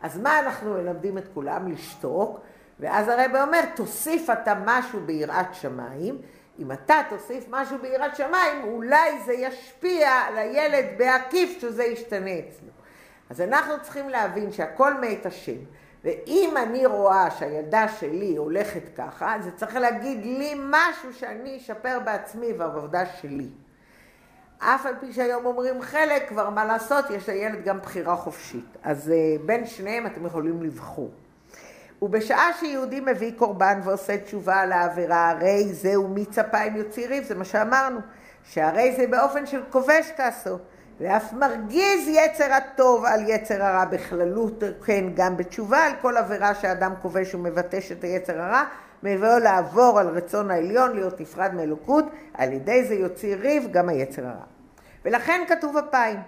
אז 0.02 0.18
מה 0.18 0.40
אנחנו 0.40 0.74
מלמדים 0.74 1.18
את 1.18 1.24
כולם? 1.34 1.72
לשתוק, 1.72 2.40
ואז 2.80 3.08
הרב 3.08 3.36
אומר, 3.46 3.60
תוסיף 3.76 4.30
אתה 4.30 4.54
משהו 4.64 5.00
ביראת 5.00 5.54
שמיים, 5.54 6.18
אם 6.58 6.72
אתה 6.72 6.94
תוסיף 7.08 7.44
משהו 7.50 7.78
ביראת 7.78 8.16
שמיים, 8.16 8.64
אולי 8.64 9.22
זה 9.26 9.32
ישפיע 9.32 10.10
על 10.10 10.38
הילד 10.38 10.84
בעקיף 10.96 11.58
שזה 11.60 11.84
ישתנה 11.84 12.30
אצלו. 12.38 12.68
אז 13.30 13.40
אנחנו 13.40 13.74
צריכים 13.82 14.08
להבין 14.08 14.52
שהכל 14.52 14.94
מאת 14.94 15.26
השם. 15.26 15.58
ואם 16.05 16.55
אני 16.57 16.86
רואה 16.86 17.30
שהילדה 17.30 17.88
שלי 17.88 18.36
הולכת 18.36 18.82
ככה, 18.96 19.36
זה 19.40 19.50
צריך 19.50 19.76
להגיד 19.76 20.24
לי 20.24 20.55
משהו 20.57 21.12
שאני 21.12 21.57
אשפר 21.57 21.98
בעצמי 22.05 22.53
בעבודה 22.53 23.07
שלי. 23.07 23.48
אף 24.59 24.86
על 24.86 24.94
פי 25.00 25.12
שהיום 25.12 25.46
אומרים 25.46 25.82
חלק, 25.82 26.28
כבר 26.28 26.50
מה 26.50 26.64
לעשות, 26.64 27.11
יש 27.11 27.28
לילד 27.28 27.64
גם 27.64 27.80
בחירה 27.80 28.16
חופשית. 28.16 28.76
אז 28.82 29.11
אה, 29.11 29.36
בין 29.46 29.66
שניהם 29.66 30.07
אתם 30.07 30.26
יכולים 30.26 30.62
לבחור. 30.62 31.11
ובשעה 32.03 32.53
שיהודי 32.61 33.00
מביא 33.00 33.32
קורבן 33.36 33.80
ועושה 33.84 34.18
תשובה 34.18 34.61
על 34.61 34.72
העבירה, 34.72 35.30
הרי 35.30 35.72
זהו 35.72 36.09
מיץ 36.09 36.38
אפיים 36.38 36.76
יוציא 36.76 37.09
ריב, 37.09 37.24
זה 37.24 37.34
מה 37.34 37.44
שאמרנו, 37.44 38.00
שהרי 38.44 38.96
זה 38.96 39.07
באופן 39.07 39.46
של 39.46 39.62
כובש 39.70 40.11
כעסו, 40.16 40.59
ואף 41.01 41.32
מרגיז 41.32 42.09
יצר 42.09 42.53
הטוב 42.53 43.05
על 43.05 43.28
יצר 43.28 43.62
הרע 43.62 43.84
בכללות, 43.84 44.62
כן, 44.84 45.05
גם 45.14 45.36
בתשובה 45.36 45.78
על 45.78 45.93
כל 46.01 46.16
עבירה 46.16 46.55
שאדם 46.55 46.93
כובש 47.03 47.34
ומבטש 47.34 47.93
את 47.93 48.05
היצר 48.05 48.40
הרע, 48.40 48.64
מביאו 49.03 49.38
לעבור 49.38 50.01
על 50.01 50.09
רצון 50.09 50.51
העליון, 50.51 50.93
להיות 50.95 51.20
נפרד 51.20 51.55
מאלוקות, 51.55 52.05
על 52.34 52.53
ידי 52.53 52.84
זה 52.84 52.95
יוציא 52.95 53.36
ריב 53.36 53.68
גם 53.72 53.88
היצר 53.88 54.26
הרע. 54.26 54.45
ולכן 55.05 55.40
כתוב 55.49 55.76
אפיים, 55.76 56.18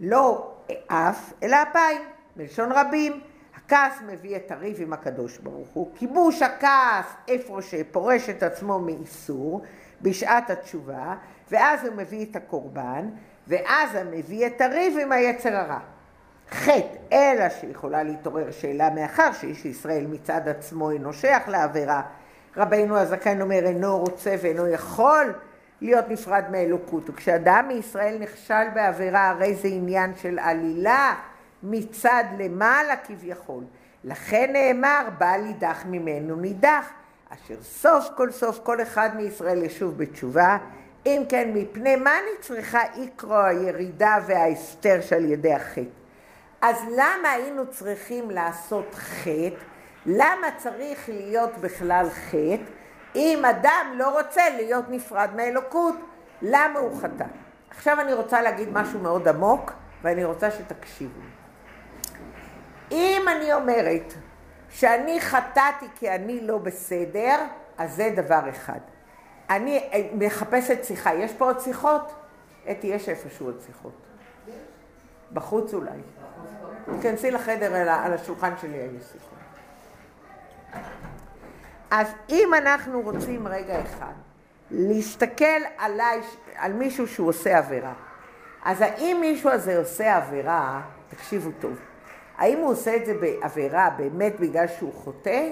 לא 0.00 0.52
אף, 0.86 1.32
אלא 1.42 1.56
אפיים, 1.62 2.02
מלשון 2.36 2.72
רבים. 2.72 3.20
הכעס 3.66 4.00
מביא 4.06 4.36
את 4.36 4.50
הריב 4.50 4.76
עם 4.80 4.92
הקדוש 4.92 5.38
ברוך 5.38 5.68
הוא. 5.68 5.90
כיבוש 5.94 6.42
הכעס 6.42 7.06
איפה 7.28 7.62
שפורש 7.62 8.30
את 8.30 8.42
עצמו 8.42 8.78
מאיסור 8.78 9.62
בשעת 10.02 10.50
התשובה, 10.50 11.14
ואז 11.50 11.84
הוא 11.84 11.96
מביא 11.96 12.26
את 12.30 12.36
הקורבן, 12.36 13.08
ואז 13.48 13.94
הוא 13.94 14.02
מביא 14.10 14.46
את 14.46 14.60
הריב 14.60 14.98
עם 14.98 15.12
היצר 15.12 15.56
הרע. 15.56 15.78
חטא, 16.50 16.96
אלא 17.12 17.48
שיכולה 17.48 18.02
להתעורר 18.02 18.50
שאלה 18.50 18.90
מאחר 18.90 19.32
שאיש 19.32 19.64
ישראל 19.64 20.06
מצד 20.06 20.48
עצמו 20.48 20.90
אינו 20.90 21.12
שייך 21.12 21.48
לעבירה. 21.48 22.02
רבינו 22.56 22.98
הזקן 22.98 23.40
אומר 23.40 23.66
אינו 23.66 23.98
רוצה 23.98 24.34
ואינו 24.42 24.68
יכול 24.68 25.32
להיות 25.80 26.04
נפרד 26.08 26.44
מאלוקות. 26.50 27.10
וכשאדם 27.10 27.64
מישראל 27.68 28.18
נכשל 28.18 28.68
בעבירה 28.74 29.28
הרי 29.28 29.54
זה 29.54 29.68
עניין 29.68 30.16
של 30.16 30.38
עלילה 30.38 31.14
מצד 31.62 32.24
למעלה 32.38 32.96
כביכול. 32.96 33.64
לכן 34.04 34.50
נאמר, 34.52 35.08
בל 35.18 35.46
יידח 35.46 35.84
ממנו 35.86 36.36
נידח, 36.36 36.90
אשר 37.28 37.62
סוף 37.62 38.08
כל 38.16 38.30
סוף 38.30 38.60
כל 38.62 38.82
אחד 38.82 39.10
מישראל 39.16 39.62
ישוב 39.62 39.98
בתשובה, 39.98 40.58
אם 41.06 41.22
כן, 41.28 41.50
מפני 41.54 41.96
מה 41.96 42.10
אני 42.18 42.40
צריכה 42.40 42.80
איקרו 42.96 43.36
הירידה 43.36 44.18
וההסתר 44.26 45.00
שעל 45.00 45.24
ידי 45.24 45.54
החטא? 45.54 45.80
אז 46.60 46.76
למה 46.92 47.30
היינו 47.30 47.70
צריכים 47.70 48.30
לעשות 48.30 48.94
חטא? 48.94 49.64
למה 50.06 50.46
צריך 50.56 51.08
להיות 51.08 51.58
בכלל 51.60 52.06
חטא? 52.10 52.72
אם 53.14 53.44
אדם 53.44 53.92
לא 53.94 54.18
רוצה 54.18 54.42
להיות 54.56 54.84
נפרד 54.88 55.30
מאלוקות, 55.36 55.94
למה 56.42 56.78
הוא 56.78 57.00
חטא? 57.00 57.24
עכשיו 57.70 58.00
אני 58.00 58.12
רוצה 58.12 58.42
להגיד 58.42 58.68
משהו 58.72 59.00
מאוד 59.00 59.28
עמוק, 59.28 59.72
ואני 60.02 60.24
רוצה 60.24 60.50
שתקשיבו. 60.50 61.20
אם 62.92 63.22
אני 63.28 63.54
אומרת 63.54 64.14
שאני 64.70 65.20
חטאתי 65.20 65.86
כי 65.94 66.10
אני 66.10 66.40
לא 66.40 66.58
בסדר, 66.58 67.36
אז 67.78 67.94
זה 67.94 68.12
דבר 68.16 68.50
אחד. 68.50 68.80
אני 69.50 69.88
מחפשת 70.12 70.84
שיחה. 70.84 71.14
יש 71.14 71.32
פה 71.32 71.44
עוד 71.44 71.60
שיחות? 71.60 72.12
אתי, 72.70 72.86
יש 72.86 73.08
איפשהו 73.08 73.46
עוד 73.46 73.60
שיחות. 73.66 73.92
בחוץ 75.32 75.74
אולי. 75.74 75.98
תיכנסי 76.84 77.30
לחדר, 77.30 77.90
על 77.90 78.12
השולחן 78.12 78.52
שלי 78.60 78.76
היו 78.76 79.00
שיחות. 79.12 79.36
אז 81.90 82.08
אם 82.28 82.48
אנחנו 82.58 83.00
רוצים 83.00 83.48
רגע 83.48 83.82
אחד 83.82 84.12
להסתכל 84.70 85.62
עליי, 85.78 86.20
על 86.56 86.72
מישהו 86.72 87.06
שהוא 87.06 87.28
עושה 87.28 87.58
עבירה, 87.58 87.92
אז 88.64 88.80
האם 88.80 89.18
מישהו 89.20 89.50
הזה 89.50 89.78
עושה 89.78 90.16
עבירה, 90.16 90.82
תקשיבו 91.08 91.50
טוב, 91.60 91.78
האם 92.36 92.58
הוא 92.58 92.70
עושה 92.70 92.96
את 92.96 93.06
זה 93.06 93.14
בעבירה 93.14 93.90
באמת 93.96 94.40
בגלל 94.40 94.66
שהוא 94.66 94.92
חוטא, 94.92 95.50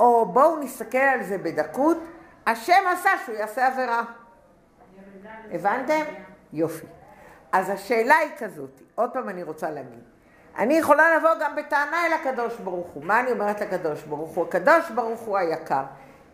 או 0.00 0.26
בואו 0.26 0.60
נסתכל 0.60 0.98
על 0.98 1.22
זה 1.22 1.38
בדקות, 1.38 1.98
השם 2.46 2.82
עשה 2.92 3.10
שהוא 3.24 3.36
יעשה 3.36 3.66
עבירה. 3.66 4.02
הבנתם? 5.52 6.02
יופי. 6.52 6.86
אז 7.52 7.70
השאלה 7.70 8.16
היא 8.16 8.30
כזאת, 8.38 8.80
עוד 8.94 9.10
פעם 9.10 9.28
אני 9.28 9.42
רוצה 9.42 9.70
להגיד, 9.70 10.02
אני 10.58 10.74
יכולה 10.74 11.16
לבוא 11.16 11.30
גם 11.40 11.56
בטענה 11.56 12.06
אל 12.06 12.12
הקדוש 12.12 12.56
ברוך 12.56 12.86
הוא. 12.94 13.04
מה 13.04 13.20
אני 13.20 13.32
אומרת 13.32 13.60
לקדוש 13.60 14.02
ברוך 14.02 14.30
הוא? 14.30 14.46
הקדוש 14.48 14.90
ברוך 14.90 15.20
הוא 15.20 15.38
היקר. 15.38 15.82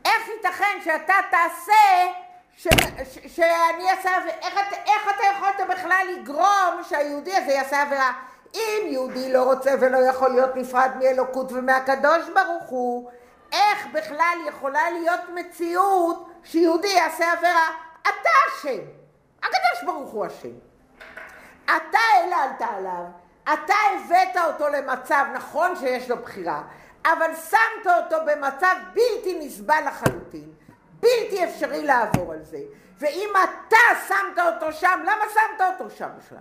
איך 0.05 0.29
ייתכן 0.29 0.79
שאתה 0.85 1.15
תעשה, 1.31 2.13
ש, 2.57 2.69
ש, 3.05 3.19
שאני 3.37 3.91
אעשה, 3.91 4.11
איך, 4.43 4.59
איך 4.87 5.11
אתה 5.17 5.25
יכולת 5.37 5.79
בכלל 5.79 6.07
לגרום 6.13 6.81
שהיהודי 6.89 7.37
הזה 7.37 7.53
יעשה 7.53 7.83
עבירה? 7.83 8.13
אם 8.55 8.87
יהודי 8.87 9.33
לא 9.33 9.43
רוצה 9.43 9.75
ולא 9.81 9.99
יכול 9.99 10.31
להיות 10.31 10.57
נפרד 10.57 10.91
מאלוקות 10.99 11.53
ומהקדוש 11.53 12.31
ברוך 12.35 12.69
הוא, 12.69 13.11
איך 13.53 13.87
בכלל 13.93 14.39
יכולה 14.47 14.91
להיות 14.91 15.21
מציאות 15.35 16.29
שיהודי 16.45 16.89
יעשה 16.89 17.33
עבירה? 17.33 17.69
אתה 18.03 18.31
אשם. 18.49 18.83
הקדוש 19.39 19.85
ברוך 19.87 20.11
הוא 20.11 20.27
אשם. 20.27 20.71
אתה 21.65 21.99
העללת 22.15 22.63
עליו, 22.63 23.05
אתה 23.43 23.75
הבאת 23.95 24.37
אותו 24.47 24.69
למצב, 24.69 25.25
נכון 25.35 25.77
שיש 25.77 26.11
לו 26.11 26.17
בחירה, 26.17 26.63
אבל 27.05 27.35
שמת 27.51 27.87
אותו 27.87 28.17
במצב 28.27 28.77
בלתי 28.95 29.39
נסבל 29.41 29.83
לחלוטין, 29.87 30.53
בלתי 31.01 31.45
אפשרי 31.45 31.83
לעבור 31.83 32.33
על 32.33 32.43
זה. 32.43 32.59
ואם 32.99 33.31
אתה 33.45 33.77
שמת 34.09 34.39
אותו 34.39 34.73
שם, 34.73 35.01
למה 35.03 35.25
שמת 35.35 35.61
אותו 35.61 35.91
שם 35.91 36.09
בכלל? 36.19 36.39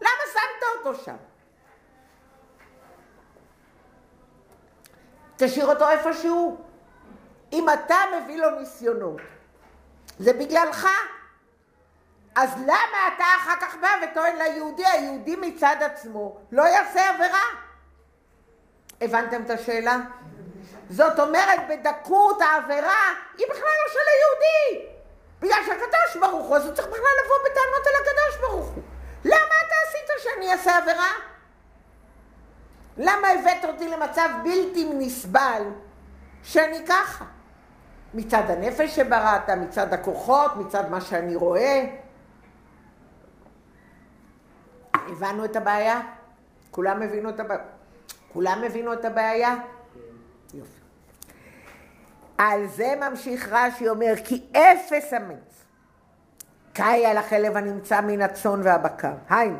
למה 0.00 0.22
שמת 0.32 0.62
אותו 0.78 1.04
שם? 1.04 1.16
תשאיר 5.38 5.66
אותו 5.66 5.88
איפשהו. 5.88 6.64
אם 7.52 7.66
אתה 7.70 7.96
מביא 8.16 8.36
לו 8.36 8.50
ניסיונות, 8.50 9.20
זה 10.18 10.32
בגללך. 10.32 10.88
אז 12.36 12.50
למה 12.62 13.08
אתה 13.16 13.24
אחר 13.36 13.56
כך 13.60 13.76
בא 13.80 13.88
וטוען 14.02 14.36
ליהודי, 14.36 14.86
היהודי 14.86 15.36
מצד 15.36 15.76
עצמו 15.80 16.36
לא 16.52 16.62
יעשה 16.62 17.10
עבירה? 17.10 17.42
הבנתם 19.00 19.42
את 19.42 19.50
השאלה? 19.50 19.96
זאת 20.90 21.18
אומרת, 21.18 21.60
בדקות 21.68 22.40
העבירה 22.42 23.14
היא 23.38 23.46
בכלל 23.50 23.76
לא 23.84 23.92
של 23.92 23.98
היהודי. 24.08 24.88
בגלל 25.40 25.62
שהקדוש 25.66 26.16
ברוך 26.20 26.46
הוא, 26.46 26.56
אז 26.56 26.66
הוא 26.66 26.74
צריך 26.74 26.88
בכלל 26.88 27.24
לבוא 27.24 27.36
בטענות 27.44 27.86
אל 27.86 27.92
הקדוש 28.00 28.40
ברוך 28.40 28.66
הוא. 28.66 28.82
למה 29.24 29.54
אתה 29.66 29.74
עשית 29.88 30.22
שאני 30.22 30.52
אעשה 30.52 30.78
עבירה? 30.78 31.10
למה 32.98 33.28
הבאת 33.28 33.64
אותי 33.64 33.88
למצב 33.88 34.28
בלתי 34.44 34.90
נסבל 34.94 35.62
שאני 36.42 36.86
ככה? 36.86 37.24
מצד 38.14 38.42
הנפש 38.48 38.96
שבראת, 38.96 39.50
מצד 39.50 39.94
הכוחות, 39.94 40.56
מצד 40.56 40.90
מה 40.90 41.00
שאני 41.00 41.36
רואה. 41.36 41.84
הבנו 44.94 45.44
את 45.44 45.56
הבעיה? 45.56 46.00
כולם 46.70 47.02
הבינו 47.02 47.28
את 47.28 47.40
הבעיה? 47.40 47.60
כולם 48.32 48.64
הבינו 48.64 48.92
את 48.92 49.04
הבעיה? 49.04 49.56
על 52.38 52.66
זה 52.66 52.94
ממשיך 53.00 53.48
רש"י 53.52 53.88
אומר, 53.88 54.14
כי 54.24 54.46
אפס 54.52 55.12
אמיץ 55.12 55.64
קאי 56.72 57.06
על 57.06 57.16
החלב 57.16 57.56
הנמצא 57.56 58.00
מן 58.00 58.22
הצאן 58.22 58.60
והבקר. 58.64 59.12
היינו, 59.30 59.58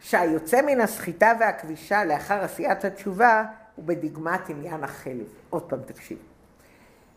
שהיוצא 0.00 0.62
מן 0.62 0.80
הסחיטה 0.80 1.32
והכבישה 1.40 2.04
לאחר 2.04 2.44
עשיית 2.44 2.84
התשובה 2.84 3.44
הוא 3.76 3.84
בדגמת 3.84 4.48
עניין 4.48 4.84
החלב. 4.84 5.26
עוד 5.50 5.62
פעם 5.62 5.80
תקשיב. 5.86 6.18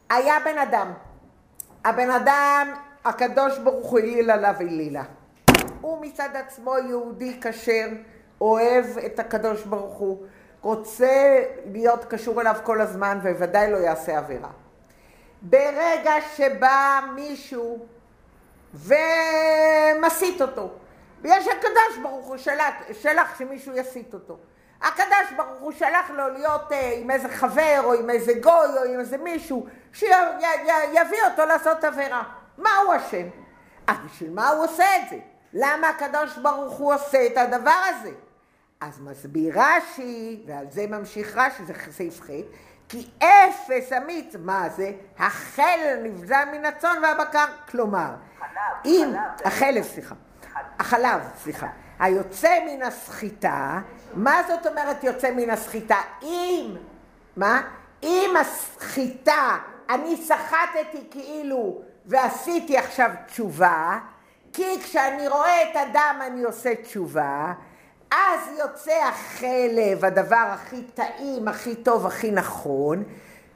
היה 0.10 0.36
בן 0.46 0.58
אדם, 0.58 0.94
הבן 1.86 2.10
אדם, 2.10 2.74
הקדוש 3.06 3.58
ברוך 3.58 3.90
הוא 3.90 4.00
הליל 4.00 4.32
עליו 4.32 4.56
הלילה. 4.60 5.04
הוא 5.82 6.02
מצד 6.02 6.30
עצמו 6.34 6.78
יהודי 6.78 7.40
כשר, 7.42 7.88
אוהב 8.42 8.86
את 9.06 9.20
הקדוש 9.20 9.64
ברוך 9.64 9.98
הוא, 9.98 10.26
רוצה 10.62 11.44
להיות 11.72 12.06
קשור 12.06 12.42
אליו 12.42 12.56
כל 12.64 12.82
הזמן 12.82 13.20
ובוודאי 13.24 13.72
לא 13.72 13.78
יעשה 13.78 14.18
עבירה. 14.18 14.50
ברגע 15.42 16.14
שבא 16.36 17.00
מישהו 17.16 17.86
ומסית 18.74 20.42
אותו, 20.42 20.70
בגלל 21.22 21.42
שהקדוש 21.42 21.98
ברוך 22.02 22.28
הוא 22.28 22.38
שלח, 22.38 22.74
שלח 22.94 23.40
שמישהו 23.40 23.78
יסית 23.78 24.14
אותו. 24.14 24.38
הקדוש 24.82 25.34
ברוך 25.38 25.60
הוא 25.60 25.72
שלח 25.72 26.10
לו 26.10 26.30
להיות 26.30 26.72
אה, 26.72 26.94
עם 26.98 27.12
איזה 27.12 27.30
חבר 27.30 27.82
או 27.84 27.94
עם 27.94 28.10
איזה 28.10 28.34
גוי 28.34 28.78
או 28.78 28.84
עם 28.84 29.00
איזה 29.00 29.18
מישהו 29.18 29.68
שיביא 29.94 31.24
אותו 31.32 31.46
לעשות 31.46 31.84
עבירה. 31.84 32.24
מה 32.58 32.70
הוא 32.86 32.96
אשם? 32.96 33.28
אז 33.88 33.98
בשביל 34.06 34.32
מה 34.32 34.50
הוא 34.50 34.64
עושה 34.64 34.84
את 34.96 35.10
זה? 35.10 35.18
למה 35.54 35.90
הקדוש 35.90 36.38
ברוך 36.38 36.74
הוא 36.74 36.94
עושה 36.94 37.26
את 37.26 37.38
הדבר 37.38 37.82
הזה? 37.90 38.12
אז 38.82 39.00
מסביר 39.02 39.54
רש"י, 39.60 40.44
ועל 40.48 40.66
זה 40.70 40.88
ממשיך 40.88 41.38
רש"י, 41.38 41.66
זה 41.66 41.74
סעיף 41.92 42.22
ח', 42.22 42.30
כי 42.90 43.10
אפס 43.18 43.94
אמיץ, 43.94 44.36
מה 44.40 44.70
זה? 44.70 44.92
החל 45.18 46.00
נבזע 46.04 46.46
מן 46.52 46.66
הצאן 46.66 46.98
והבקר, 47.04 47.46
כלומר, 47.72 48.10
חלב, 48.40 48.48
אם, 48.86 49.12
חלב. 49.12 49.48
החלב, 49.48 49.84
סליחה, 49.84 50.16
החלב, 50.80 51.22
סליחה, 51.43 51.68
היוצא 52.00 52.60
מן 52.66 52.82
הסחיטה, 52.82 53.80
מה 54.14 54.41
זאת 54.47 54.68
אומרת 54.68 55.04
יוצא 55.04 55.32
מן 55.32 55.50
הסחיטה? 55.50 55.97
אם, 56.24 56.76
מה? 57.38 57.62
אם 58.04 58.34
הסחיטה, 58.41 59.58
אני 59.89 60.18
סחטתי 60.18 61.08
כאילו 61.12 61.82
ועשיתי 62.06 62.78
עכשיו 62.78 63.10
תשובה, 63.28 64.00
כי 64.54 64.80
כשאני 64.84 65.28
רואה 65.28 65.64
את 65.64 65.76
הדם 65.76 66.20
אני 66.28 66.43
עושה 66.43 66.76
תשובה, 66.76 67.54
אז 68.12 68.39
יוצא 68.60 69.04
החלב, 69.04 70.06
הדבר 70.06 70.36
הכי 70.54 70.84
טעים, 70.84 71.47
הכי 71.47 71.76
טוב, 71.76 72.06
הכי 72.06 72.32
נכון, 72.32 73.04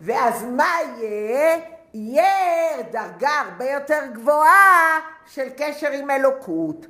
ואז 0.02 0.44
מה 0.44 0.74
יהיה? 0.98 1.60
יהיה 1.94 2.84
דרגה 2.92 3.30
הרבה 3.40 3.66
יותר 3.66 4.00
גבוהה 4.14 5.00
של 5.28 5.50
קשר 5.58 5.92
עם 5.92 6.12
אלוקות. 6.12 6.86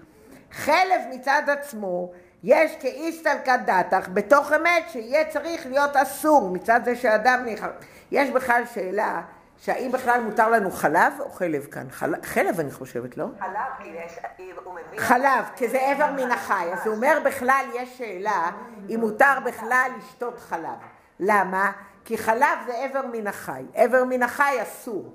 חלב 0.52 1.02
מצד 1.12 1.42
עצמו, 1.48 2.12
יש 2.44 2.76
כאיסטלקא 2.80 3.56
דתך 3.58 4.10
בתוך 4.14 4.54
אמת 4.54 4.84
שיהיה 4.90 5.26
צריך 5.26 5.66
להיות 5.66 5.96
אסור 5.96 6.50
מצד 6.50 6.80
זה 6.86 6.96
שאדם 6.96 7.46
נכנס. 7.46 7.72
יש 8.12 8.30
בכלל 8.30 8.64
שאלה 8.74 9.22
שהאם 9.58 9.92
בכלל 9.92 10.22
מותר 10.22 10.50
לנו 10.50 10.72
חלב 10.72 11.14
או 11.20 11.30
חלב 11.30 11.66
כאן? 11.66 11.88
חלב, 11.90 12.26
חלב 12.26 12.60
אני 12.60 12.72
חושבת, 12.72 13.18
לא? 13.18 13.26
חלב, 13.40 13.88
יש, 13.88 14.20
הוא. 14.40 15.00
חלב, 15.00 15.46
כי 15.56 15.70
זה 15.70 15.78
איבר 15.78 16.12
מן 16.12 16.32
החי. 16.32 16.74
אז 16.74 16.88
הוא 16.88 16.96
אומר 16.96 17.18
בכלל, 17.26 17.66
יש 17.76 17.98
שאלה 17.98 18.52
אם 18.90 19.00
מותר 19.00 19.34
בכלל 19.46 19.92
לשתות 19.98 20.40
חלב. 20.40 20.78
למה? 21.20 21.72
כי 22.06 22.18
חלב 22.18 22.58
זה 22.66 22.74
איבר 22.74 23.06
מן 23.14 23.28
החי. 23.28 23.64
איבר 23.76 24.04
מן 24.04 24.24
החי 24.24 24.58
אסור. 24.62 25.14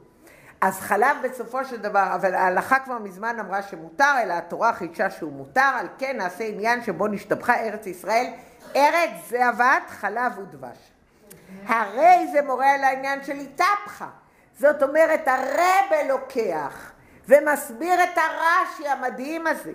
אז 0.61 0.81
חלב 0.81 1.17
בסופו 1.23 1.65
של 1.65 1.77
דבר, 1.77 2.15
אבל 2.15 2.35
ההלכה 2.35 2.79
כבר 2.79 2.99
מזמן 2.99 3.37
אמרה 3.41 3.63
שמותר, 3.63 4.13
אלא 4.23 4.33
התורה 4.33 4.73
חידשה 4.73 5.11
שהוא 5.11 5.33
מותר, 5.33 5.61
על 5.61 5.87
כן 5.99 6.17
נעשה 6.17 6.45
עניין 6.45 6.83
שבו 6.83 7.07
נשתבחה 7.07 7.55
ארץ 7.55 7.87
ישראל. 7.87 8.27
ארץ 8.77 9.11
זבת 9.29 9.83
חלב 9.89 10.39
ודבש. 10.39 10.79
הרי 11.67 12.29
זה 12.33 12.43
מורה 12.43 12.75
על 12.75 12.85
העניין 12.85 13.25
של 13.25 13.33
איתפחה. 13.33 14.09
זאת 14.59 14.83
אומרת, 14.83 15.29
הרבה 15.29 16.03
לוקח 16.09 16.91
ומסביר 17.29 18.05
את 18.05 18.19
הרש"י 18.19 18.89
המדהים 18.89 19.47
הזה. 19.47 19.73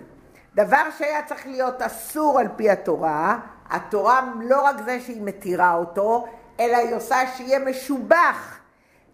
דבר 0.54 0.90
שהיה 0.98 1.22
צריך 1.22 1.46
להיות 1.46 1.82
אסור 1.82 2.40
על 2.40 2.48
פי 2.56 2.70
התורה, 2.70 3.38
התורה 3.70 4.20
לא 4.40 4.62
רק 4.62 4.76
זה 4.84 5.00
שהיא 5.00 5.22
מתירה 5.22 5.74
אותו, 5.74 6.28
אלא 6.60 6.76
היא 6.76 6.94
עושה 6.94 7.16
שיהיה 7.36 7.58
משובח. 7.58 8.58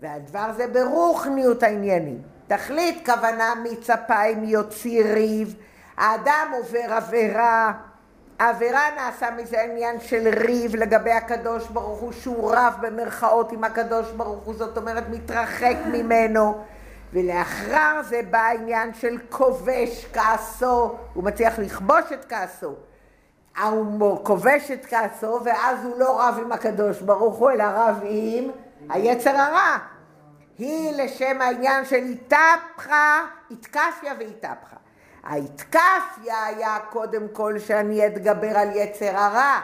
והדבר 0.01 0.53
זה 0.57 0.67
ברוחניות 0.67 1.63
העניינים. 1.63 2.23
תכלית 2.47 3.07
כוונה 3.07 3.55
מצפיים 3.63 4.45
יוציא 4.45 5.05
ריב, 5.05 5.57
האדם 5.97 6.53
עובר 6.53 6.93
עבירה, 6.93 7.73
העבירה 8.39 8.83
נעשה 8.97 9.31
מזה 9.31 9.63
עניין 9.63 10.01
של 10.01 10.29
ריב 10.29 10.77
לגבי 10.77 11.11
הקדוש 11.11 11.69
ברוך 11.69 12.01
הוא, 12.01 12.13
שהוא 12.13 12.53
רב 12.55 12.75
במרכאות 12.81 13.53
עם 13.53 13.65
הקדוש 13.65 14.11
ברוך 14.11 14.45
הוא, 14.45 14.55
זאת 14.55 14.77
אומרת 14.77 15.05
מתרחק 15.11 15.77
ממנו, 15.87 16.65
ולאחר 17.13 18.03
זה 18.03 18.21
בא 18.31 18.39
העניין 18.39 18.95
של 18.95 19.19
כובש 19.31 20.07
כעסו, 20.13 20.95
הוא 21.15 21.25
מצליח 21.25 21.59
לכבוש 21.59 22.13
את 22.13 22.25
כעסו. 22.25 22.75
הוא 23.63 24.25
כובש 24.25 24.71
את 24.71 24.87
כעסו, 24.87 25.41
ואז 25.45 25.85
הוא 25.85 25.99
לא 25.99 26.21
רב 26.21 26.39
עם 26.45 26.53
הקדוש 26.53 27.01
ברוך 27.01 27.35
הוא, 27.35 27.51
אלא 27.51 27.65
רב 27.65 28.01
עם 28.03 28.51
היצר 28.89 29.37
הרע. 29.37 29.79
היא 30.59 30.93
לשם 30.93 31.41
העניין 31.41 31.85
של 31.85 31.97
איתפחה, 31.97 33.27
איתקפיה 33.51 34.15
ואיתפחה. 34.19 34.77
האיתקפיה 35.23 36.45
היה 36.47 36.79
קודם 36.91 37.29
כל 37.33 37.59
שאני 37.59 38.07
אתגבר 38.07 38.59
על 38.59 38.69
יצר 38.75 39.17
הרע, 39.17 39.61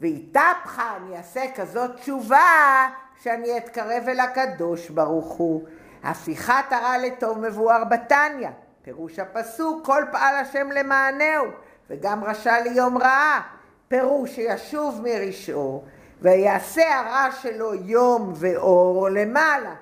ואיתפחה 0.00 0.96
אני 0.96 1.16
אעשה 1.16 1.42
כזאת 1.54 1.90
תשובה 1.96 2.88
שאני 3.22 3.56
אתקרב 3.56 4.08
אל 4.08 4.20
הקדוש 4.20 4.90
ברוך 4.90 5.32
הוא. 5.32 5.64
הפיכת 6.04 6.64
הרע 6.70 6.98
לטוב 6.98 7.38
מבואר 7.38 7.84
בתניא, 7.84 8.48
פירוש 8.82 9.18
הפסוק 9.18 9.86
כל 9.86 10.04
פעל 10.12 10.34
השם 10.34 10.70
למענהו, 10.70 11.46
וגם 11.90 12.24
רשע 12.24 12.60
ליום 12.60 12.98
רעה, 12.98 13.40
פירוש 13.88 14.30
שישוב 14.30 15.00
מרשעו 15.04 15.84
ויעשה 16.22 16.98
הרע 16.98 17.28
שלו 17.42 17.74
יום 17.74 18.32
ואור 18.36 19.08
למעלה. 19.08 19.74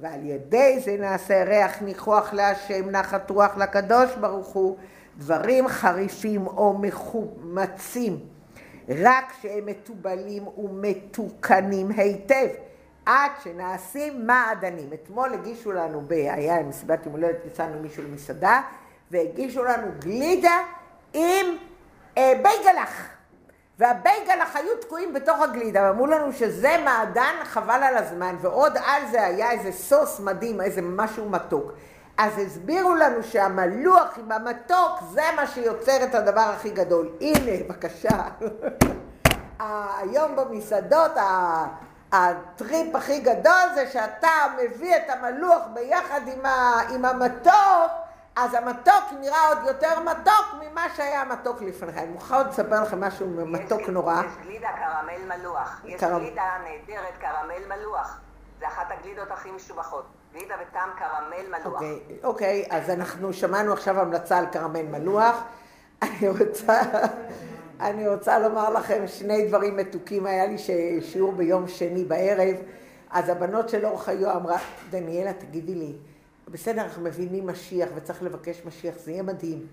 ועל 0.00 0.26
ידי 0.26 0.80
זה 0.84 0.96
נעשה 1.00 1.44
ריח 1.44 1.82
ניחוח 1.82 2.32
להשם, 2.32 2.90
נחת 2.90 3.30
רוח 3.30 3.56
לקדוש 3.56 4.14
ברוך 4.20 4.48
הוא, 4.48 4.76
דברים 5.18 5.68
חריפים 5.68 6.46
או 6.46 6.78
מחומצים, 6.78 8.18
רק 8.88 9.32
שהם 9.42 9.66
מתובלים 9.66 10.46
ומתוקנים 10.58 11.90
היטב, 11.96 12.46
עד 13.06 13.30
שנעשים 13.44 14.26
מעדנים. 14.26 14.90
אתמול 14.94 15.34
הגישו 15.34 15.72
לנו, 15.72 16.00
ב... 16.00 16.12
היה 16.12 16.62
מסיבת 16.62 17.06
יום 17.06 17.14
הולדת, 17.14 17.46
יצאנו 17.46 17.80
מישהו 17.80 18.02
למסעדה, 18.02 18.60
והגישו 19.10 19.64
לנו 19.64 19.86
גלידה 19.98 20.58
עם 21.12 21.46
אה, 22.18 22.32
בייגלח. 22.42 23.15
והבייגלח 23.78 24.56
היו 24.56 24.76
תקועים 24.80 25.12
בתוך 25.14 25.40
הגלידה, 25.40 25.82
ואמרו 25.82 26.06
לנו 26.06 26.32
שזה 26.32 26.76
מעדן 26.84 27.34
חבל 27.44 27.82
על 27.82 27.96
הזמן, 27.96 28.36
ועוד 28.40 28.76
על 28.76 29.02
זה 29.10 29.24
היה 29.24 29.50
איזה 29.50 29.72
סוס 29.72 30.20
מדהים, 30.20 30.60
איזה 30.60 30.80
משהו 30.82 31.28
מתוק. 31.28 31.72
אז 32.18 32.38
הסבירו 32.38 32.94
לנו 32.94 33.22
שהמלוח 33.22 34.18
עם 34.18 34.32
המתוק 34.32 35.02
זה 35.10 35.22
מה 35.36 35.46
שיוצר 35.46 36.04
את 36.04 36.14
הדבר 36.14 36.40
הכי 36.40 36.70
גדול. 36.70 37.10
הנה, 37.20 37.64
בבקשה. 37.64 38.22
היום 40.00 40.36
במסעדות 40.36 41.12
הטריפ 42.12 42.94
הכי 42.94 43.20
גדול 43.20 43.74
זה 43.74 43.86
שאתה 43.92 44.28
מביא 44.56 44.96
את 44.96 45.10
המלוח 45.10 45.62
ביחד 45.74 46.20
עם 46.90 47.04
המתוק, 47.04 48.05
אז 48.36 48.54
המתוק 48.54 49.04
נראה 49.20 49.48
עוד 49.48 49.58
יותר 49.66 50.00
מתוק 50.00 50.54
ממה 50.60 50.86
שהיה 50.96 51.24
מתוק 51.24 51.62
לפניכם. 51.62 51.98
אני 51.98 52.06
מוכרחה 52.06 52.36
עוד 52.36 52.46
לספר 52.46 52.82
לכם 52.82 53.00
משהו 53.00 53.26
מתוק 53.46 53.88
נורא. 53.88 54.22
יש 54.26 54.46
גלידה 54.46 54.68
קרמל 54.68 55.36
מלוח. 55.36 55.80
יש 55.84 56.00
גלידה 56.00 56.42
נהדרת 56.64 57.14
קרמל 57.20 57.76
מלוח. 57.76 58.20
זה 58.60 58.68
אחת 58.68 58.86
הגלידות 58.90 59.30
הכי 59.30 59.50
משובחות. 59.50 60.04
גלידה 60.32 60.54
בטעם 60.56 60.88
קרמל 60.98 61.58
מלוח. 61.58 61.74
אוקיי, 61.74 62.00
אוקיי, 62.24 62.64
אז 62.70 62.90
אנחנו 62.90 63.32
שמענו 63.32 63.72
עכשיו 63.72 64.00
המלצה 64.00 64.38
על 64.38 64.46
קרמל 64.46 64.82
מלוח. 64.82 65.42
אני 66.02 66.28
רוצה, 66.28 66.80
אני 67.80 68.08
רוצה 68.08 68.38
לומר 68.38 68.70
לכם 68.70 69.06
שני 69.06 69.48
דברים 69.48 69.76
מתוקים. 69.76 70.26
היה 70.26 70.46
לי 70.46 70.56
שיעור 71.00 71.32
ביום 71.32 71.68
שני 71.68 72.04
בערב, 72.04 72.56
אז 73.10 73.28
הבנות 73.28 73.68
של 73.68 73.86
אור 73.86 74.02
חיו 74.02 74.30
אמרה, 74.30 74.58
דניאלה, 74.90 75.32
תגידי 75.32 75.74
לי, 75.74 75.96
בסדר, 76.50 76.82
אנחנו 76.82 77.02
מבינים 77.02 77.46
משיח 77.46 77.88
וצריך 77.94 78.22
לבקש 78.22 78.62
משיח, 78.66 78.94
זה 78.98 79.10
יהיה 79.12 79.22
מדהים, 79.22 79.66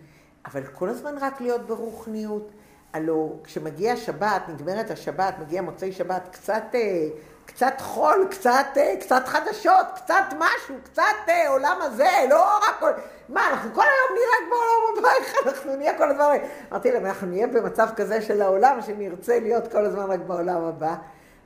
אבל 0.46 0.64
כל 0.64 0.90
הזמן 0.90 1.16
רק 1.22 1.42
להיות 1.42 1.68
ברוחניות. 1.68 2.52
הלו, 2.94 3.40
כשמגיע 3.44 3.98
שבת, 3.98 4.42
נגמרת 4.48 4.92
השבת, 4.92 5.34
מגיע 5.40 5.62
מוצאי 5.62 5.92
שבת, 5.92 6.28
קצת, 6.32 6.64
אה, 6.76 7.08
קצת 7.46 7.74
חול, 7.82 8.28
קצת, 8.32 8.66
אה, 8.78 8.96
קצת 9.00 9.28
חדשות, 9.28 9.86
קצת 9.96 10.24
משהו, 10.40 10.76
קצת 10.84 11.04
אה, 11.30 11.50
עולם 11.50 11.78
הזה, 11.82 12.10
לא 12.30 12.58
רק... 12.58 12.96
מה, 13.30 13.50
אנחנו 13.50 13.74
כל 13.74 13.82
היום 13.82 14.18
נהיה 14.18 14.28
רק 14.28 14.50
בעולם 14.50 14.98
הבא, 14.98 15.10
איך 15.20 15.48
אנחנו 15.48 15.76
נהיה 15.76 15.98
כל 15.98 16.10
הזמן... 16.10 16.26
אמרתי 16.72 16.92
להם, 16.92 17.06
אנחנו 17.06 17.28
נהיה 17.28 17.48
במצב 17.48 17.88
כזה 17.96 18.22
של 18.22 18.42
העולם, 18.42 18.82
שנרצה 18.82 19.40
להיות 19.40 19.72
כל 19.72 19.86
הזמן 19.86 20.12
רק 20.12 20.20
בעולם 20.20 20.64
הבא. 20.64 20.96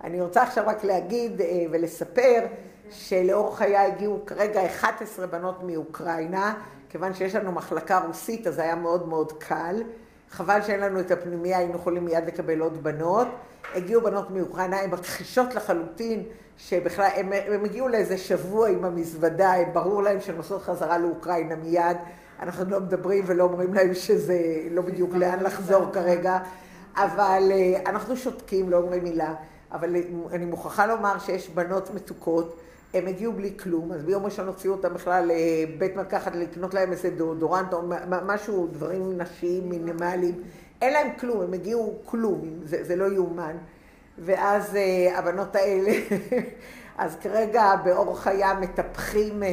אני 0.03 0.21
רוצה 0.21 0.43
עכשיו 0.43 0.63
רק 0.67 0.83
להגיד 0.83 1.41
ולספר 1.71 2.45
שלאור 2.91 3.57
חיי 3.57 3.77
הגיעו 3.77 4.19
כרגע 4.25 4.65
11 4.65 5.27
בנות 5.27 5.63
מאוקראינה, 5.63 6.53
כיוון 6.89 7.13
שיש 7.13 7.35
לנו 7.35 7.51
מחלקה 7.51 7.99
רוסית, 7.99 8.47
אז 8.47 8.59
היה 8.59 8.75
מאוד 8.75 9.07
מאוד 9.07 9.31
קל. 9.31 9.83
חבל 10.29 10.61
שאין 10.61 10.79
לנו 10.79 10.99
את 10.99 11.11
הפנימייה, 11.11 11.57
היינו 11.57 11.75
יכולים 11.75 12.05
מיד 12.05 12.25
לקבל 12.27 12.59
עוד 12.59 12.83
בנות. 12.83 13.27
הגיעו 13.75 14.01
בנות 14.01 14.31
מאוקראינה, 14.31 14.79
הן 14.79 14.89
מכחישות 14.89 15.55
לחלוטין 15.55 16.23
שבכלל, 16.57 17.09
הם, 17.15 17.29
הם 17.33 17.65
הגיעו 17.65 17.87
לאיזה 17.87 18.17
שבוע 18.17 18.69
עם 18.69 18.85
המזוודה, 18.85 19.53
הם 19.53 19.73
ברור 19.73 20.03
להם 20.03 20.21
שהן 20.21 20.35
נוסעות 20.35 20.61
חזרה 20.61 20.97
לאוקראינה 20.97 21.55
מיד. 21.55 21.97
אנחנו 22.39 22.69
לא 22.69 22.79
מדברים 22.79 23.23
ולא 23.27 23.43
אומרים 23.43 23.73
להם 23.73 23.93
שזה 23.93 24.37
לא 24.71 24.81
בדיוק 24.81 25.15
לאן 25.15 25.39
לחזור 25.39 25.85
כרגע, 25.93 26.37
אבל 26.95 27.51
אה, 27.51 27.79
אנחנו 27.85 28.17
שותקים, 28.17 28.69
לא 28.69 28.77
אומרים 28.77 29.03
מילה. 29.03 29.33
אבל 29.71 29.95
אני 30.31 30.45
מוכרחה 30.45 30.85
לומר 30.85 31.19
שיש 31.19 31.49
בנות 31.49 31.93
מתוקות, 31.93 32.59
הם 32.93 33.07
הגיעו 33.07 33.33
בלי 33.33 33.53
כלום, 33.59 33.91
אז 33.91 34.03
ביום 34.03 34.25
ראשון 34.25 34.47
הוציאו 34.47 34.73
אותם 34.73 34.93
בכלל 34.93 35.31
לבית 35.33 35.95
מרקחת 35.95 36.35
לקנות 36.35 36.73
להם 36.73 36.91
איזה 36.91 37.09
דאודורנט 37.09 37.73
או 37.73 37.81
משהו, 38.25 38.67
דברים 38.71 39.17
נשיים 39.17 39.69
מינימליים. 39.69 40.43
אין 40.81 40.93
להם 40.93 41.07
כלום, 41.19 41.41
הם 41.41 41.53
הגיעו 41.53 41.99
כלום, 42.05 42.59
זה, 42.63 42.83
זה 42.83 42.95
לא 42.95 43.05
יאומן. 43.13 43.55
ואז 44.17 44.75
אה, 44.75 45.19
הבנות 45.19 45.55
האלה, 45.55 45.91
אז 46.97 47.15
כרגע 47.21 47.75
באור 47.83 48.19
חיה 48.19 48.53
מטפחים 48.53 49.43
אה, 49.43 49.49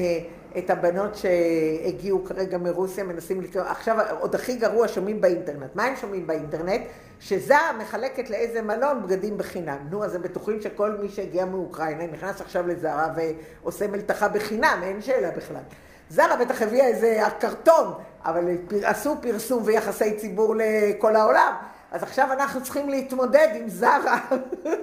את 0.59 0.71
הבנות 0.71 1.17
שהגיעו 1.17 2.25
כרגע 2.25 2.59
מרוסיה, 2.59 3.05
מנסים 3.05 3.41
לקרוא, 3.41 3.65
עכשיו 3.65 3.97
עוד 4.21 4.35
הכי 4.35 4.57
גרוע 4.57 4.89
שומעים 4.89 5.21
באינטרנט. 5.21 5.75
מה 5.75 5.85
הם 5.85 5.97
שומעים 5.97 6.27
באינטרנט? 6.27 6.81
שזרה 7.21 7.73
מחלקת 7.79 8.31
לאיזה 8.31 8.63
מלון 8.63 9.03
בגדים 9.03 9.39
בחינם. 9.39 9.79
נו, 9.91 10.05
אז 10.05 10.15
הם 10.15 10.23
בטוחים 10.23 10.61
שכל 10.61 10.91
מי 10.91 11.09
שהגיע 11.09 11.45
מאוקראינה 11.45 12.07
נכנס 12.07 12.41
עכשיו 12.41 12.67
לזרה 12.67 13.09
ועושה 13.17 13.87
מלתחה 13.87 14.29
בחינם, 14.29 14.81
אין 14.83 15.03
שאלה 15.03 15.31
בכלל. 15.31 15.63
זרה 16.09 16.37
בטח 16.37 16.63
הביאה 16.63 16.87
איזה 16.87 17.21
קרטון, 17.39 17.95
אבל 18.25 18.45
עשו 18.83 19.17
פרסום 19.23 19.63
ויחסי 19.67 20.17
ציבור 20.17 20.55
לכל 20.59 21.17
העולם. 21.17 21.55
אז 21.93 22.03
עכשיו 22.03 22.33
אנחנו 22.33 22.63
צריכים 22.63 22.89
להתמודד 22.89 23.49
עם 23.55 23.69
זרה, 23.69 24.19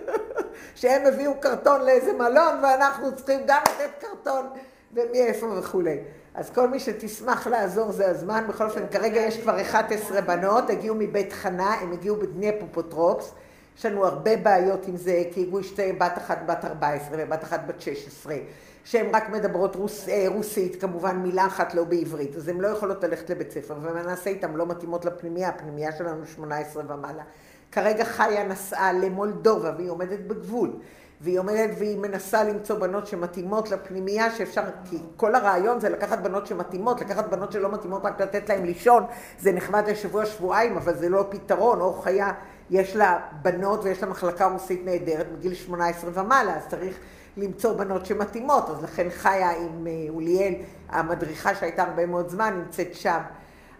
שהם 0.75 1.05
הביאו 1.05 1.33
קרטון 1.39 1.81
לאיזה 1.81 2.13
מלון, 2.13 2.63
ואנחנו 2.63 3.15
צריכים 3.15 3.39
גם 3.45 3.61
לתת 3.63 3.91
קרטון 3.99 4.49
ומאיפה 4.93 5.47
וכולי. 5.59 5.97
אז 6.33 6.49
כל 6.49 6.69
מי 6.69 6.79
שתשמח 6.79 7.47
לעזור 7.47 7.91
זה 7.91 8.09
הזמן. 8.09 8.43
בכל 8.49 8.65
אופן, 8.65 8.87
כרגע 8.91 9.19
יש 9.19 9.37
כבר 9.37 9.61
11 9.61 10.21
בנות, 10.21 10.69
הגיעו 10.69 10.95
מבית 10.99 11.33
חנה, 11.33 11.73
הם 11.73 11.91
הגיעו 11.91 12.15
בדניפופוטרופס. 12.15 13.33
יש 13.77 13.85
לנו 13.85 14.05
הרבה 14.05 14.37
בעיות 14.37 14.87
עם 14.87 14.97
זה, 14.97 15.23
כי 15.33 15.41
הגיעו 15.41 15.63
שתי, 15.63 15.91
בת 15.91 16.17
אחת 16.17 16.39
בת 16.45 16.65
14 16.65 17.17
ובת 17.19 17.43
אחת 17.43 17.61
בת 17.67 17.81
16, 17.81 18.35
שהן 18.83 19.05
רק 19.15 19.29
מדברות 19.29 19.75
רוס, 19.75 20.09
אה, 20.09 20.25
רוסית, 20.27 20.81
כמובן 20.81 21.15
מילה 21.15 21.45
אחת 21.45 21.73
לא 21.73 21.83
בעברית, 21.83 22.35
אז 22.35 22.47
הן 22.47 22.61
לא 22.61 22.67
יכולות 22.67 23.03
ללכת 23.03 23.29
לבית 23.29 23.51
ספר, 23.51 23.75
ומה 23.81 24.03
נעשה 24.03 24.29
איתן? 24.29 24.53
לא 24.53 24.65
מתאימות 24.65 25.05
לפנימייה, 25.05 25.49
הפנימייה 25.49 25.91
שלנו 25.91 26.25
18 26.25 26.83
ומעלה. 26.87 27.23
כרגע 27.71 28.03
חיה 28.03 28.47
נסעה 28.47 28.93
למולדובה 28.93 29.71
והיא 29.77 29.89
עומדת 29.89 30.19
בגבול. 30.19 30.73
והיא 31.23 31.39
עומדת 31.39 31.69
והיא 31.77 31.97
מנסה 31.97 32.43
למצוא 32.43 32.79
בנות 32.79 33.07
שמתאימות 33.07 33.71
לפנימייה 33.71 34.31
שאפשר, 34.31 34.61
כי 34.89 34.97
כל 35.15 35.35
הרעיון 35.35 35.79
זה 35.79 35.89
לקחת 35.89 36.19
בנות 36.19 36.47
שמתאימות, 36.47 37.01
לקחת 37.01 37.29
בנות 37.29 37.51
שלא 37.51 37.71
מתאימות 37.71 38.05
רק 38.05 38.21
לתת 38.21 38.49
להן 38.49 38.65
לישון, 38.65 39.03
זה 39.39 39.51
נחמד 39.51 39.89
לשבוע 39.89 40.25
שבועיים, 40.25 40.77
אבל 40.77 40.95
זה 40.95 41.09
לא 41.09 41.25
פתרון, 41.29 41.81
אור 41.81 42.03
חיה, 42.03 42.31
יש 42.69 42.95
לה 42.95 43.19
בנות 43.41 43.83
ויש 43.83 44.03
לה 44.03 44.09
מחלקה 44.09 44.45
רוסית 44.45 44.81
נהדרת 44.85 45.27
מגיל 45.37 45.53
18 45.53 46.09
ומעלה, 46.13 46.55
אז 46.55 46.67
צריך 46.67 46.95
למצוא 47.37 47.77
בנות 47.77 48.05
שמתאימות, 48.05 48.69
אז 48.69 48.83
לכן 48.83 49.07
חיה 49.09 49.51
עם 49.51 49.87
אה, 49.87 49.91
אוליאל, 50.09 50.53
המדריכה 50.89 51.55
שהייתה 51.55 51.83
הרבה 51.83 52.05
מאוד 52.05 52.29
זמן, 52.29 52.61
נמצאת 52.65 52.95
שם. 52.95 53.19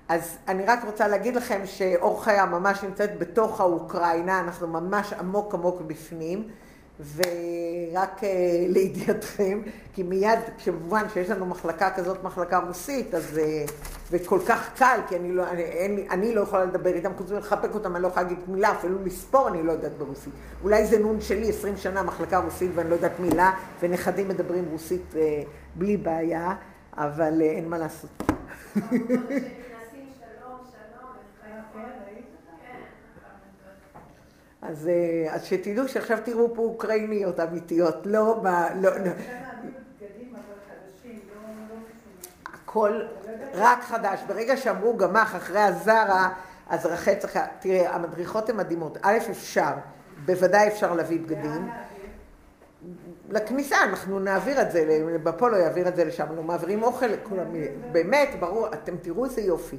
אז 0.08 0.38
אני 0.48 0.66
רק 0.66 0.80
רוצה 0.86 1.08
להגיד 1.08 1.36
לכם 1.36 1.62
שאור 1.66 2.24
חיה 2.24 2.46
ממש 2.46 2.84
נמצאת 2.84 3.20
בתוך 3.20 3.62
האוקראינה, 3.62 4.39
אנחנו 4.39 4.68
ממש 4.68 5.14
עמוק 5.14 5.54
עמוק 5.54 5.82
בפנים, 5.82 6.48
ורק 7.16 8.24
אה, 8.24 8.30
לידיעתכם, 8.68 9.62
כי 9.94 10.04
מיד, 10.04 10.39
כמובן 10.64 11.04
שיש 11.14 11.30
לנו 11.30 11.46
מחלקה 11.46 11.89
כזאת, 11.96 12.24
מחלקה 12.24 12.58
רוסית, 12.68 13.16
אז, 13.16 13.38
אה, 13.38 13.64
וכל 14.12 14.39
כך 14.48 14.70
קל, 14.78 15.00
כי 15.10 15.16
אני 15.16 15.32
לא, 15.32 15.44
אני, 15.50 15.64
לי- 15.96 16.08
אני 16.10 16.36
לא 16.36 16.42
יכולה 16.42 16.66
לדבר 16.66 16.94
איתם, 16.94 17.12
חוץ 17.18 17.32
מלחבק 17.32 17.74
אותם, 17.74 17.96
אני 17.96 18.04
לא 18.04 18.08
יכולה 18.08 18.24
להגיד 18.24 18.39
מילה, 18.48 18.72
אפילו 18.72 18.98
לספור 19.06 19.48
אני 19.48 19.64
לא 19.64 19.72
יודעת 19.72 19.92
ברוסית. 19.98 20.34
אולי 20.64 20.86
זה 20.86 21.00
נון 21.00 21.22
שלי, 21.22 21.50
20 21.50 21.78
שנה 21.78 22.04
מחלקה 22.04 22.38
רוסית 22.38 22.72
ואני 22.76 22.89
לא 22.89 22.96
יודעת 22.96 23.20
מילה, 23.20 23.52
ונכדים 23.82 24.28
מדברים 24.28 24.66
רוסית 24.72 25.16
אה, 25.16 25.42
בלי 25.76 25.98
בעיה, 25.98 26.54
אבל 26.98 27.42
אה, 27.42 27.46
אין 27.46 27.70
מה 27.70 27.78
לעשות. 27.78 28.10
אז, 34.62 34.88
אה, 34.88 35.34
אז 35.36 35.43
שתדעו 35.43 35.88
שעכשיו 35.88 36.18
תראו 36.24 36.55
פה 36.55 36.62
אוקראיניות 36.62 37.39
אמיתיות, 37.39 37.95
לא, 38.05 38.39
ב, 38.43 38.47
לא, 38.76 38.97
לא, 38.97 39.12
הכל 42.72 43.01
רק 43.53 43.84
חדש. 43.84 44.20
ברגע 44.28 44.57
שאמרו 44.57 44.97
גמ"ח 44.97 45.36
אחרי 45.36 45.59
הזרה, 45.59 46.30
אז 46.70 46.86
רחל 46.86 47.16
צריכה, 47.16 47.45
תראה, 47.59 47.95
המדריכות 47.95 48.49
הן 48.49 48.57
מדהימות. 48.57 48.97
א', 49.01 49.18
אפשר, 49.32 49.72
בוודאי 50.26 50.68
אפשר 50.68 50.93
להביא 50.93 51.20
בגדים. 51.20 51.70
לכניסה, 53.30 53.84
אנחנו 53.84 54.20
נעביר 54.20 54.62
את 54.62 54.72
זה, 54.72 54.99
בפולו 55.24 55.57
יעביר 55.57 55.88
את 55.88 55.95
זה 55.95 56.05
לשם, 56.05 56.24
אנחנו 56.24 56.43
מעבירים 56.43 56.84
אוכל 56.84 57.05
לכולם, 57.05 57.45
באמת, 57.91 58.30
ברור, 58.39 58.68
אתם 58.74 58.97
תראו 58.97 59.26
איזה 59.26 59.41
יופי, 59.41 59.78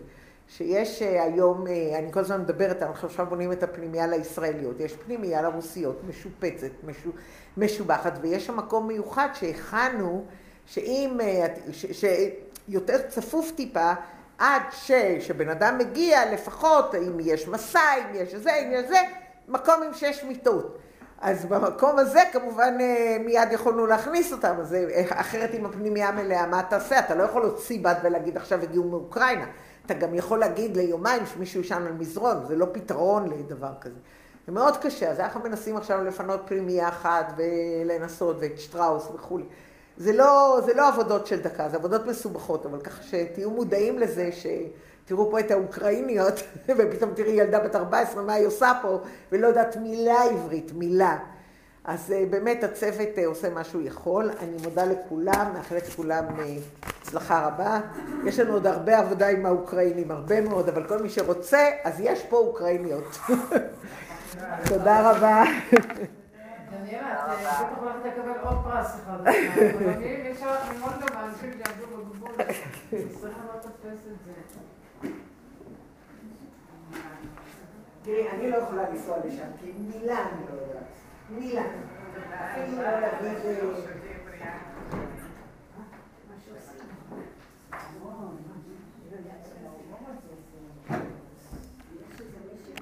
שיש 0.56 1.02
אה, 1.02 1.22
היום, 1.22 1.66
אה, 1.66 1.98
אני 1.98 2.12
כל 2.12 2.20
הזמן 2.20 2.40
מדברת, 2.40 2.82
אנחנו 2.82 3.08
עכשיו 3.08 3.26
בונים 3.26 3.52
את 3.52 3.62
הפנימייה 3.62 4.06
לישראליות, 4.06 4.80
יש 4.80 4.92
פנימייה 4.92 5.42
לרוסיות, 5.42 6.00
משופצת, 6.08 6.70
משו, 6.84 7.10
משובחת, 7.56 8.12
ויש 8.20 8.46
שם 8.46 8.56
מקום 8.56 8.88
מיוחד 8.88 9.28
שהכנו, 9.34 10.24
שאם, 10.66 11.18
אה, 11.20 11.46
שיותר 11.92 13.08
צפוף 13.08 13.52
טיפה, 13.56 13.92
עד 14.38 14.62
ש, 14.70 14.92
שבן 15.20 15.48
אדם 15.48 15.78
מגיע, 15.78 16.32
לפחות, 16.32 16.94
אם 16.94 17.20
יש 17.20 17.48
מסע, 17.48 17.94
אם 17.98 18.14
יש 18.14 18.34
זה, 18.34 18.54
אם 18.54 18.72
יש 18.72 18.88
זה, 18.88 18.98
מקום 19.48 19.82
עם 19.86 19.94
שש 19.94 20.24
מיטות. 20.24 20.78
אז 21.20 21.44
במקום 21.44 21.98
הזה 21.98 22.20
כמובן 22.32 22.78
מיד 23.24 23.52
יכולנו 23.52 23.86
להכניס 23.86 24.32
אותם, 24.32 24.54
אז 24.60 24.76
אחרת 25.08 25.50
עם 25.54 25.66
הפנימייה 25.66 26.08
המלאה, 26.08 26.46
מה 26.46 26.62
תעשה? 26.62 26.98
אתה 26.98 27.14
לא 27.14 27.22
יכול 27.22 27.42
להוציא 27.42 27.78
בת 27.82 27.96
ולהגיד 28.02 28.36
עכשיו 28.36 28.62
הגיעו 28.62 28.84
מאוקראינה. 28.84 29.46
אתה 29.86 29.94
גם 29.94 30.14
יכול 30.14 30.38
להגיד 30.38 30.76
ליומיים 30.76 31.26
שמישהו 31.26 31.60
ישן 31.60 31.82
על 31.86 31.92
מזרון, 31.92 32.36
זה 32.46 32.56
לא 32.56 32.66
פתרון 32.72 33.30
לדבר 33.30 33.72
כזה. 33.80 33.98
זה 34.46 34.52
מאוד 34.52 34.76
קשה, 34.76 35.10
אז 35.10 35.20
אנחנו 35.20 35.40
מנסים 35.40 35.76
עכשיו 35.76 36.04
לפנות 36.04 36.40
פנימייה 36.44 36.88
אחת 36.88 37.32
ולנסות, 37.36 38.36
ואת 38.40 38.58
שטראוס 38.58 39.08
וכולי. 39.14 39.44
זה 39.96 40.12
לא, 40.12 40.60
זה 40.66 40.74
לא 40.74 40.88
עבודות 40.88 41.26
של 41.26 41.40
דקה, 41.40 41.68
זה 41.68 41.76
עבודות 41.76 42.06
מסובכות, 42.06 42.66
אבל 42.66 42.80
ככה 42.80 43.02
שתהיו 43.02 43.50
מודעים 43.50 43.98
לזה 43.98 44.32
ש... 44.32 44.46
תראו 45.04 45.30
פה 45.30 45.40
את 45.40 45.50
האוקראיניות, 45.50 46.34
ופתאום 46.78 47.10
תראי 47.14 47.30
ילדה 47.30 47.60
בת 47.60 47.76
14, 47.76 48.22
מה 48.22 48.32
היא 48.32 48.46
עושה 48.46 48.72
פה, 48.82 48.98
ולא 49.32 49.46
יודעת 49.46 49.76
מילה 49.76 50.22
עברית, 50.22 50.72
מילה. 50.74 51.18
אז 51.84 52.12
אה, 52.12 52.24
באמת 52.30 52.64
הצוות 52.64 53.18
אה, 53.18 53.26
עושה 53.26 53.50
מה 53.50 53.64
שהוא 53.64 53.82
יכול. 53.82 54.30
אני 54.40 54.56
מודה 54.62 54.84
לכולם, 54.84 55.50
מאחלת 55.54 55.88
לכולם 55.88 56.24
אה, 56.38 56.56
הצלחה 57.00 57.46
רבה. 57.46 57.80
יש 58.24 58.38
לנו 58.38 58.52
עוד 58.52 58.66
הרבה 58.66 58.98
עבודה 58.98 59.28
עם 59.28 59.46
האוקראינים, 59.46 60.10
הרבה 60.10 60.40
מאוד, 60.40 60.68
אבל 60.68 60.88
כל 60.88 61.02
מי 61.02 61.10
שרוצה, 61.10 61.70
אז 61.84 62.00
יש 62.00 62.22
פה 62.22 62.36
אוקראיניות. 62.36 63.18
תודה 64.68 65.10
רבה. 65.10 65.44
דניאלה, 66.70 67.34
את 67.34 67.38
בטח 67.40 67.78
הולכת 67.80 67.98
לקבל 68.04 68.40
עוד 68.42 68.56
פרס 68.64 68.86
אחד. 68.86 69.20
אבל 69.20 70.02
יש 70.02 70.42
לך 70.42 70.48
ממולדובה 70.76 71.20
אנשים 71.24 71.50
שיעבדו 71.52 71.96
בגבול. 71.96 72.30
צריך 73.20 73.22
לא 73.22 73.54
לתפס 73.56 74.06
את 74.06 74.16
זה. 74.26 74.32
תראי, 78.02 78.28
אני 78.28 78.50
לא 78.50 78.56
יכולה 78.56 78.90
לנסוע 78.90 79.16
לשם, 79.24 79.48
כי 79.60 79.72
מילה 79.78 80.18
אני 80.18 80.44
לא 80.50 80.62
יודעת. 80.62 80.91
מילה. 81.38 81.62
אפילו 82.52 82.82
לא 82.82 83.00
להגיד... 83.00 83.28
אה, 83.46 83.64
מה 86.28 86.34
שעושים. 86.44 86.82